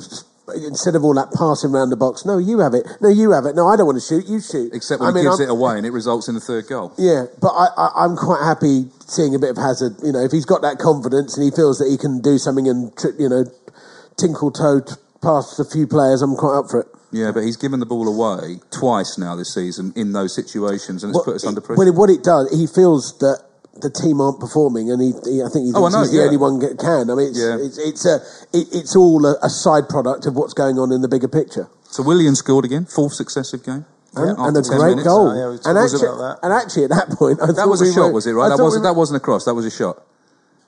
instead 0.54 0.94
of 0.94 1.04
all 1.04 1.14
that 1.14 1.32
passing 1.32 1.70
around 1.74 1.90
the 1.90 1.96
box, 1.96 2.24
no, 2.24 2.38
you 2.38 2.60
have 2.60 2.74
it. 2.74 2.86
No, 3.00 3.08
you 3.08 3.32
have 3.32 3.46
it. 3.46 3.56
No, 3.56 3.66
I 3.68 3.76
don't 3.76 3.86
want 3.86 3.98
to 4.00 4.04
shoot. 4.06 4.26
You 4.28 4.40
shoot. 4.40 4.72
Except 4.72 5.00
when 5.00 5.08
I 5.08 5.10
he 5.10 5.14
mean, 5.16 5.24
gives 5.24 5.40
I'm- 5.40 5.48
it 5.48 5.52
away 5.52 5.76
and 5.76 5.86
it 5.86 5.90
results 5.92 6.28
in 6.28 6.34
the 6.34 6.40
third 6.40 6.66
goal. 6.68 6.92
Yeah, 6.98 7.26
but 7.40 7.50
I, 7.50 7.66
I, 7.76 8.04
I'm 8.04 8.16
quite 8.16 8.42
happy 8.44 8.86
seeing 9.06 9.34
a 9.34 9.38
bit 9.38 9.50
of 9.50 9.56
Hazard. 9.56 9.96
You 10.02 10.12
know, 10.12 10.20
if 10.22 10.30
he's 10.32 10.46
got 10.46 10.62
that 10.62 10.78
confidence 10.78 11.36
and 11.36 11.44
he 11.44 11.50
feels 11.50 11.78
that 11.78 11.88
he 11.90 11.96
can 11.96 12.20
do 12.20 12.38
something 12.38 12.68
and 12.68 12.96
tri- 12.96 13.16
you 13.18 13.28
know, 13.28 13.44
tinkle 14.16 14.50
toe 14.50 14.82
past 15.22 15.58
a 15.58 15.64
few 15.64 15.86
players, 15.86 16.22
I'm 16.22 16.36
quite 16.36 16.58
up 16.58 16.70
for 16.70 16.80
it. 16.80 16.86
Yeah, 17.12 17.30
but 17.32 17.44
he's 17.44 17.56
given 17.56 17.80
the 17.80 17.86
ball 17.86 18.06
away 18.08 18.60
twice 18.70 19.16
now 19.16 19.36
this 19.36 19.54
season 19.54 19.92
in 19.96 20.12
those 20.12 20.34
situations, 20.34 21.02
and 21.02 21.10
it's 21.10 21.18
What 21.18 21.24
put 21.24 21.34
us 21.36 21.46
under 21.46 21.60
pressure. 21.60 21.78
Well, 21.78 21.92
what 21.94 22.10
it 22.10 22.22
does, 22.22 22.50
he 22.50 22.66
feels 22.66 23.16
that 23.18 23.42
the 23.80 23.90
team 23.90 24.20
aren't 24.20 24.40
performing, 24.40 24.90
and 24.90 25.00
he, 25.00 25.12
he 25.24 25.42
I 25.42 25.48
think 25.48 25.66
he 25.66 25.72
Oh, 25.74 25.84
I 25.86 25.90
know, 25.90 26.00
he's 26.02 26.10
the 26.12 26.18
yeah. 26.18 26.24
only 26.30 26.36
one 26.36 26.58
that 26.60 26.78
can. 26.78 27.10
I 27.10 27.14
mean, 27.14 27.28
it's 27.30 27.38
Yeah. 27.38 27.56
it's, 27.60 27.78
it's 27.78 28.04
a 28.06 28.16
it, 28.56 28.66
it's 28.72 28.94
all 28.96 29.24
a, 29.26 29.36
a 29.42 29.48
side 29.50 29.88
product 29.88 30.26
of 30.26 30.34
what's 30.34 30.54
going 30.54 30.78
on 30.78 30.92
in 30.92 31.00
the 31.02 31.08
bigger 31.08 31.28
picture. 31.28 31.68
so 31.88 32.02
Willian 32.02 32.34
scored 32.34 32.64
again, 32.64 32.84
fourth 32.86 33.14
successive 33.14 33.62
game. 33.64 33.84
And, 34.16 34.32
and 34.38 34.56
a 34.56 34.62
great 34.62 34.96
minutes. 34.96 35.04
goal. 35.06 35.28
Oh, 35.28 35.36
yeah, 35.36 35.48
we 35.52 35.58
and, 35.68 35.76
actually, 35.76 36.08
about 36.08 36.16
that. 36.24 36.36
and 36.42 36.50
actually, 36.52 36.84
at 36.84 36.90
that 36.96 37.10
point, 37.20 37.36
I 37.42 37.52
That 37.52 37.68
was 37.68 37.82
a 37.82 37.84
we 37.84 37.92
shot, 37.92 38.08
were- 38.08 38.12
was 38.16 38.26
it? 38.26 38.32
I 38.32 38.34
Right, 38.34 38.48
that 38.48 38.62
wasn't 38.62 38.82
we 38.84 38.88
that 38.88 38.96
wasn't 38.96 39.16
a 39.18 39.20
cross. 39.20 39.44
That 39.44 39.52
was 39.52 39.66
a 39.66 39.70
shot. 39.70 40.00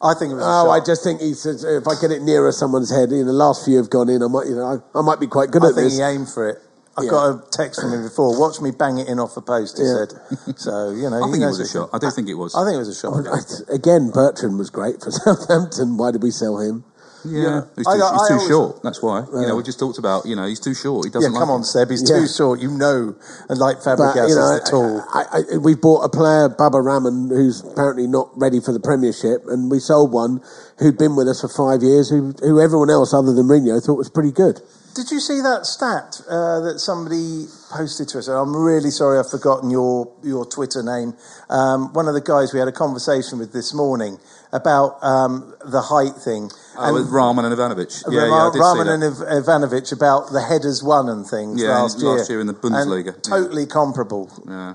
I 0.04 0.12
think 0.14 0.32
it 0.32 0.34
was. 0.36 0.44
a 0.44 0.46
Oh, 0.46 0.64
shot. 0.68 0.70
I 0.76 0.84
just 0.84 1.02
think 1.02 1.20
he 1.24 1.32
says 1.32 1.64
if 1.64 1.88
I 1.88 1.94
get 1.98 2.10
it 2.12 2.20
nearer 2.22 2.52
someone's 2.52 2.90
head, 2.92 3.10
you 3.10 3.24
know, 3.24 3.32
the 3.32 3.32
last 3.32 3.64
few 3.64 3.78
have 3.78 3.88
gone 3.88 4.10
in. 4.10 4.22
I 4.22 4.28
might, 4.28 4.46
you 4.46 4.54
know, 4.54 4.68
I, 4.94 4.98
I 4.98 5.00
might 5.02 5.18
be 5.18 5.26
quite 5.26 5.50
good 5.50 5.64
I 5.64 5.68
at 5.72 5.74
think 5.74 5.86
this. 5.88 5.96
he 5.96 6.02
aimed 6.04 6.28
for 6.28 6.48
it. 6.50 6.58
I 6.98 7.02
Yeah. 7.04 7.10
got 7.10 7.24
a 7.30 7.42
text 7.50 7.80
from 7.80 7.92
him 7.92 8.02
before. 8.02 8.38
Watch 8.38 8.60
me 8.60 8.70
bang 8.72 8.98
it 8.98 9.08
in 9.08 9.18
off 9.20 9.34
the 9.34 9.42
post. 9.42 9.78
He 9.78 9.84
Yeah. 9.84 10.04
said. 10.04 10.58
So 10.58 10.90
you 10.90 11.08
know, 11.08 11.22
I 11.22 11.30
think 11.30 11.42
it 11.42 11.46
was 11.46 11.60
a 11.60 11.66
shot. 11.68 11.90
I 11.92 11.98
do 11.98 12.10
think 12.10 12.28
it 12.28 12.34
was. 12.34 12.54
I 12.54 12.64
think 12.64 12.74
it 12.76 12.78
was 12.78 12.88
a 12.88 12.94
shot. 12.94 13.14
I- 13.26 13.40
Again, 13.74 14.10
Bertrand 14.10 14.58
was 14.58 14.70
great 14.70 15.02
for 15.02 15.10
Southampton. 15.12 15.96
Why 15.96 16.10
did 16.10 16.22
we 16.22 16.30
sell 16.30 16.58
him? 16.58 16.84
Yeah, 17.24 17.62
he's 17.74 17.84
too, 17.84 17.90
I 17.90 17.94
he's 17.94 18.28
too 18.28 18.34
always- 18.34 18.48
short. 18.48 18.82
That's 18.84 19.02
why. 19.02 19.24
You 19.34 19.46
know, 19.48 19.56
we 19.56 19.64
just 19.64 19.78
talked 19.80 19.98
about. 19.98 20.24
You 20.24 20.36
know, 20.36 20.46
he's 20.46 20.60
too 20.60 20.72
short. 20.72 21.04
He 21.04 21.10
doesn't. 21.10 21.32
Like 21.32 21.40
come 21.40 21.48
like 21.48 21.58
on, 21.58 21.64
Seb. 21.64 21.90
He's 21.90 22.08
Yeah. 22.08 22.20
too 22.20 22.28
short. 22.28 22.60
You 22.60 22.70
know, 22.70 23.14
and 23.48 23.58
like 23.58 23.82
But 23.84 23.98
Fabregas 23.98 24.28
you 24.28 24.36
know, 24.36 24.52
is 24.54 24.60
the 24.62 24.66
tall. 24.70 25.02
I, 25.12 25.24
I, 25.52 25.56
we 25.58 25.74
bought 25.74 26.04
a 26.04 26.08
player, 26.08 26.48
Baba 26.48 26.80
Rahman, 26.80 27.28
who's 27.28 27.60
apparently 27.64 28.06
not 28.06 28.30
ready 28.36 28.60
for 28.60 28.72
the 28.72 28.78
Premiership, 28.80 29.44
and 29.48 29.68
we 29.68 29.80
sold 29.80 30.12
one 30.12 30.40
who'd 30.78 30.96
been 30.96 31.16
with 31.16 31.26
us 31.28 31.40
for 31.40 31.48
five 31.48 31.82
years, 31.82 32.08
who, 32.08 32.34
who 32.40 32.60
everyone 32.60 32.88
else 32.88 33.12
other 33.12 33.32
than 33.34 33.46
Mourinho 33.48 33.84
thought 33.84 33.98
was 33.98 34.08
pretty 34.08 34.30
good. 34.32 34.60
Did 34.98 35.12
you 35.12 35.20
see 35.20 35.40
that 35.42 35.64
stat 35.64 36.20
uh, 36.28 36.58
that 36.66 36.80
somebody 36.80 37.46
posted 37.70 38.08
to 38.08 38.18
us? 38.18 38.26
I'm 38.26 38.50
really 38.56 38.90
sorry, 38.90 39.20
I've 39.20 39.30
forgotten 39.30 39.70
your 39.70 40.10
your 40.24 40.44
Twitter 40.44 40.82
name. 40.82 41.14
Um, 41.48 41.92
one 41.92 42.08
of 42.08 42.14
the 42.14 42.20
guys 42.20 42.52
we 42.52 42.58
had 42.58 42.66
a 42.66 42.72
conversation 42.72 43.38
with 43.38 43.52
this 43.52 43.72
morning 43.72 44.18
about 44.52 44.98
um, 45.04 45.54
the 45.64 45.82
height 45.82 46.16
thing. 46.20 46.50
Oh, 46.76 46.92
with 46.94 47.06
Rahman 47.10 47.44
and 47.44 47.54
Ivanovic. 47.54 47.94
Yeah, 48.10 48.26
yeah, 48.26 48.34
I 48.34 48.50
did 48.50 48.54
see 48.54 48.58
Rahman 48.58 48.88
and 48.88 49.04
Iv- 49.04 49.44
Ivanovic 49.46 49.92
about 49.92 50.32
the 50.32 50.42
headers 50.42 50.82
won 50.82 51.08
and 51.08 51.24
things 51.24 51.62
Yeah, 51.62 51.78
last 51.78 52.00
year. 52.02 52.10
last 52.18 52.28
year 52.28 52.40
in 52.40 52.48
the 52.48 52.54
Bundesliga, 52.54 53.14
And 53.14 53.22
yeah. 53.22 53.36
totally 53.38 53.66
comparable. 53.66 54.32
Yeah. 54.48 54.74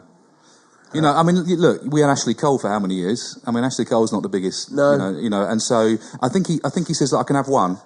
You 0.94 1.02
know, 1.02 1.12
I 1.12 1.24
mean, 1.24 1.36
look, 1.36 1.82
we 1.84 2.00
had 2.00 2.10
Ashley 2.10 2.34
Cole 2.34 2.60
for 2.60 2.70
how 2.70 2.80
many 2.80 2.96
years? 2.96 3.38
I 3.46 3.52
mean, 3.52 3.66
Ashley 3.66 3.84
Cole's 3.84 4.14
not 4.14 4.22
the 4.24 4.30
biggest, 4.30 4.72
No. 4.72 4.92
you 4.94 4.98
know, 5.00 5.20
you 5.20 5.30
know, 5.30 5.44
and 5.46 5.62
so 5.62 5.98
I 6.22 6.30
think 6.30 6.48
he, 6.48 6.62
I 6.64 6.70
think 6.70 6.88
he 6.88 6.94
says 6.94 7.12
that 7.12 7.18
I 7.18 7.24
can 7.24 7.36
have 7.36 7.50
one, 7.50 7.78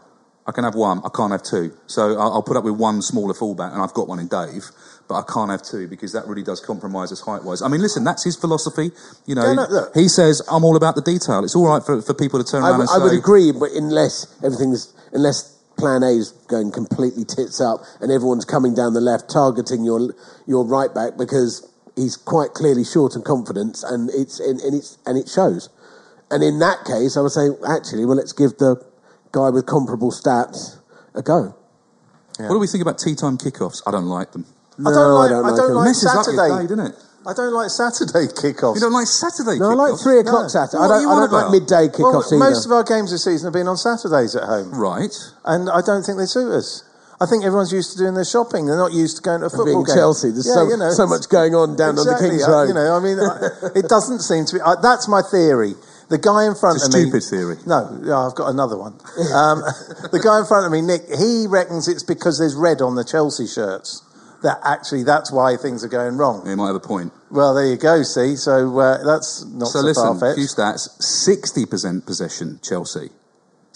I 0.48 0.54
can 0.54 0.64
have 0.64 0.76
one, 0.76 1.02
I 1.04 1.10
can't 1.14 1.32
have 1.34 1.44
two. 1.44 1.74
So 1.88 2.18
I'll, 2.18 2.42
put 2.42 2.56
up 2.56 2.64
with 2.64 2.78
one 2.78 3.02
smaller 3.02 3.34
fullback, 3.34 3.74
and 3.74 3.82
I've 3.82 3.94
got 3.94 4.08
one 4.08 4.18
in 4.18 4.28
Dave, 4.28 4.72
but 5.10 5.16
I 5.16 5.24
can't 5.28 5.52
have 5.52 5.62
two 5.62 5.90
because 5.90 6.14
that 6.14 6.26
really 6.26 6.44
does 6.44 6.62
compromise 6.62 7.12
us 7.12 7.20
height 7.20 7.44
wise. 7.44 7.62
I 7.62 7.68
mean, 7.68 7.82
listen, 7.82 8.06
that's 8.06 8.24
his 8.24 8.38
philosophy. 8.38 8.92
You 9.26 9.36
know, 9.36 9.54
no, 9.54 9.66
look. 9.70 9.94
he 9.94 10.08
says 10.08 10.42
I'm 10.50 10.64
all 10.64 10.78
about 10.78 10.96
the 10.96 11.02
detail. 11.02 11.44
It's 11.44 11.56
all 11.56 11.68
right 11.68 11.84
for, 11.84 12.02
for 12.02 12.14
people 12.14 12.42
to 12.42 12.50
turn 12.50 12.64
I, 12.64 12.70
around 12.70 12.80
w- 12.80 12.96
and 12.96 13.04
I 13.04 13.06
would 13.06 13.18
agree, 13.18 13.52
but 13.52 13.72
unless 13.76 14.34
everything's 14.42 14.94
unless 15.12 15.58
Plan 15.78 16.02
A 16.02 16.10
is 16.10 16.32
going 16.48 16.72
completely 16.72 17.26
tits 17.26 17.62
up 17.62 17.82
and 18.02 18.12
everyone's 18.12 18.46
coming 18.46 18.74
down 18.74 18.94
the 18.94 19.02
left 19.02 19.30
targeting 19.30 19.84
your 19.84 20.16
your 20.48 20.66
right 20.66 20.94
back 20.94 21.18
because 21.18 21.70
he's 21.96 22.16
quite 22.16 22.54
clearly 22.54 22.84
short 22.84 23.16
on 23.16 23.22
confidence 23.22 23.84
and 23.84 24.10
it's 24.12 24.40
and, 24.40 24.62
and 24.62 24.74
it's 24.74 24.98
and 25.06 25.18
it 25.18 25.28
shows. 25.28 25.70
And 26.32 26.44
in 26.44 26.60
that 26.60 26.84
case, 26.86 27.16
I 27.16 27.22
would 27.22 27.32
say 27.32 27.50
actually, 27.68 28.06
well, 28.06 28.18
let's 28.18 28.34
give 28.34 28.58
the 28.58 28.84
guy 29.38 29.50
with 29.50 29.66
comparable 29.66 30.12
stats 30.12 30.78
a 31.14 31.22
go. 31.22 31.54
What 32.38 32.50
do 32.50 32.60
we 32.60 32.68
think 32.68 32.82
about 32.82 32.98
tea 33.00 33.16
time 33.16 33.38
kickoffs? 33.38 33.82
I 33.86 33.92
don't 33.92 34.06
like 34.10 34.32
them. 34.34 34.46
I 34.80 34.90
don't 34.94 35.14
like, 35.18 35.32
I 35.32 35.34
don't 35.34 35.46
I 35.46 35.50
like 35.50 35.58
don't 35.58 35.74
like 35.74 35.86
Messes 35.90 36.06
up 36.06 36.26
your 36.26 36.38
Saturday. 36.38 36.50
day, 36.54 36.76
doesn't 36.76 36.86
it? 36.94 36.96
I 37.26 37.34
don't 37.34 37.54
like 37.54 37.70
Saturday 37.74 38.26
kickoffs. 38.30 38.76
You 38.78 38.82
don't 38.88 38.94
like 38.94 39.08
Saturday 39.10 39.58
No, 39.60 39.72
I 39.72 39.90
like 39.90 40.00
three 40.00 40.20
o'clock 40.22 40.48
No. 40.48 40.54
Saturday. 40.54 40.78
What 40.80 40.92
I 40.92 40.96
are 40.96 41.02
you 41.02 41.08
don't, 41.10 41.18
I 41.18 41.22
don't 41.26 41.34
like 41.34 41.44
about? 41.50 41.52
midday 41.52 41.86
well, 41.90 42.14
kickoffs 42.14 42.30
either. 42.32 42.38
most 42.40 42.66
of 42.66 42.72
our 42.72 42.84
games 42.86 43.10
this 43.12 43.24
season 43.26 43.48
have 43.50 43.54
been 43.58 43.68
on 43.68 43.76
Saturdays 43.78 44.36
at 44.38 44.44
home, 44.46 44.70
Right. 44.74 45.12
and 45.46 45.70
I 45.70 45.82
don't 45.82 46.04
think 46.06 46.18
they 46.22 46.30
suit 46.30 46.50
us. 46.54 46.84
I 47.20 47.26
think 47.26 47.42
everyone's 47.44 47.74
used 47.74 47.92
to 47.94 47.98
doing 47.98 48.14
their 48.14 48.24
shopping. 48.24 48.68
They're 48.70 48.78
not 48.78 48.94
used 48.94 49.18
to 49.18 49.24
going 49.26 49.42
to 49.42 49.48
a 49.48 49.50
football 49.50 49.82
being 49.82 49.90
game. 49.90 49.96
Chelsea, 49.98 50.30
there's 50.30 50.46
Yeah, 50.46 50.62
so, 50.62 50.70
you 50.70 50.78
know, 50.78 50.94
so 50.94 51.08
much 51.10 51.28
going 51.28 51.56
on 51.58 51.76
down 51.76 51.98
exactly, 51.98 52.14
on 52.14 52.22
the 52.22 52.30
King's 52.38 52.48
Road. 52.48 52.68
You 52.70 52.74
know, 52.78 52.94
I 52.94 53.00
mean, 53.02 53.18
I- 53.20 53.74
it 53.74 53.90
doesn't 53.90 54.22
seem 54.22 54.46
to 54.46 54.54
be. 54.54 54.62
Uh, 54.62 54.76
that's 54.78 55.08
my 55.10 55.24
theory. 55.26 55.74
The 56.10 56.18
guy 56.18 56.48
in 56.48 56.56
front 56.56 56.80
of 56.82 56.94
me. 56.94 57.04
stupid 57.04 57.24
theory. 57.24 57.58
No, 57.66 57.84
I've 58.16 58.36
got 58.36 58.50
another 58.50 58.78
one. 58.78 58.94
Um, 59.34 59.60
the 60.12 60.22
guy 60.24 60.40
in 60.40 60.46
front 60.46 60.66
of 60.66 60.72
me, 60.72 60.82
Nick, 60.82 61.04
he 61.12 61.48
reckons 61.48 61.88
it's 61.88 62.04
because 62.04 62.40
there's 62.40 62.56
red 62.56 62.82
on 62.82 62.96
the 62.96 63.04
Chelsea 63.04 63.48
shirts. 63.48 64.04
That 64.44 64.60
actually, 64.64 65.04
that's 65.04 65.32
why 65.32 65.58
things 65.58 65.84
are 65.84 65.90
going 65.90 66.16
wrong. 66.16 66.48
You 66.48 66.56
might 66.56 66.68
have 66.68 66.76
a 66.76 66.80
point. 66.80 67.12
Well, 67.32 67.56
there 67.56 67.66
you 67.66 67.76
go. 67.76 68.04
See, 68.04 68.36
so 68.36 68.80
uh, 68.80 69.04
that's 69.04 69.44
not 69.46 69.68
So 69.68 69.80
so, 69.80 69.86
listen, 69.86 70.20
far 70.20 70.36
few 70.36 70.46
stats: 70.46 70.90
sixty 71.02 71.66
percent 71.66 72.06
possession, 72.06 72.60
Chelsea. 72.62 73.10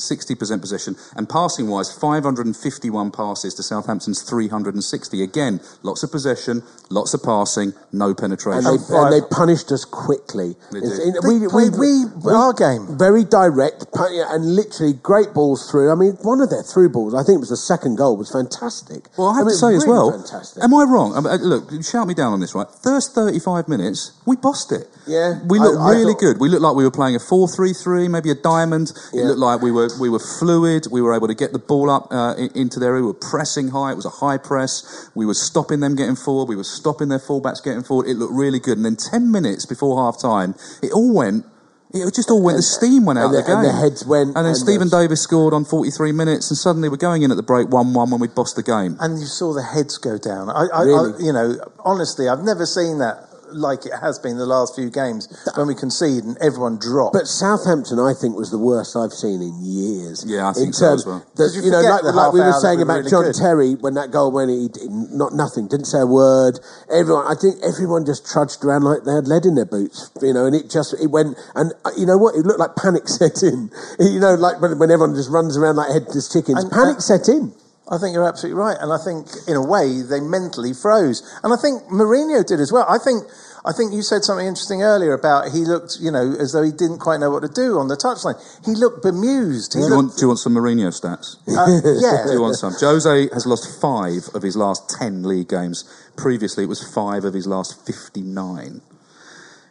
Sixty 0.02 0.34
percent 0.36 0.62
possession, 0.62 0.96
and 1.16 1.30
passing 1.30 1.68
wise, 1.68 1.92
five 1.96 2.24
hundred 2.24 2.48
and 2.48 2.58
fifty-one 2.58 3.12
passes 3.12 3.54
to 3.56 3.64
Southampton's 3.64 4.22
three 4.24 4.48
hundred 4.48 4.74
and 4.74 4.84
sixty. 4.84 5.22
Again, 5.22 5.62
lots 5.84 6.02
of 6.02 6.12
possession, 6.12 6.64
lots 6.90 7.14
of 7.14 7.22
passing, 7.22 7.74
no 7.92 8.16
penetration. 8.16 8.66
and 8.66 8.80
they, 8.80 8.96
and 8.96 9.14
they 9.14 9.22
punished 9.30 9.72
us 9.72 9.86
quickly. 9.86 10.56
They 10.72 10.80
did. 10.82 11.00
in- 11.00 11.14
They 11.14 11.48
played 11.48 11.76
we- 11.78 12.06
our 12.34 12.54
game. 12.54 12.98
very 12.98 13.24
direct 13.24 13.86
and 13.94 14.56
literally 14.56 14.94
great 14.94 15.34
balls 15.34 15.70
through. 15.70 15.92
I 15.92 15.96
mean, 15.96 16.18
one 16.24 16.42
of 16.42 16.50
their 16.50 16.64
through 16.64 16.90
balls, 16.90 17.14
I 17.14 17.24
think 17.24 17.36
it 17.38 17.40
was 17.40 17.50
the 17.50 17.58
second 17.58 17.98
goal, 17.98 18.18
was 18.18 18.32
fantastic. 18.32 19.08
Well, 19.18 19.28
I 19.28 19.36
have 19.38 19.46
mean, 19.46 19.54
to 19.56 19.60
say 19.60 19.76
as 19.76 19.86
well. 19.86 20.12
fantastic. 20.12 20.64
Am 20.64 20.74
I 20.74 20.84
wrong? 20.84 21.14
I 21.16 21.20
mean, 21.22 21.28
uh, 21.34 21.38
look, 21.38 21.84
shout 21.84 22.08
me 22.08 22.14
down 22.16 22.34
on 22.34 22.40
this, 22.40 22.56
right? 22.56 22.68
First 22.84 23.14
thirty-five 23.14 23.68
minutes, 23.68 24.14
we 24.26 24.36
bossed 24.36 24.72
it. 24.72 24.88
Yeah, 25.06 25.40
we 25.48 25.60
looked 25.60 25.78
I 25.80 25.92
really 25.92 26.14
thought- 26.14 26.20
good. 26.20 26.40
We 26.40 26.50
looked 26.50 26.64
like 26.64 26.76
we 26.76 26.84
were 26.84 26.92
playing 26.92 27.16
a 27.16 27.20
four-three-three, 27.20 28.08
maybe 28.08 28.32
a 28.32 28.36
diamond. 28.36 28.92
It 29.14 29.24
looked 29.26 29.40
like 29.40 29.62
we 29.62 29.72
were 29.72 29.90
we 30.00 30.10
were 30.10 30.20
fluid. 30.20 30.88
We 30.92 31.02
were 31.02 31.14
able 31.16 31.28
to 31.28 31.34
get 31.36 31.52
the 31.54 31.60
ball 31.60 31.90
up 31.90 32.08
uh, 32.12 32.36
in- 32.38 32.52
into 32.56 32.80
there. 32.80 32.94
We 32.96 33.02
were 33.02 33.14
pressing 33.14 33.70
high. 33.70 33.92
It 33.92 33.96
was 33.96 34.06
a 34.06 34.10
high 34.24 34.38
press. 34.38 35.10
We 35.16 35.26
were 35.26 35.34
stopping 35.34 35.80
them 35.80 35.96
getting 35.96 36.16
forward. 36.16 36.48
We 36.50 36.56
were 36.56 36.64
stopping 36.64 37.10
their 37.10 37.20
fullbacks 37.20 37.64
getting 37.64 37.84
forward. 37.84 38.08
It 38.08 38.16
looked 38.16 38.34
really 38.34 38.60
good. 38.60 38.78
And 38.78 38.86
then 38.86 38.96
ten 38.96 39.32
minutes 39.32 39.66
before 39.66 39.98
half 40.04 40.22
time, 40.22 40.56
it 40.82 40.92
all 40.92 41.14
went. 41.14 41.46
It 41.94 42.16
just 42.16 42.32
all 42.32 42.42
went. 42.42 42.56
The 42.56 42.64
steam 42.64 43.04
went 43.04 43.20
out 43.20 43.26
and 43.26 43.36
of 43.36 43.44
the 43.46 43.52
the- 43.52 43.56
game. 43.58 43.66
and 43.66 43.68
the 43.68 43.82
heads 43.82 44.06
went, 44.06 44.28
And 44.30 44.38
then 44.38 44.46
and 44.46 44.58
Steven 44.58 44.88
the- 44.88 44.98
Davis 45.02 45.22
scored 45.22 45.54
on 45.54 45.66
43 45.66 46.14
minutes, 46.14 46.50
and 46.50 46.58
suddenly 46.58 46.88
we're 46.88 46.96
going 46.96 47.22
in 47.24 47.32
at 47.32 47.36
the 47.38 47.44
break 47.44 47.68
1-1 47.68 48.10
when 48.12 48.22
we 48.22 48.30
bossed 48.30 48.56
the 48.56 48.64
game. 48.64 48.96
and 49.02 49.20
you 49.20 49.26
saw 49.26 49.52
the 49.54 49.62
heads 49.62 49.98
go 49.98 50.18
down. 50.18 50.50
I, 50.50 50.68
I, 50.74 50.84
Really? 50.84 51.14
I, 51.14 51.18
you 51.20 51.34
know, 51.34 51.56
honestly, 51.84 52.30
I've 52.30 52.44
never 52.44 52.66
seen 52.66 53.00
that 53.00 53.28
like 53.54 53.86
it 53.86 53.94
has 54.02 54.20
been 54.20 54.38
the 54.38 54.46
last 54.46 54.76
few 54.76 54.90
games 54.90 55.28
when 55.56 55.68
we 55.68 55.76
concede 55.76 56.24
and 56.24 56.38
everyone 56.40 56.78
dropped. 56.80 57.14
But 57.14 57.28
Southampton, 57.28 58.00
I 58.00 58.14
think, 58.14 58.36
was 58.36 58.52
the 58.52 58.58
worst 58.60 58.96
I've 58.96 59.14
seen 59.14 59.42
in 59.42 59.54
years. 59.62 60.24
Yeah, 60.28 60.50
I 60.50 60.54
think 60.54 60.68
in 60.68 60.74
so 60.74 60.86
terms, 60.96 61.02
as 61.02 61.06
well. 61.08 61.20
that, 61.36 61.48
Did 61.52 61.56
you 61.56 61.62
you 61.66 61.72
know, 61.72 61.82
like, 61.82 62.04
like 62.04 62.34
we 62.34 62.40
were 62.40 62.54
saying 62.60 62.78
we 62.78 62.84
about 62.84 63.06
really 63.06 63.12
John 63.12 63.24
good? 63.26 63.36
Terry 63.36 63.76
when 63.76 63.94
that 63.96 64.12
goal 64.12 64.32
went, 64.32 64.50
he 64.52 64.68
did 64.68 64.90
not 64.92 65.34
nothing, 65.34 65.68
didn't 65.68 65.86
say 65.88 66.00
a 66.02 66.06
word. 66.08 66.60
Everyone, 66.92 67.26
I 67.28 67.36
think 67.40 67.60
everyone 67.64 68.06
just 68.06 68.26
trudged 68.26 68.64
around 68.64 68.84
like 68.84 69.04
they 69.04 69.14
had 69.14 69.28
lead 69.28 69.46
in 69.46 69.56
their 69.56 69.66
boots, 69.70 70.12
you 70.22 70.34
know. 70.34 70.46
And 70.46 70.56
it 70.56 70.70
just 70.70 70.94
it 71.00 71.08
went, 71.12 71.38
and 71.56 71.74
uh, 71.86 71.92
you 71.98 72.06
know 72.06 72.18
what? 72.18 72.36
It 72.36 72.46
looked 72.46 72.60
like 72.60 72.76
panic 72.76 73.08
set 73.12 73.44
in. 73.44 73.70
You 74.00 74.20
know, 74.20 74.36
like 74.36 74.62
when, 74.62 74.78
when 74.80 74.92
everyone 74.92 75.16
just 75.16 75.30
runs 75.30 75.58
around 75.58 75.76
like 75.78 75.92
headless 75.92 76.32
chickens. 76.32 76.64
And- 76.64 76.72
panic 76.72 77.02
and- 77.02 77.04
set 77.04 77.28
in. 77.30 77.54
I 77.92 77.98
think 77.98 78.14
you're 78.14 78.28
absolutely 78.28 78.58
right, 78.58 78.78
and 78.80 78.94
I 78.94 78.98
think 78.98 79.28
in 79.48 79.58
a 79.58 79.66
way 79.66 80.02
they 80.02 80.22
mentally 80.22 80.74
froze, 80.74 81.22
and 81.44 81.52
I 81.52 81.58
think 81.62 81.84
Mourinho 81.92 82.46
did 82.46 82.62
as 82.62 82.72
well. 82.72 82.86
I 82.88 82.98
think 82.98 83.28
I 83.64 83.74
think 83.74 83.94
you 83.94 84.02
said 84.02 84.24
something 84.24 84.48
interesting 84.48 84.82
earlier 84.82 85.14
about 85.14 85.52
he 85.52 85.66
looked, 85.66 85.98
you 86.00 86.10
know, 86.10 86.34
as 86.40 86.54
though 86.54 86.64
he 86.64 86.72
didn't 86.72 87.00
quite 87.00 87.20
know 87.20 87.30
what 87.30 87.42
to 87.42 87.50
do 87.50 87.78
on 87.78 87.90
the 87.90 87.98
touchline. 87.98 88.40
He 88.66 88.74
looked 88.74 89.04
bemused. 89.04 89.74
He 89.74 89.82
Do 89.82 89.88
you, 89.88 89.96
want, 89.96 90.16
do 90.16 90.22
you 90.22 90.28
want 90.28 90.40
some 90.40 90.56
Mourinho 90.56 90.90
stats? 90.90 91.36
uh, 91.46 91.68
yeah, 92.02 92.24
Do 92.28 92.34
you 92.34 92.42
want 92.42 92.56
some? 92.56 92.74
Jose 92.74 93.30
has 93.34 93.46
lost 93.46 93.80
five 93.80 94.34
of 94.34 94.42
his 94.42 94.56
last 94.56 94.90
10 94.98 95.24
league 95.24 95.50
games. 95.50 95.86
Previously, 96.18 96.64
it 96.64 96.68
was 96.68 96.82
five 96.82 97.24
of 97.24 97.36
his 97.36 97.46
last 97.46 97.86
59. 97.86 98.82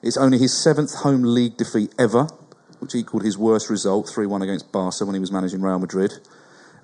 It's 0.03 0.17
only 0.17 0.39
his 0.39 0.57
seventh 0.57 0.95
home 0.97 1.23
league 1.23 1.57
defeat 1.57 1.93
ever, 1.99 2.29
which 2.79 2.95
equaled 2.95 3.25
his 3.25 3.37
worst 3.37 3.69
result, 3.69 4.09
3 4.09 4.27
1 4.27 4.43
against 4.43 4.71
Barca 4.71 5.05
when 5.05 5.15
he 5.15 5.21
was 5.21 5.33
managing 5.33 5.63
Real 5.63 5.81
Madrid. 5.81 6.13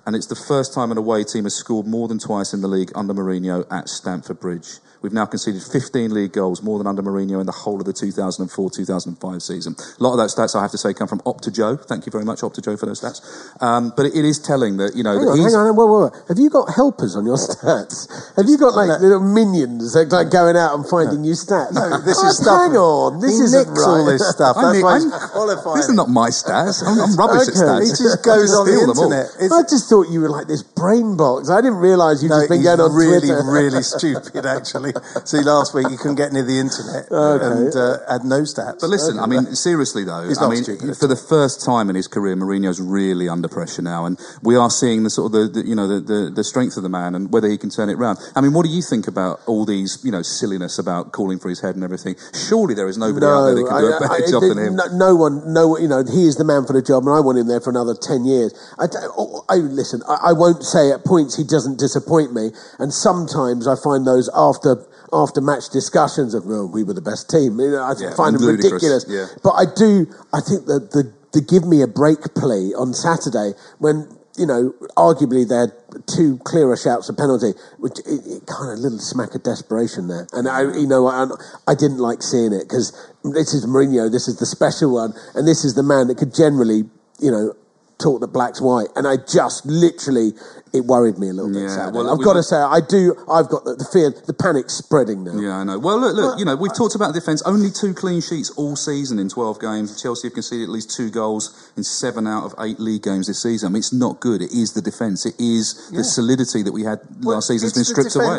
And 0.07 0.15
it's 0.15 0.27
the 0.27 0.35
first 0.35 0.73
time 0.73 0.89
an 0.89 0.97
away 0.97 1.25
team 1.25 1.43
has 1.43 1.53
scored 1.53 1.85
more 1.85 2.07
than 2.07 2.17
twice 2.17 2.53
in 2.53 2.61
the 2.61 2.69
league 2.69 2.93
under 2.95 3.13
Mourinho 3.13 3.67
at 3.69 3.89
Stamford 3.89 4.39
Bridge. 4.39 4.79
We've 5.07 5.13
now 5.13 5.25
conceded 5.25 5.63
15 5.63 6.11
league 6.13 6.33
goals, 6.33 6.61
more 6.61 6.77
than 6.77 6.85
under 6.85 7.01
Mourinho 7.01 7.39
in 7.39 7.45
the 7.45 7.53
whole 7.53 7.79
of 7.79 7.85
the 7.85 7.93
2004-2005 7.93 9.41
season. 9.41 9.73
A 9.79 10.03
lot 10.03 10.11
of 10.11 10.17
those 10.19 10.35
stats, 10.35 10.51
I 10.53 10.61
have 10.61 10.71
to 10.71 10.77
say, 10.77 10.93
come 10.93 11.07
from 11.07 11.19
Opta 11.21 11.47
Joe. 11.55 11.77
Thank 11.77 12.05
you 12.05 12.11
very 12.11 12.25
much, 12.25 12.41
Opta 12.41 12.59
Joe, 12.61 12.75
for 12.75 12.87
those 12.87 12.99
stats. 12.99 13.23
Um, 13.63 13.93
but 13.95 14.07
it 14.07 14.25
is 14.25 14.37
telling 14.37 14.75
that, 14.83 14.97
you 14.99 15.03
know, 15.03 15.15
Hang 15.15 15.23
that 15.23 15.31
on, 15.31 15.37
he's... 15.39 15.55
hang 15.55 15.63
on, 15.71 15.75
whoa, 15.79 15.85
whoa, 15.87 16.09
whoa. 16.11 16.25
Have 16.27 16.35
you 16.37 16.49
got 16.49 16.75
helpers 16.75 17.15
on 17.15 17.23
your 17.25 17.37
stats? 17.39 18.11
Have 18.35 18.51
you 18.51 18.57
got 18.59 18.75
like 18.75 18.99
little 18.99 19.23
minions 19.23 19.93
that 19.95 20.11
like 20.11 20.27
going 20.27 20.57
out 20.59 20.75
and 20.75 20.83
finding 20.83 21.21
new 21.23 21.39
stats? 21.39 21.71
No, 21.71 21.87
this 22.03 22.19
Oh, 22.19 22.27
is 22.27 22.35
stuff. 22.43 22.67
Hang 22.67 22.75
on, 22.75 23.21
this 23.23 23.39
isn't 23.39 23.63
nicks 23.71 23.79
all 23.87 24.03
right. 24.03 24.11
this 24.11 24.27
stuff. 24.27 24.55
That's 24.59 24.83
why 24.83 24.99
I'm- 24.99 25.07
he's 25.07 25.31
qualified. 25.31 25.77
These 25.79 25.89
are 25.89 25.95
not 26.03 26.11
my 26.11 26.27
stats. 26.35 26.83
I'm, 26.83 26.99
I'm 26.99 27.15
rubbish 27.15 27.47
Okay. 27.55 27.63
at 27.63 27.79
stats. 27.79 27.95
He 27.95 28.03
just 28.03 28.19
goes 28.27 28.51
on 28.51 28.67
the 28.67 28.75
Steal 28.75 28.91
them 28.91 28.99
all. 28.99 29.07
internet. 29.07 29.55
I 29.55 29.63
just 29.63 29.87
thought 29.87 30.11
you 30.11 30.19
were 30.19 30.27
like 30.35 30.51
this 30.51 30.63
brain 30.67 31.15
box. 31.15 31.47
I 31.47 31.63
didn't 31.63 31.79
realise 31.79 32.19
you'd 32.19 32.35
No, 32.35 32.43
just 32.43 32.51
been 32.51 32.63
going 32.67 32.83
on 32.83 32.91
really, 32.91 33.31
Twitter. 33.31 33.47
really 33.47 33.83
stupid, 33.87 34.43
actually. 34.43 34.91
See, 35.25 35.41
last 35.41 35.73
week 35.73 35.89
he 35.89 35.97
couldn't 35.97 36.15
get 36.15 36.31
near 36.31 36.43
the 36.43 36.59
internet 36.59 37.07
and 37.11 37.75
uh, 37.75 37.99
had 38.11 38.23
no 38.23 38.41
stats. 38.41 38.79
But 38.81 38.89
listen, 38.89 39.19
I 39.19 39.25
mean, 39.25 39.55
seriously 39.55 40.03
though, 40.03 40.27
He's 40.27 40.37
I 40.37 40.41
not 40.43 40.51
mean, 40.51 40.63
stupid 40.63 40.97
for 40.97 41.07
the 41.07 41.15
first 41.15 41.63
time 41.65 41.89
in 41.89 41.95
his 41.95 42.07
career, 42.07 42.35
Mourinho's 42.35 42.79
really 42.81 43.29
under 43.29 43.47
pressure 43.47 43.81
now, 43.81 44.05
and 44.05 44.19
we 44.43 44.55
are 44.55 44.69
seeing 44.69 45.03
the 45.03 45.09
sort 45.09 45.33
of 45.33 45.53
the, 45.53 45.61
the 45.61 45.67
you 45.67 45.75
know 45.75 45.87
the, 45.87 45.99
the, 45.99 46.31
the 46.33 46.43
strength 46.43 46.77
of 46.77 46.83
the 46.83 46.89
man 46.89 47.15
and 47.15 47.31
whether 47.31 47.47
he 47.49 47.57
can 47.57 47.69
turn 47.69 47.89
it 47.89 47.97
round. 47.97 48.17
I 48.35 48.41
mean, 48.41 48.53
what 48.53 48.65
do 48.65 48.71
you 48.71 48.81
think 48.81 49.07
about 49.07 49.39
all 49.45 49.65
these 49.65 49.99
you 50.03 50.11
know 50.11 50.21
silliness 50.21 50.79
about 50.79 51.11
calling 51.11 51.39
for 51.39 51.49
his 51.49 51.61
head 51.61 51.75
and 51.75 51.83
everything? 51.83 52.15
Surely 52.33 52.73
there 52.73 52.87
is 52.87 52.97
nobody 52.97 53.25
out 53.25 53.45
there 53.45 53.55
that 53.55 53.67
can 53.67 53.81
do 53.81 53.87
a 53.93 53.99
better 53.99 54.31
job 54.31 54.41
than 54.41 54.57
him. 54.57 54.75
No, 54.75 54.85
no 54.91 55.15
one, 55.15 55.53
no, 55.53 55.77
you 55.77 55.87
know, 55.87 56.03
he 56.03 56.27
is 56.27 56.35
the 56.37 56.45
man 56.45 56.65
for 56.65 56.73
the 56.73 56.81
job, 56.81 57.03
and 57.05 57.13
I 57.13 57.19
want 57.19 57.37
him 57.37 57.47
there 57.47 57.61
for 57.61 57.69
another 57.69 57.95
ten 57.95 58.25
years. 58.25 58.53
I, 58.79 58.87
d- 58.87 58.97
oh, 59.17 59.43
I- 59.49 59.55
listen. 59.57 60.01
I, 60.07 60.29
I 60.29 60.33
won't 60.33 60.63
say 60.63 60.91
at 60.91 61.03
points 61.05 61.35
he 61.37 61.43
doesn't 61.43 61.79
disappoint 61.79 62.33
me, 62.33 62.51
and 62.79 62.93
sometimes 62.93 63.67
I 63.67 63.75
find 63.75 64.05
those 64.07 64.29
after 64.33 64.86
after 65.13 65.41
match 65.41 65.69
discussions 65.69 66.33
of, 66.33 66.45
well, 66.45 66.67
we 66.67 66.83
were 66.83 66.93
the 66.93 67.01
best 67.01 67.29
team. 67.29 67.59
I 67.59 67.93
Yeah, 67.97 68.13
find 68.15 68.35
them 68.35 68.45
ridiculous. 68.47 69.05
yeah. 69.07 69.27
But 69.43 69.51
I 69.51 69.65
do. 69.75 70.07
I 70.33 70.41
think 70.41 70.65
that 70.65 70.91
the 70.91 71.13
the 71.33 71.41
give 71.41 71.65
me 71.65 71.81
a 71.81 71.87
break 71.87 72.19
play 72.35 72.73
on 72.77 72.93
Saturday 72.93 73.53
when. 73.79 74.09
You 74.39 74.45
know, 74.45 74.75
arguably 74.95 75.49
they 75.49 75.55
had 75.57 75.71
two 76.05 76.37
clearer 76.45 76.77
shouts 76.77 77.09
of 77.09 77.17
penalty, 77.17 77.53
which 77.79 77.97
it, 78.05 78.21
it 78.23 78.45
kind 78.45 78.71
of 78.71 78.77
little 78.77 78.99
smack 78.99 79.33
of 79.33 79.41
desperation 79.41 80.09
there. 80.09 80.27
And 80.31 80.47
I, 80.47 80.61
you 80.77 80.85
know, 80.85 81.07
I, 81.07 81.25
I 81.67 81.73
didn't 81.73 81.97
like 81.97 82.21
seeing 82.21 82.53
it 82.53 82.69
because 82.69 82.93
this 83.23 83.55
is 83.55 83.65
Mourinho, 83.65 84.11
this 84.11 84.27
is 84.27 84.37
the 84.37 84.45
special 84.45 84.93
one, 84.93 85.15
and 85.33 85.47
this 85.47 85.65
is 85.65 85.73
the 85.73 85.81
man 85.81 86.05
that 86.09 86.19
could 86.19 86.35
generally, 86.35 86.83
you 87.19 87.31
know, 87.31 87.55
talk 87.99 88.21
that 88.21 88.27
black's 88.27 88.61
white, 88.61 88.87
and 88.95 89.07
I 89.07 89.17
just 89.17 89.65
literally 89.65 90.33
it 90.73 90.85
worried 90.85 91.17
me 91.17 91.29
a 91.29 91.33
little 91.33 91.51
bit. 91.51 91.63
Yeah, 91.63 91.69
Saturday. 91.69 91.97
well, 91.97 92.13
I've 92.13 92.23
got 92.23 92.33
to 92.33 92.43
say, 92.43 92.57
I 92.57 92.79
do. 92.79 93.15
I've 93.29 93.49
got 93.49 93.63
the, 93.63 93.75
the 93.75 93.85
fear, 93.85 94.11
the 94.11 94.33
panic 94.33 94.69
spreading 94.69 95.23
now. 95.23 95.39
Yeah, 95.39 95.57
I 95.57 95.63
know. 95.63 95.79
Well, 95.79 95.99
look, 95.99 96.15
look. 96.15 96.39
You 96.39 96.45
know, 96.45 96.55
we've 96.55 96.75
talked 96.75 96.95
about 96.95 97.13
the 97.13 97.19
defence. 97.19 97.41
Only 97.43 97.71
two 97.71 97.93
clean 97.93 98.21
sheets 98.21 98.49
all 98.51 98.75
season 98.75 99.19
in 99.19 99.29
twelve 99.29 99.59
games. 99.59 100.01
Chelsea 100.01 100.27
have 100.27 100.33
conceded 100.33 100.63
at 100.63 100.69
least 100.69 100.95
two 100.95 101.09
goals 101.09 101.71
in 101.77 101.83
seven 101.83 102.27
out 102.27 102.45
of 102.45 102.53
eight 102.59 102.79
league 102.79 103.03
games 103.03 103.27
this 103.27 103.41
season. 103.41 103.67
I 103.67 103.69
mean, 103.71 103.79
it's 103.79 103.93
not 103.93 104.19
good. 104.19 104.41
It 104.41 104.51
is 104.51 104.73
the 104.73 104.81
defence. 104.81 105.25
It 105.25 105.39
is 105.39 105.89
the 105.91 106.03
solidity 106.03 106.63
that 106.63 106.71
we 106.71 106.83
had 106.83 106.99
last 107.23 107.47
season 107.47 107.67
has 107.67 107.73
been 107.73 107.81
the 107.81 108.09
stripped 108.09 108.15
away. 108.15 108.37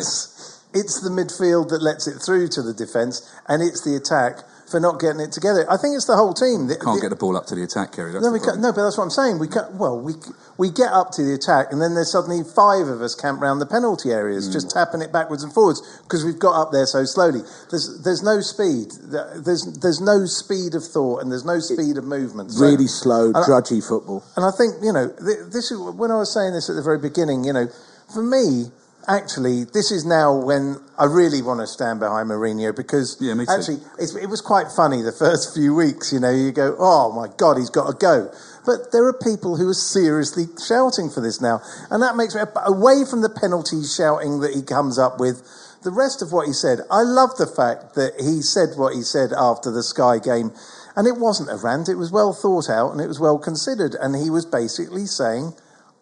It's 0.75 1.01
the 1.01 1.09
midfield 1.09 1.71
that 1.71 1.81
lets 1.81 2.07
it 2.07 2.21
through 2.21 2.49
to 2.49 2.63
the 2.63 2.75
defence, 2.75 3.25
and 3.49 3.63
it's 3.63 3.83
the 3.83 3.97
attack 3.97 4.45
for 4.71 4.79
not 4.81 5.01
getting 5.01 5.21
it 5.21 5.33
together. 5.33 5.65
I 5.71 5.77
think 5.77 5.97
it's 5.97 6.05
the 6.07 6.17
whole 6.17 6.35
team. 6.35 6.67
The- 6.67 6.77
Can't 6.77 6.97
the- 6.97 7.01
get 7.01 7.11
the 7.11 7.17
ball 7.17 7.37
up 7.37 7.47
to 7.47 7.55
the 7.55 7.63
attack, 7.63 7.93
Ceri. 7.93 8.21
No, 8.21 8.31
we 8.31 8.39
no, 8.61 8.73
but 8.73 8.83
that's 8.85 8.99
what 8.99 9.05
I'm 9.05 9.11
saying. 9.11 9.39
We 9.39 9.49
can't, 9.49 9.73
well, 9.75 9.99
we 9.99 10.15
we 10.59 10.71
get 10.71 10.93
up 10.93 11.11
to 11.13 11.23
the 11.25 11.35
attack, 11.35 11.73
and 11.73 11.81
then 11.81 11.95
there's 11.95 12.11
suddenly 12.13 12.43
five 12.45 12.89
of 12.89 13.01
us 13.01 13.15
camped 13.15 13.43
around 13.43 13.61
the 13.61 13.67
penalty 13.67 14.13
areas, 14.13 14.49
Mm. 14.49 14.53
just 14.53 14.71
tapping 14.71 15.01
it 15.03 15.13
backwards 15.13 15.43
and 15.43 15.53
forwards 15.53 15.81
because 16.03 16.25
we've 16.25 16.39
got 16.39 16.61
up 16.61 16.73
there 16.73 16.87
so 16.87 17.05
slowly. 17.05 17.43
There's 17.71 17.99
there's 18.03 18.23
no 18.23 18.41
speed. 18.41 18.93
There's 19.03 19.65
there's 19.81 20.01
no 20.01 20.27
speed 20.27 20.75
of 20.75 20.85
thought, 20.85 21.23
and 21.23 21.31
there's 21.33 21.45
no 21.45 21.61
speed 21.61 21.97
of 21.97 22.05
movement. 22.05 22.53
So- 22.53 22.65
Really 22.65 22.87
slow, 22.89 23.33
I- 23.35 23.45
drudgy 23.47 23.81
football. 23.81 24.23
and 24.37 24.45
I 24.45 24.51
think, 24.51 24.75
you 24.83 24.93
know, 24.93 25.09
th- 25.09 25.49
this 25.51 25.71
is 25.71 25.79
when 25.79 26.11
I 26.11 26.17
was 26.17 26.33
saying 26.33 26.53
this 26.53 26.69
at 26.69 26.77
the 26.77 26.83
very 26.83 26.99
beginning, 26.99 27.45
you 27.45 27.53
know, 27.53 27.69
for 28.13 28.23
me, 28.23 28.71
actually, 29.09 29.65
this 29.65 29.91
is 29.91 30.05
now 30.05 30.37
when 30.37 30.77
I 30.99 31.07
really 31.07 31.43
want 31.43 31.61
to 31.61 31.67
stand 31.67 31.99
behind 31.99 32.29
Mourinho 32.29 32.77
because 32.77 33.17
Yeah, 33.21 33.35
actually, 33.49 33.79
it's, 33.99 34.15
it 34.15 34.29
was 34.29 34.41
quite 34.41 34.71
funny 34.71 35.03
the 35.03 35.13
first 35.19 35.55
few 35.55 35.75
weeks, 35.75 36.13
you 36.13 36.21
know, 36.21 36.31
you 36.31 36.53
go, 36.53 36.77
oh 36.79 37.11
my 37.13 37.33
God, 37.37 37.57
he's 37.57 37.71
got 37.71 37.91
to 37.91 37.97
go. 37.97 38.31
But 38.67 38.93
there 38.93 39.07
are 39.07 39.15
people 39.15 39.57
who 39.57 39.69
are 39.69 39.75
seriously 39.75 40.45
shouting 40.61 41.09
for 41.09 41.23
this 41.23 41.41
now. 41.41 41.63
And 41.91 42.03
that 42.03 42.17
makes 42.17 42.35
me, 42.35 42.43
away 42.67 43.05
from 43.09 43.23
the 43.23 43.31
penalty 43.31 43.83
shouting 43.83 44.41
that 44.41 44.55
he 44.55 44.63
comes 44.63 44.99
up 44.99 45.19
with, 45.19 45.43
the 45.83 45.91
rest 45.91 46.23
of 46.23 46.33
what 46.33 46.47
he 46.47 46.53
said, 46.53 46.81
I 46.91 47.03
love 47.03 47.37
the 47.39 47.47
fact 47.47 47.95
that 47.95 48.21
he 48.21 48.43
said 48.43 48.77
what 48.77 48.95
he 48.95 49.03
said 49.03 49.33
after 49.33 49.71
the 49.71 49.83
Sky 49.83 50.19
game. 50.19 50.53
And 50.97 51.07
it 51.07 51.17
wasn't 51.17 51.51
a 51.51 51.57
rant, 51.57 51.89
it 51.89 51.95
was 51.95 52.11
well 52.11 52.33
thought 52.35 52.69
out 52.69 52.91
and 52.91 53.01
it 53.01 53.07
was 53.07 53.21
well 53.21 53.39
considered. 53.39 53.95
And 53.95 54.17
he 54.17 54.29
was 54.29 54.45
basically 54.45 55.07
saying, 55.07 55.55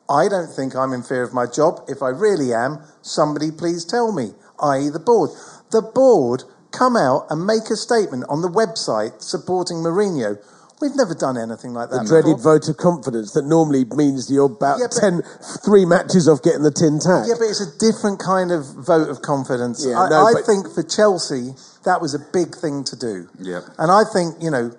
I 0.09 0.29
don't 0.29 0.49
think 0.49 0.75
I'm 0.77 0.93
in 0.93 1.03
fear 1.03 1.23
of 1.23 1.35
my 1.35 1.47
job. 1.47 1.81
If 1.89 2.03
I 2.03 2.11
really 2.11 2.53
am, 2.53 2.79
somebody 3.03 3.51
please 3.51 3.85
tell 3.85 4.13
me, 4.13 4.33
i.e., 4.63 4.89
the 4.89 5.01
board. 5.01 5.31
The 5.73 5.83
board 5.83 6.45
come 6.71 6.97
out 6.97 7.27
and 7.31 7.47
make 7.47 7.71
a 7.71 7.77
statement 7.77 8.25
on 8.29 8.43
the 8.43 8.49
website 8.49 9.23
supporting 9.23 9.79
Mourinho. 9.79 10.39
We've 10.81 10.95
never 10.95 11.15
done 11.15 11.39
anything 11.39 11.73
like 11.73 11.89
that. 11.89 12.05
The 12.05 12.09
dreaded 12.09 12.37
before. 12.37 12.61
vote 12.61 12.69
of 12.69 12.77
confidence 12.77 13.33
that 13.33 13.47
normally 13.47 13.87
means 13.97 14.31
you're 14.31 14.45
about 14.53 14.79
Yeah, 14.79 14.93
but- 14.93 15.01
ten, 15.01 15.23
three 15.65 15.87
matches 15.87 16.29
off 16.29 16.43
getting 16.43 16.63
the 16.63 16.71
tin 16.71 17.01
tack. 17.01 17.25
Yeah, 17.27 17.41
but 17.41 17.49
it's 17.49 17.65
a 17.65 17.73
different 17.81 18.21
kind 18.21 18.53
of 18.53 18.67
vote 18.85 19.09
of 19.09 19.23
confidence. 19.23 19.85
Yeah, 19.87 19.99
I, 19.99 20.11
no, 20.11 20.21
I 20.27 20.43
think 20.45 20.69
for 20.69 20.83
Chelsea, 20.83 21.57
that 21.85 22.03
was 22.03 22.13
a 22.15 22.21
big 22.21 22.55
thing 22.55 22.85
to 22.85 22.97
do. 22.97 23.29
Yep. 23.41 23.63
And 23.79 23.91
I 23.91 24.05
think, 24.05 24.37
you 24.43 24.51
know, 24.51 24.77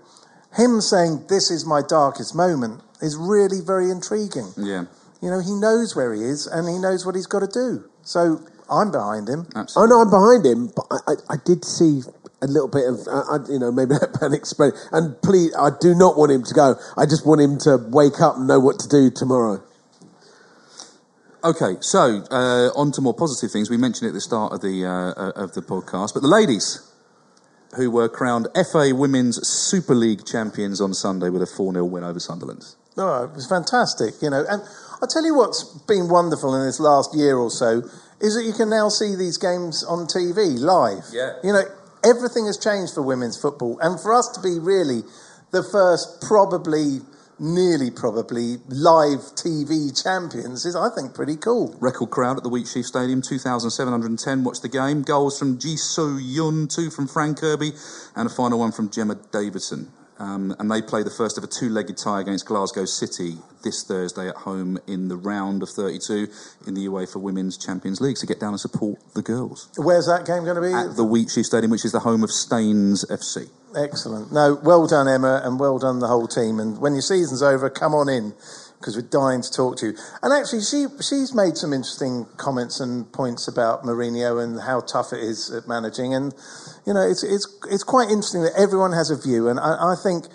him 0.53 0.81
saying, 0.81 1.25
this 1.29 1.49
is 1.49 1.65
my 1.65 1.81
darkest 1.81 2.35
moment 2.35 2.81
is 3.01 3.17
really 3.17 3.61
very 3.61 3.89
intriguing. 3.89 4.53
Yeah, 4.55 4.85
You 5.21 5.29
know, 5.29 5.39
he 5.39 5.53
knows 5.53 5.95
where 5.95 6.13
he 6.13 6.21
is 6.21 6.47
and 6.47 6.67
he 6.67 6.77
knows 6.77 7.05
what 7.05 7.15
he's 7.15 7.27
got 7.27 7.39
to 7.39 7.47
do. 7.47 7.89
So 8.03 8.41
I'm 8.69 8.91
behind 8.91 9.27
him. 9.27 9.47
I 9.55 9.61
absolutely. 9.61 9.89
know 9.89 10.01
I'm 10.01 10.09
behind 10.09 10.45
him, 10.45 10.71
but 10.75 10.85
I, 10.91 11.11
I, 11.11 11.33
I 11.33 11.37
did 11.43 11.65
see 11.65 12.01
a 12.41 12.47
little 12.47 12.67
bit 12.67 12.85
of, 12.87 13.07
uh, 13.07 13.23
I, 13.25 13.37
you 13.49 13.59
know, 13.59 13.71
maybe 13.71 13.95
that 13.99 14.17
panic 14.19 14.45
spread. 14.45 14.73
And 14.91 15.19
please, 15.21 15.55
I 15.55 15.69
do 15.79 15.95
not 15.95 16.17
want 16.17 16.31
him 16.31 16.43
to 16.43 16.53
go. 16.53 16.75
I 16.95 17.05
just 17.05 17.25
want 17.25 17.41
him 17.41 17.57
to 17.59 17.77
wake 17.89 18.21
up 18.21 18.37
and 18.37 18.47
know 18.47 18.59
what 18.59 18.79
to 18.79 18.87
do 18.87 19.09
tomorrow. 19.09 19.63
Okay, 21.43 21.77
so 21.81 22.23
uh, 22.31 22.69
on 22.75 22.91
to 22.93 23.01
more 23.01 23.13
positive 23.13 23.51
things. 23.51 23.69
We 23.69 23.77
mentioned 23.77 24.07
it 24.07 24.09
at 24.09 24.13
the 24.15 24.21
start 24.21 24.53
of 24.53 24.61
the 24.61 24.85
uh, 24.85 24.89
uh, 24.89 25.31
of 25.35 25.53
the 25.53 25.61
podcast, 25.61 26.13
but 26.13 26.21
the 26.21 26.27
ladies 26.27 26.81
who 27.75 27.91
were 27.91 28.09
crowned 28.09 28.47
FA 28.71 28.93
Women's 28.93 29.47
Super 29.47 29.93
League 29.93 30.25
champions 30.25 30.81
on 30.81 30.93
Sunday 30.93 31.29
with 31.29 31.41
a 31.41 31.45
4 31.45 31.73
0 31.73 31.85
win 31.85 32.03
over 32.03 32.19
Sunderland. 32.19 32.65
No, 32.97 33.23
it 33.23 33.33
was 33.33 33.47
fantastic, 33.47 34.15
you 34.21 34.29
know. 34.29 34.43
And 34.49 34.63
I'll 35.01 35.07
tell 35.07 35.25
you 35.25 35.35
what's 35.35 35.63
been 35.87 36.09
wonderful 36.09 36.55
in 36.55 36.65
this 36.65 36.79
last 36.79 37.15
year 37.15 37.37
or 37.37 37.51
so 37.51 37.83
is 38.19 38.35
that 38.35 38.43
you 38.43 38.53
can 38.53 38.69
now 38.69 38.89
see 38.89 39.15
these 39.15 39.37
games 39.37 39.83
on 39.83 40.07
TV 40.07 40.59
live. 40.59 41.05
Yeah. 41.13 41.33
You 41.43 41.53
know, 41.53 41.63
everything 42.03 42.47
has 42.47 42.57
changed 42.57 42.95
for 42.95 43.03
women's 43.03 43.39
football. 43.39 43.77
And 43.79 43.99
for 43.99 44.13
us 44.13 44.27
to 44.29 44.41
be 44.41 44.57
really 44.57 45.03
the 45.51 45.61
first, 45.61 46.21
probably, 46.27 47.01
nearly 47.39 47.91
probably, 47.91 48.57
live 48.69 49.19
TV 49.37 49.93
champions 49.93 50.65
is, 50.65 50.75
I 50.75 50.89
think, 50.89 51.13
pretty 51.13 51.35
cool. 51.35 51.77
Record 51.79 52.09
crowd 52.09 52.37
at 52.37 52.43
the 52.43 52.49
Wheatsheaf 52.49 52.85
Stadium, 52.85 53.21
2,710 53.21 54.43
watched 54.43 54.63
the 54.63 54.69
game. 54.69 55.03
Goals 55.03 55.37
from 55.37 55.59
Ji 55.59 55.77
Soo 55.77 56.17
Yun, 56.17 56.67
two 56.67 56.89
from 56.89 57.07
Fran 57.07 57.35
Kirby, 57.35 57.73
and 58.15 58.27
a 58.27 58.33
final 58.33 58.57
one 58.57 58.71
from 58.71 58.89
Gemma 58.89 59.15
Davison. 59.31 59.91
Um, 60.19 60.55
and 60.59 60.69
they 60.71 60.81
play 60.81 61.03
the 61.03 61.11
first 61.11 61.37
of 61.37 61.43
a 61.43 61.47
two-legged 61.47 61.97
tie 61.97 62.21
against 62.21 62.45
Glasgow 62.47 62.85
City 62.85 63.35
this 63.63 63.83
Thursday 63.83 64.27
at 64.29 64.35
home 64.35 64.79
in 64.87 65.07
the 65.09 65.15
round 65.17 65.61
of 65.61 65.69
32 65.69 66.27
in 66.65 66.73
the 66.73 66.85
UEFA 66.87 67.21
Women's 67.21 67.57
Champions 67.57 68.01
League. 68.01 68.17
So 68.17 68.25
get 68.27 68.39
down 68.39 68.49
and 68.53 68.59
support 68.59 68.97
the 69.13 69.21
girls 69.21 69.69
Where's 69.77 70.07
that 70.07 70.25
game 70.25 70.43
going 70.43 70.55
to 70.55 70.61
be? 70.61 70.73
at 70.73 70.95
the 70.95 71.03
Wheatsheaf 71.03 71.45
Stadium, 71.45 71.69
which 71.71 71.85
is 71.85 71.91
the 71.91 71.99
home 71.99 72.23
of 72.23 72.31
Staines 72.31 73.05
FC. 73.05 73.49
Excellent. 73.75 74.31
No, 74.31 74.59
well 74.63 74.87
done, 74.87 75.07
Emma, 75.07 75.41
and 75.43 75.59
well 75.59 75.77
done 75.77 75.99
the 75.99 76.07
whole 76.07 76.27
team. 76.27 76.59
And 76.59 76.79
when 76.79 76.93
your 76.93 77.01
season's 77.01 77.43
over, 77.43 77.69
come 77.69 77.93
on 77.93 78.09
in 78.09 78.33
because 78.79 78.95
we're 78.95 79.09
dying 79.09 79.41
to 79.41 79.51
talk 79.51 79.77
to 79.77 79.87
you. 79.87 79.93
And 80.21 80.33
actually, 80.33 80.61
she 80.61 80.85
she's 81.01 81.33
made 81.33 81.57
some 81.57 81.73
interesting 81.73 82.25
comments 82.37 82.79
and 82.79 83.11
points 83.11 83.47
about 83.47 83.83
Mourinho 83.83 84.43
and 84.43 84.59
how 84.61 84.81
tough 84.81 85.13
it 85.13 85.19
is 85.19 85.51
at 85.51 85.67
managing. 85.67 86.13
And 86.13 86.33
you 86.85 86.93
know, 86.93 87.01
it's 87.01 87.23
it's 87.23 87.47
it's 87.69 87.83
quite 87.83 88.09
interesting 88.09 88.43
that 88.43 88.53
everyone 88.57 88.93
has 88.93 89.09
a 89.09 89.17
view. 89.17 89.47
And 89.47 89.59
I, 89.59 89.93
I 89.93 89.95
think 90.01 90.25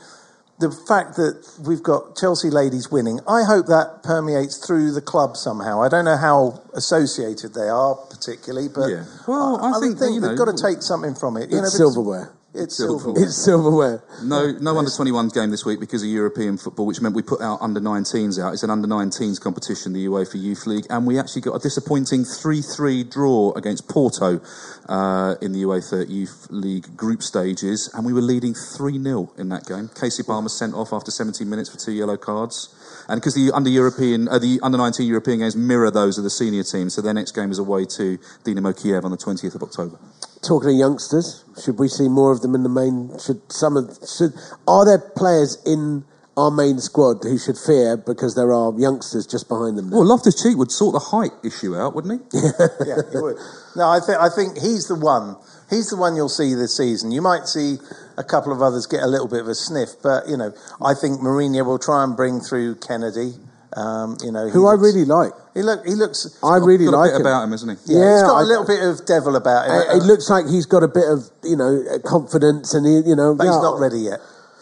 the 0.58 0.70
fact 0.70 1.16
that 1.16 1.42
we've 1.66 1.82
got 1.82 2.16
Chelsea 2.16 2.50
ladies 2.50 2.90
winning, 2.90 3.20
I 3.26 3.42
hope 3.42 3.66
that 3.66 4.02
permeates 4.04 4.64
through 4.64 4.92
the 4.92 5.00
club 5.00 5.36
somehow. 5.36 5.82
I 5.82 5.88
don't 5.88 6.04
know 6.04 6.16
how 6.16 6.62
associated 6.74 7.54
they 7.54 7.68
are 7.68 7.94
particularly, 7.94 8.68
but 8.68 8.88
Yeah. 8.88 9.04
Well, 9.26 9.58
I 9.58 9.80
think 9.80 9.98
that, 9.98 10.12
you 10.12 10.20
they've 10.20 10.38
got 10.38 10.54
to 10.54 10.60
take 10.60 10.82
something 10.82 11.14
from 11.14 11.36
it. 11.36 11.50
You 11.50 11.58
know, 11.58 11.64
It's 11.64 11.76
silverware. 11.76 12.32
It's 12.54 12.76
silverware. 12.76 13.00
silverware. 13.00 13.24
It's 13.24 13.44
silverware. 13.44 14.04
No, 14.22 14.52
no 14.60 14.76
under 14.76 14.90
21s 14.90 15.32
game 15.32 15.50
this 15.50 15.64
week 15.64 15.80
because 15.80 16.02
of 16.02 16.08
European 16.10 16.58
football, 16.58 16.84
which 16.84 17.00
meant 17.00 17.14
we 17.14 17.22
put 17.22 17.40
our 17.40 17.56
under 17.62 17.80
19s 17.80 18.38
out. 18.42 18.52
It's 18.52 18.62
an 18.62 18.68
under 18.68 18.86
19s 18.86 19.40
competition, 19.40 19.94
the 19.94 20.04
UEFA 20.06 20.40
Youth 20.40 20.66
League, 20.66 20.86
and 20.90 21.06
we 21.06 21.18
actually 21.18 21.40
got 21.40 21.54
a 21.54 21.58
disappointing 21.58 22.24
3-3 22.24 23.10
draw 23.10 23.52
against 23.54 23.88
Porto 23.88 24.42
uh, 24.86 25.34
in 25.40 25.52
the 25.52 25.62
UEFA 25.62 26.08
Youth 26.10 26.46
League 26.50 26.94
group 26.94 27.22
stages, 27.22 27.88
and 27.94 28.04
we 28.04 28.12
were 28.12 28.20
leading 28.20 28.52
3-0 28.52 29.38
in 29.38 29.48
that 29.48 29.64
game. 29.64 29.88
Kasey 29.88 30.26
Palmer 30.26 30.50
sent 30.50 30.74
off 30.74 30.92
after 30.92 31.10
17 31.10 31.48
minutes 31.48 31.70
for 31.70 31.78
two 31.78 31.92
yellow 31.92 32.18
cards. 32.18 32.68
And 33.08 33.20
because 33.20 33.34
the 33.34 33.50
under 33.52 33.70
European, 33.70 34.28
uh, 34.28 34.38
the 34.38 34.60
under 34.62 34.76
19 34.76 35.06
European 35.06 35.38
games 35.38 35.56
mirror 35.56 35.90
those 35.90 36.18
of 36.18 36.24
the 36.24 36.30
senior 36.30 36.64
team, 36.64 36.90
so 36.90 37.00
their 37.00 37.14
next 37.14 37.32
game 37.32 37.50
is 37.50 37.58
away 37.58 37.86
to 37.96 38.18
Dinamo 38.44 38.80
Kiev 38.80 39.04
on 39.04 39.10
the 39.10 39.16
20th 39.16 39.54
of 39.54 39.62
October. 39.62 39.98
Talking 40.42 40.70
to 40.70 40.74
youngsters, 40.74 41.44
should 41.62 41.78
we 41.78 41.86
see 41.86 42.08
more 42.08 42.32
of 42.32 42.40
them 42.40 42.54
in 42.54 42.64
the 42.64 42.68
main? 42.68 43.16
Should 43.18 43.52
some 43.52 43.76
of 43.76 43.96
should 44.08 44.34
are 44.66 44.84
there 44.84 44.98
players 44.98 45.56
in 45.64 46.04
our 46.36 46.50
main 46.50 46.78
squad 46.78 47.22
who 47.22 47.38
should 47.38 47.58
fear 47.58 47.96
because 47.96 48.34
there 48.34 48.52
are 48.52 48.72
youngsters 48.78 49.26
just 49.26 49.48
behind 49.48 49.78
them? 49.78 49.90
now? 49.90 49.98
Well, 49.98 50.06
Loftus 50.06 50.42
Cheek 50.42 50.56
would 50.56 50.72
sort 50.72 50.94
the 50.94 50.98
height 50.98 51.32
issue 51.44 51.76
out, 51.76 51.94
wouldn't 51.94 52.22
he? 52.32 52.38
yeah, 52.86 52.96
he 53.12 53.18
would. 53.18 53.36
No, 53.76 53.88
I 53.88 54.00
think 54.00 54.18
I 54.18 54.28
think 54.28 54.58
he's 54.58 54.88
the 54.88 54.98
one. 54.98 55.36
He's 55.70 55.90
the 55.90 55.96
one 55.96 56.16
you'll 56.16 56.28
see 56.28 56.54
this 56.54 56.76
season. 56.76 57.12
You 57.12 57.22
might 57.22 57.46
see 57.46 57.76
a 58.18 58.24
couple 58.24 58.52
of 58.52 58.60
others 58.60 58.86
get 58.86 59.02
a 59.02 59.06
little 59.06 59.28
bit 59.28 59.40
of 59.40 59.48
a 59.48 59.54
sniff, 59.54 59.90
but 60.02 60.28
you 60.28 60.36
know, 60.36 60.52
I 60.82 60.94
think 60.94 61.20
Mourinho 61.20 61.64
will 61.64 61.78
try 61.78 62.02
and 62.02 62.16
bring 62.16 62.40
through 62.40 62.76
Kenedy. 62.76 63.38
Um, 63.76 64.16
you 64.22 64.30
know, 64.32 64.46
he 64.46 64.52
who 64.52 64.66
I 64.66 64.74
really 64.74 65.04
like. 65.04 65.32
He 65.54 65.62
look. 65.62 65.84
He 65.86 65.94
looks. 65.94 66.28
I 66.44 66.56
really 66.56 66.84
got 66.84 66.94
a 66.94 66.96
like 66.98 67.10
bit 67.12 67.20
him. 67.20 67.26
about 67.26 67.44
him, 67.44 67.52
isn't 67.54 67.68
he? 67.68 67.76
Yeah, 67.88 67.98
he's 67.98 68.20
Yeah, 68.20 68.28
got 68.28 68.36
a 68.36 68.44
I- 68.44 68.48
little 68.48 68.66
bit 68.66 68.80
of 68.84 69.06
devil 69.06 69.36
about 69.36 69.64
him. 69.66 69.72
Uh, 69.72 69.96
it 69.96 70.02
looks 70.04 70.28
like 70.28 70.46
he's 70.46 70.66
got 70.66 70.82
a 70.82 70.88
bit 70.88 71.08
of 71.08 71.30
you 71.42 71.56
know 71.56 71.80
uh, 71.88 71.98
confidence, 72.04 72.74
and 72.74 72.84
he, 72.84 73.08
you 73.08 73.16
know, 73.16 73.34
but 73.34 73.44
yeah, 73.44 73.52
he's 73.56 73.62
not 73.64 73.80
ready 73.80 74.00
yet. 74.00 74.20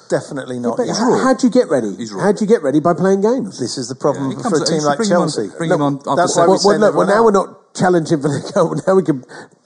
Definitely 0.09 0.59
not 0.59 0.77
But 0.77 0.87
yet. 0.91 0.97
how, 0.99 1.19
how'd 1.23 1.43
you 1.43 1.51
get 1.51 1.69
ready? 1.71 1.95
How'd 2.19 2.41
you 2.41 2.47
get 2.47 2.63
ready 2.63 2.81
by 2.81 2.95
playing 2.95 3.21
games? 3.23 3.61
This 3.61 3.79
is 3.79 3.87
the 3.89 3.95
problem 3.95 4.33
Yeah, 4.33 4.43
for 4.49 4.59
a 4.61 4.67
team 4.67 4.83
like 4.83 4.99
bring 4.99 5.09
him 5.11 5.23
on- 5.23 5.29
Chelsea. 5.31 5.49
bring 5.57 5.71
him 5.71 5.83
on 5.83 5.99
after 6.03 6.17
that's 6.17 6.35
why 6.37 6.47
we 6.47 6.59
well, 6.59 6.61
well, 6.67 6.79
look, 6.79 6.95
well, 6.97 7.07
now 7.07 7.23
we're 7.23 7.31
not 7.31 7.75
challenging 7.75 8.19
for 8.23 8.27
the 8.27 8.43
goal. 8.55 8.75
Now 8.87 8.95
we 8.99 9.05
can 9.07 9.23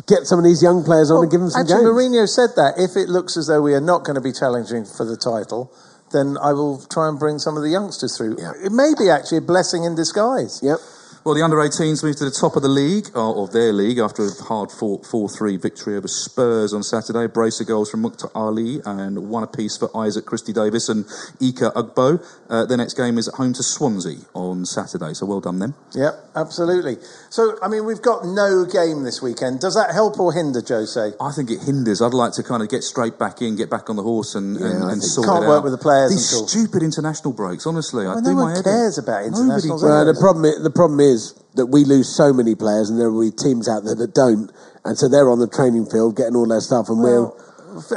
get 0.06 0.26
some 0.28 0.38
of 0.38 0.44
these 0.44 0.62
young 0.62 0.84
players 0.84 1.10
on 1.10 1.22
and 1.24 1.30
give 1.32 1.40
them 1.40 1.48
some 1.48 1.62
Actually, 1.64 1.88
games. 1.88 1.96
Mourinho 1.96 2.28
said 2.28 2.50
that 2.60 2.76
if 2.76 2.92
it 2.96 3.08
looks 3.08 3.38
as 3.38 3.46
though 3.48 3.62
we 3.62 3.72
are 3.72 3.80
not 3.80 4.04
going 4.04 4.16
to 4.16 4.20
be 4.20 4.32
challenging 4.32 4.84
for 4.84 5.04
the 5.08 5.16
title, 5.16 5.72
then 6.14 6.38
I 6.40 6.52
will 6.54 6.80
try 6.86 7.08
and 7.08 7.18
bring 7.18 7.38
some 7.38 7.56
of 7.58 7.62
the 7.62 7.68
youngsters 7.68 8.16
through. 8.16 8.36
Yeah. 8.38 8.52
It 8.64 8.72
may 8.72 8.94
be 8.98 9.10
actually 9.10 9.38
a 9.38 9.42
blessing 9.42 9.84
in 9.84 9.94
disguise. 9.94 10.60
Yep. 10.62 10.78
Well, 11.24 11.34
the 11.34 11.40
under 11.42 11.56
18s 11.56 12.04
moved 12.04 12.18
to 12.18 12.26
the 12.26 12.30
top 12.30 12.54
of 12.54 12.60
the 12.60 12.68
league, 12.68 13.06
or 13.16 13.44
of 13.44 13.52
their 13.52 13.72
league, 13.72 13.96
after 13.96 14.26
a 14.26 14.30
hard 14.44 14.70
fought 14.70 15.06
4 15.06 15.26
3 15.30 15.56
victory 15.56 15.96
over 15.96 16.06
Spurs 16.06 16.74
on 16.74 16.82
Saturday. 16.82 17.26
Brace 17.28 17.62
of 17.62 17.66
goals 17.66 17.90
from 17.90 18.02
Mukhtar 18.02 18.30
Ali 18.34 18.82
and 18.84 19.30
one 19.30 19.42
apiece 19.42 19.74
for 19.78 19.88
Isaac 19.96 20.26
Christie 20.26 20.52
Davies 20.52 20.90
and 20.90 21.06
Ike 21.40 21.64
Ugbo. 21.72 22.22
Uh, 22.50 22.66
their 22.66 22.76
next 22.76 22.92
game 22.92 23.16
is 23.16 23.26
at 23.28 23.36
home 23.36 23.54
to 23.54 23.62
Swansea 23.62 24.18
on 24.34 24.66
Saturday, 24.66 25.14
so 25.14 25.24
well 25.24 25.40
done 25.40 25.60
them. 25.60 25.74
Yep, 25.94 26.12
absolutely. 26.36 26.98
So, 27.30 27.56
I 27.62 27.68
mean, 27.68 27.86
we've 27.86 28.02
got 28.02 28.26
no 28.26 28.66
game 28.66 29.02
this 29.04 29.22
weekend. 29.22 29.60
Does 29.60 29.76
that 29.76 29.94
help 29.94 30.20
or 30.20 30.30
hinder, 30.34 30.60
Jose? 30.60 31.12
I 31.18 31.32
think 31.32 31.50
it 31.50 31.60
hinders. 31.62 32.02
I'd 32.02 32.12
like 32.12 32.34
to 32.34 32.42
kind 32.42 32.62
of 32.62 32.68
get 32.68 32.82
straight 32.84 33.18
back 33.18 33.40
in, 33.40 33.56
get 33.56 33.70
back 33.70 33.88
on 33.88 33.96
the 33.96 34.02
horse 34.02 34.34
and, 34.34 34.60
Yeah, 34.60 34.66
and, 34.66 34.84
I 34.84 34.92
and 34.92 35.02
sort 35.02 35.26
can't 35.26 35.44
it 35.44 35.48
work 35.48 35.58
out. 35.60 35.64
with 35.64 35.72
the 35.72 35.78
players 35.78 36.10
These 36.10 36.32
until- 36.34 36.48
stupid 36.48 36.82
international 36.82 37.32
breaks, 37.32 37.64
honestly. 37.66 38.04
Well, 38.04 38.20
do 38.20 38.28
no 38.28 38.34
my 38.36 38.42
one 38.42 38.54
head 38.56 38.64
cares 38.64 38.98
in. 38.98 39.04
about 39.04 39.24
Nobody 39.24 39.40
internationals. 39.40 39.80
cares. 39.80 39.90
Well, 39.90 40.04
the 40.04 40.20
problem, 40.20 40.62
the 40.62 40.70
problem 40.70 41.00
is 41.00 41.13
that 41.54 41.66
we 41.66 41.84
lose 41.84 42.08
so 42.14 42.32
many 42.32 42.54
players, 42.54 42.90
and 42.90 42.98
there 43.00 43.10
will 43.10 43.30
be 43.30 43.34
teams 43.34 43.68
out 43.68 43.84
there 43.84 43.94
that 43.94 44.14
don't, 44.14 44.50
and 44.84 44.98
so 44.98 45.08
they're 45.08 45.30
on 45.30 45.38
the 45.38 45.48
training 45.48 45.86
field 45.86 46.16
getting 46.16 46.36
all 46.36 46.46
their 46.48 46.60
stuff, 46.60 46.88
and 46.88 46.98
we're 47.00 47.22
Well, 47.22 47.36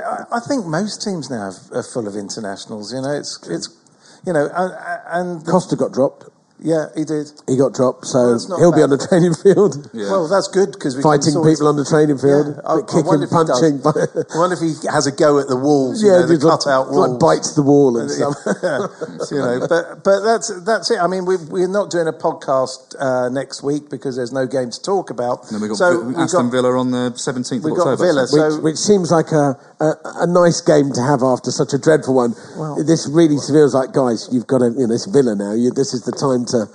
I- 0.05 0.37
I 0.37 0.39
think 0.39 0.65
most 0.65 1.01
teams 1.01 1.29
now 1.29 1.51
are 1.73 1.83
full 1.83 2.07
of 2.07 2.15
internationals. 2.15 2.93
You 2.93 3.01
know, 3.01 3.11
it's 3.11 3.39
it's 3.47 3.69
you 4.25 4.33
know, 4.33 4.49
and, 4.53 4.71
and 5.39 5.45
Costa 5.45 5.75
got 5.75 5.91
dropped. 5.93 6.25
Yeah, 6.59 6.87
he 6.95 7.05
did. 7.05 7.31
He 7.47 7.55
got 7.57 7.73
dropped, 7.73 8.05
so 8.07 8.37
Well, 8.49 8.57
he'll 8.59 8.75
be 8.75 8.81
on 8.81 8.89
the 8.89 8.97
training 8.97 9.33
field, 9.35 9.89
Yeah. 9.93 10.09
Well, 10.11 10.27
that's 10.27 10.47
good 10.47 10.71
because 10.73 10.95
we 10.97 11.03
can 11.03 11.11
fighting 11.11 11.33
people 11.43 11.67
on 11.67 11.75
the 11.77 11.85
training 11.85 12.17
field, 12.17 12.57
Yeah, 12.57 12.61
I- 12.65 12.77
I 12.77 12.81
kicking, 12.81 13.05
wonder 13.05 13.25
if 13.25 13.29
he 13.29 13.35
punching. 13.35 13.81
I 13.85 14.37
wonder 14.37 14.55
if 14.57 14.61
he 14.65 14.73
has 14.89 15.05
a 15.05 15.11
go 15.11 15.37
at 15.39 15.47
the 15.47 15.55
walls. 15.55 16.01
You 16.01 16.09
yeah, 16.11 16.25
know, 16.25 16.27
the 16.27 16.33
just 16.35 16.45
like- 16.45 16.59
cutout 16.65 16.89
walls. 16.91 17.09
like 17.09 17.19
bites 17.19 17.53
the 17.53 17.61
wall 17.61 17.97
and 17.97 18.09
Yeah. 18.17 18.33
stuff. 18.33 19.29
you 19.31 19.37
know, 19.37 19.65
but 19.69 20.03
but 20.03 20.19
that's 20.25 20.49
that's 20.65 20.89
it. 20.91 20.99
I 20.99 21.07
mean, 21.07 21.25
we 21.25 21.37
we're 21.37 21.67
not 21.67 21.89
doing 21.91 22.07
a 22.07 22.13
podcast 22.13 22.95
uh, 22.99 23.29
next 23.29 23.61
week 23.63 23.89
because 23.89 24.15
there's 24.15 24.31
no 24.33 24.45
game 24.47 24.69
to 24.71 24.81
talk 24.81 25.09
about. 25.09 25.45
And 25.45 25.55
then 25.55 25.61
we've 25.61 25.69
got 25.69 25.77
so 25.77 26.01
Vi- 26.01 26.07
we've 26.07 26.17
Aston 26.17 26.45
got, 26.47 26.51
Villa 26.51 26.77
on 26.77 26.91
the 26.91 27.11
17th 27.13 27.57
of 27.59 27.63
we've 27.63 27.75
got 27.75 27.87
October. 27.87 28.05
Villa. 28.05 28.21
which, 28.23 28.31
So 28.31 28.61
which 28.61 28.77
seems 28.77 29.11
like 29.11 29.31
a, 29.31 29.57
a, 29.79 29.93
a 30.23 30.27
nice 30.27 30.61
game 30.61 30.91
to 30.93 31.01
have 31.01 31.21
after 31.23 31.51
such 31.51 31.73
a 31.73 31.77
dreadful 31.79 32.15
one. 32.15 32.33
Well- 32.57 32.83
this 32.83 33.07
really 33.11 33.37
feels 33.37 33.73
like, 33.75 33.93
guys, 33.93 34.27
you've 34.31 34.47
got 34.47 34.59
to, 34.59 34.69
you 34.77 34.87
know, 34.87 34.93
it's 34.95 35.05
Villa 35.05 35.35
now. 35.35 35.53
You, 35.53 35.71
this 35.71 35.93
is 35.93 36.03
the 36.03 36.11
time 36.13 36.45
to 36.53 36.65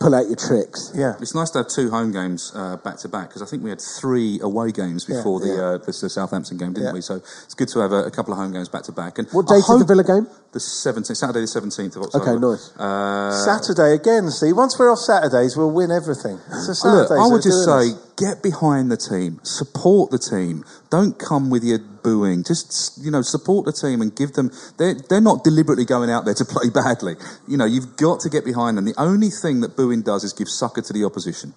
pull 0.00 0.14
out 0.14 0.26
your 0.26 0.36
tricks. 0.40 0.90
yeah, 0.96 1.14
It's 1.20 1.34
nice 1.34 1.50
to 1.50 1.58
have 1.58 1.68
two 1.68 1.90
home 1.90 2.12
games 2.12 2.50
uh, 2.56 2.76
back 2.78 2.96
to 3.04 3.08
back 3.08 3.28
because 3.28 3.42
I 3.42 3.46
think 3.46 3.62
we 3.62 3.68
had 3.70 3.80
three 4.00 4.40
away 4.42 4.72
games 4.72 5.04
before 5.04 5.38
the, 5.38 5.46
yeah. 5.52 5.62
Uh, 5.62 5.78
the 5.78 5.92
the 5.92 6.08
Southampton 6.08 6.56
game, 6.56 6.72
didn't 6.72 6.88
Yeah. 6.88 6.92
we? 6.96 7.02
So 7.02 7.16
it's 7.16 7.54
good 7.54 7.68
to 7.68 7.80
have 7.80 7.92
a, 7.92 8.04
a 8.04 8.10
couple 8.10 8.32
of 8.32 8.38
home 8.40 8.52
games 8.52 8.68
back 8.70 8.82
to 8.84 8.92
back. 8.92 9.18
And 9.18 9.28
What 9.30 9.46
date 9.46 9.58
is 9.62 9.68
the 9.68 9.84
Villa 9.86 10.02
game? 10.02 10.26
The 10.52 10.58
17th, 10.58 11.16
Saturday 11.16 11.40
the 11.40 11.46
17th 11.46 11.96
of 11.96 12.02
October. 12.08 12.24
Okay, 12.24 12.40
nice. 12.40 12.72
Uh, 12.76 13.32
Saturday 13.44 13.94
again. 13.94 14.30
See, 14.30 14.52
once 14.52 14.76
we're 14.78 14.90
off 14.90 14.98
Saturdays, 14.98 15.56
we'll 15.56 15.70
win 15.70 15.90
everything. 15.92 16.38
So 16.50 16.72
Look, 16.88 17.10
I 17.12 17.28
would 17.28 17.44
they're 17.44 17.52
just 17.52 17.64
say, 17.64 17.92
us. 17.92 18.12
get 18.16 18.42
behind 18.42 18.90
the 18.90 18.96
team, 18.96 19.40
support 19.44 20.10
the 20.10 20.18
team. 20.18 20.64
Don't 20.92 21.18
come 21.18 21.48
with 21.48 21.64
your 21.64 21.78
booing. 21.78 22.44
Just 22.44 23.02
you 23.02 23.10
know, 23.10 23.22
support 23.22 23.64
the 23.64 23.72
team 23.72 24.02
and 24.02 24.14
give 24.14 24.34
them. 24.34 24.50
They're 24.76 24.94
they're 25.08 25.22
not 25.22 25.42
deliberately 25.42 25.86
going 25.86 26.10
out 26.10 26.26
there 26.26 26.34
to 26.34 26.44
play 26.54 26.68
badly. 26.68 27.16
You 27.48 27.56
know, 27.56 27.64
you've 27.64 27.96
got 27.96 28.20
to 28.20 28.28
get 28.28 28.44
behind 28.44 28.76
them. 28.76 28.84
The 28.84 28.94
only 28.98 29.30
thing 29.30 29.62
that 29.62 29.74
booing 29.74 30.02
does 30.02 30.22
is 30.22 30.34
give 30.34 30.50
sucker 30.50 30.82
to 30.82 30.92
the 30.92 31.04
opposition. 31.04 31.54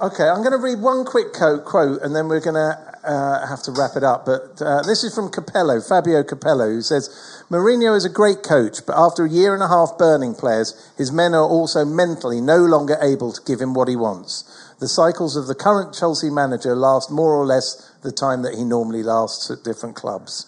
Okay, 0.00 0.28
I'm 0.28 0.38
going 0.46 0.52
to 0.52 0.62
read 0.62 0.80
one 0.80 1.04
quick 1.04 1.32
quote, 1.32 1.64
quote 1.64 2.02
and 2.02 2.14
then 2.14 2.28
we're 2.28 2.40
going 2.40 2.54
to 2.54 2.78
uh, 3.04 3.46
have 3.48 3.62
to 3.64 3.72
wrap 3.72 3.96
it 3.96 4.04
up. 4.04 4.24
But 4.24 4.62
uh, 4.62 4.82
this 4.82 5.02
is 5.02 5.12
from 5.14 5.28
Capello, 5.28 5.80
Fabio 5.80 6.22
Capello, 6.22 6.70
who 6.72 6.82
says 6.82 7.10
Mourinho 7.50 7.96
is 7.96 8.04
a 8.04 8.08
great 8.08 8.44
coach, 8.44 8.78
but 8.86 8.96
after 8.96 9.24
a 9.24 9.28
year 9.28 9.54
and 9.54 9.62
a 9.62 9.68
half 9.68 9.98
burning 9.98 10.34
players, 10.34 10.92
his 10.96 11.10
men 11.10 11.34
are 11.34 11.46
also 11.46 11.84
mentally 11.84 12.40
no 12.40 12.58
longer 12.58 12.96
able 13.02 13.32
to 13.32 13.42
give 13.44 13.60
him 13.60 13.74
what 13.74 13.88
he 13.88 13.96
wants. 13.96 14.44
The 14.78 14.88
cycles 14.88 15.36
of 15.36 15.48
the 15.48 15.54
current 15.54 15.92
Chelsea 15.92 16.30
manager 16.30 16.76
last 16.76 17.10
more 17.10 17.34
or 17.34 17.44
less 17.44 17.87
the 18.02 18.12
time 18.12 18.42
that 18.42 18.54
he 18.54 18.64
normally 18.64 19.02
lasts 19.02 19.50
at 19.50 19.64
different 19.64 19.96
clubs. 19.96 20.46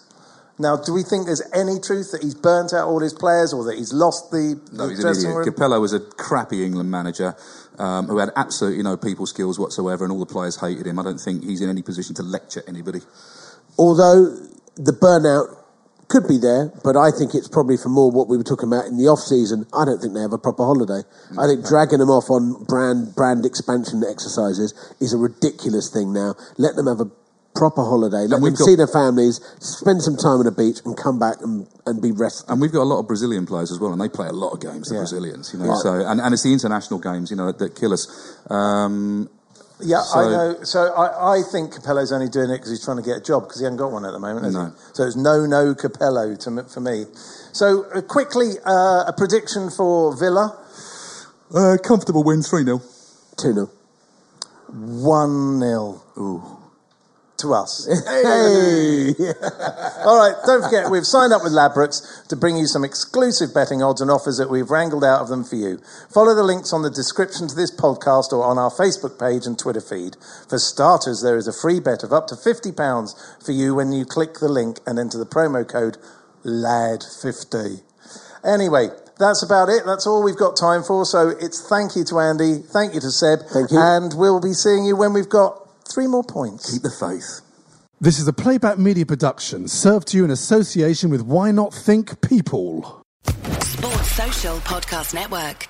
Now, 0.58 0.76
do 0.76 0.92
we 0.92 1.02
think 1.02 1.24
there's 1.24 1.42
any 1.54 1.80
truth 1.80 2.12
that 2.12 2.22
he's 2.22 2.34
burnt 2.34 2.74
out 2.74 2.86
all 2.86 3.00
his 3.00 3.14
players 3.14 3.54
or 3.54 3.64
that 3.64 3.78
he's 3.78 3.94
lost 3.94 4.30
the, 4.30 4.60
No, 4.72 4.88
the 4.88 4.94
he's 4.94 5.04
an 5.04 5.16
idiot. 5.16 5.36
room? 5.36 5.44
Capello 5.48 5.80
was 5.80 5.94
a 5.94 6.00
crappy 6.00 6.64
England 6.64 6.90
manager 6.90 7.34
um, 7.78 8.06
who 8.08 8.18
had 8.18 8.28
absolutely 8.36 8.82
no 8.82 8.98
people 8.98 9.24
skills 9.26 9.58
whatsoever, 9.58 10.04
and 10.04 10.12
all 10.12 10.20
the 10.20 10.26
players 10.26 10.60
hated 10.60 10.86
him. 10.86 10.98
I 10.98 11.02
don't 11.02 11.18
think 11.18 11.44
he's 11.44 11.62
in 11.62 11.70
any 11.70 11.80
position 11.80 12.14
to 12.16 12.22
lecture 12.22 12.62
anybody. 12.68 13.00
Although 13.78 14.36
the 14.76 14.92
burnout 14.92 15.56
could 16.08 16.28
be 16.28 16.36
there, 16.36 16.72
but 16.84 16.96
I 16.96 17.10
think 17.10 17.34
it's 17.34 17.48
probably 17.48 17.78
for 17.78 17.88
more 17.88 18.10
what 18.10 18.28
we 18.28 18.36
were 18.36 18.44
talking 18.44 18.68
about 18.68 18.84
in 18.84 18.98
the 18.98 19.06
off 19.06 19.20
season. 19.20 19.64
I 19.72 19.84
don't 19.86 19.98
think 20.00 20.12
they 20.12 20.20
have 20.20 20.32
a 20.34 20.38
proper 20.38 20.64
holiday. 20.64 21.06
I 21.38 21.46
think 21.46 21.64
dragging 21.64 22.00
them 22.00 22.10
off 22.10 22.28
on 22.28 22.64
brand 22.64 23.14
brand 23.14 23.46
expansion 23.46 24.02
exercises 24.04 24.74
is 25.00 25.14
a 25.14 25.16
ridiculous 25.16 25.88
thing 25.88 26.12
now. 26.12 26.34
Let 26.58 26.74
them 26.76 26.86
have 26.88 27.00
a 27.00 27.08
proper 27.54 27.82
holiday. 27.82 28.26
Let 28.26 28.34
And 28.36 28.42
we've 28.42 28.52
them 28.52 28.58
got- 28.58 28.64
see 28.66 28.76
their 28.76 28.86
families, 28.86 29.40
spend 29.58 30.02
some 30.02 30.16
time 30.16 30.38
on 30.38 30.44
the 30.44 30.52
beach, 30.52 30.80
and 30.84 30.96
come 30.96 31.18
back 31.18 31.40
and, 31.42 31.66
and 31.86 32.00
be 32.00 32.12
rested. 32.12 32.48
And 32.50 32.60
we've 32.60 32.72
got 32.72 32.82
a 32.82 32.90
lot 32.90 33.00
of 33.00 33.06
Brazilian 33.08 33.44
players 33.46 33.70
as 33.72 33.78
well, 33.80 33.92
and 33.92 34.00
they 34.00 34.08
play 34.08 34.28
a 34.28 34.32
lot 34.32 34.50
of 34.52 34.60
games. 34.60 34.88
The 34.88 34.94
Yeah. 34.94 35.00
Brazilians, 35.00 35.52
you 35.52 35.58
know. 35.58 35.66
Yeah. 35.66 35.76
So, 35.82 35.94
and, 35.94 36.20
and 36.20 36.32
it's 36.32 36.42
the 36.42 36.52
international 36.52 37.00
games, 37.00 37.30
you 37.30 37.36
know, 37.36 37.46
that, 37.46 37.58
that 37.58 37.74
kill 37.76 37.92
us. 37.92 38.06
Um, 38.50 39.28
Yeah, 39.82 40.02
I 40.14 40.22
know. 40.28 40.56
So 40.62 40.92
I, 40.94 41.38
I 41.38 41.42
think 41.42 41.72
Capello's 41.74 42.12
only 42.12 42.28
doing 42.28 42.50
it 42.50 42.58
because 42.58 42.70
he's 42.70 42.84
trying 42.84 42.98
to 42.98 43.02
get 43.02 43.16
a 43.16 43.20
job 43.20 43.44
because 43.44 43.60
he 43.60 43.64
hasn't 43.64 43.80
got 43.80 43.90
one 43.92 44.04
at 44.04 44.12
the 44.12 44.18
moment. 44.20 44.52
No. 44.52 44.66
He? 44.66 44.72
So 44.92 45.04
it's 45.04 45.16
no, 45.16 45.46
no 45.46 45.74
Capello 45.74 46.36
to, 46.44 46.62
for 46.68 46.80
me. 46.80 47.06
So 47.52 47.86
uh, 47.94 48.02
quickly, 48.02 48.50
uh, 48.64 49.04
a 49.08 49.14
prediction 49.16 49.70
for 49.70 50.14
Villa: 50.16 50.54
uh, 51.54 51.78
comfortable 51.82 52.22
win, 52.22 52.42
three 52.42 52.62
0 52.62 52.80
2 53.38 53.54
0. 53.54 53.70
one 54.68 55.58
0 55.60 56.02
Ooh. 56.18 56.42
To 57.40 57.54
us. 57.54 57.86
Hey! 58.10 59.14
All 60.04 60.16
right, 60.18 60.34
don't 60.46 60.62
forget 60.62 60.90
we've 60.90 61.06
signed 61.06 61.32
up 61.32 61.42
with 61.42 61.52
Ladbrokes 61.52 62.26
to 62.28 62.36
bring 62.36 62.56
you 62.56 62.66
some 62.66 62.84
exclusive 62.84 63.52
betting 63.54 63.82
odds 63.82 64.00
and 64.00 64.10
offers 64.10 64.36
that 64.38 64.50
we've 64.50 64.70
wrangled 64.70 65.04
out 65.04 65.20
of 65.20 65.28
them 65.28 65.44
for 65.44 65.56
you. 65.56 65.78
Follow 66.12 66.34
the 66.34 66.42
links 66.42 66.72
on 66.72 66.82
the 66.82 66.90
description 66.90 67.48
to 67.48 67.54
this 67.54 67.74
podcast 67.74 68.32
or 68.32 68.44
on 68.44 68.58
our 68.58 68.70
Facebook 68.70 69.18
page 69.18 69.46
and 69.46 69.58
Twitter 69.58 69.80
feed. 69.80 70.16
For 70.48 70.58
starters, 70.58 71.22
there 71.22 71.36
is 71.36 71.46
a 71.48 71.52
free 71.52 71.80
bet 71.80 72.02
of 72.02 72.12
up 72.12 72.26
to 72.28 72.34
£50 72.34 73.44
for 73.44 73.52
you 73.52 73.74
when 73.74 73.92
you 73.92 74.04
click 74.04 74.34
the 74.40 74.48
link 74.48 74.78
and 74.86 74.98
enter 74.98 75.18
the 75.18 75.26
promo 75.26 75.66
code 75.68 75.98
LAD50. 76.44 77.80
Anyway, 78.44 78.88
that's 79.18 79.42
about 79.42 79.68
it. 79.68 79.84
That's 79.84 80.06
all 80.06 80.22
we've 80.22 80.36
got 80.36 80.56
time 80.56 80.82
for. 80.82 81.04
So 81.04 81.28
it's 81.28 81.60
thank 81.68 81.94
you 81.96 82.04
to 82.04 82.18
Andy, 82.20 82.58
thank 82.58 82.94
you 82.94 83.00
to 83.00 83.10
Seb, 83.10 83.40
Thank 83.52 83.70
you. 83.70 83.78
and 83.78 84.14
we'll 84.14 84.40
be 84.40 84.52
seeing 84.54 84.84
you 84.84 84.96
when 84.96 85.12
we've 85.12 85.28
got 85.28 85.56
three 85.92 86.06
more 86.06 86.24
points. 86.24 86.72
Keep 86.72 86.82
the 86.82 86.90
faith. 86.90 87.40
This 88.00 88.18
is 88.18 88.26
a 88.26 88.32
playback 88.32 88.78
media 88.78 89.04
production 89.04 89.68
served 89.68 90.08
to 90.08 90.16
you 90.16 90.24
in 90.24 90.30
association 90.30 91.10
with 91.10 91.22
Why 91.22 91.50
Not 91.50 91.74
Think 91.74 92.20
People. 92.22 93.02
Sports 93.24 94.12
Social 94.12 94.56
Podcast 94.58 95.14
Network. 95.14 95.68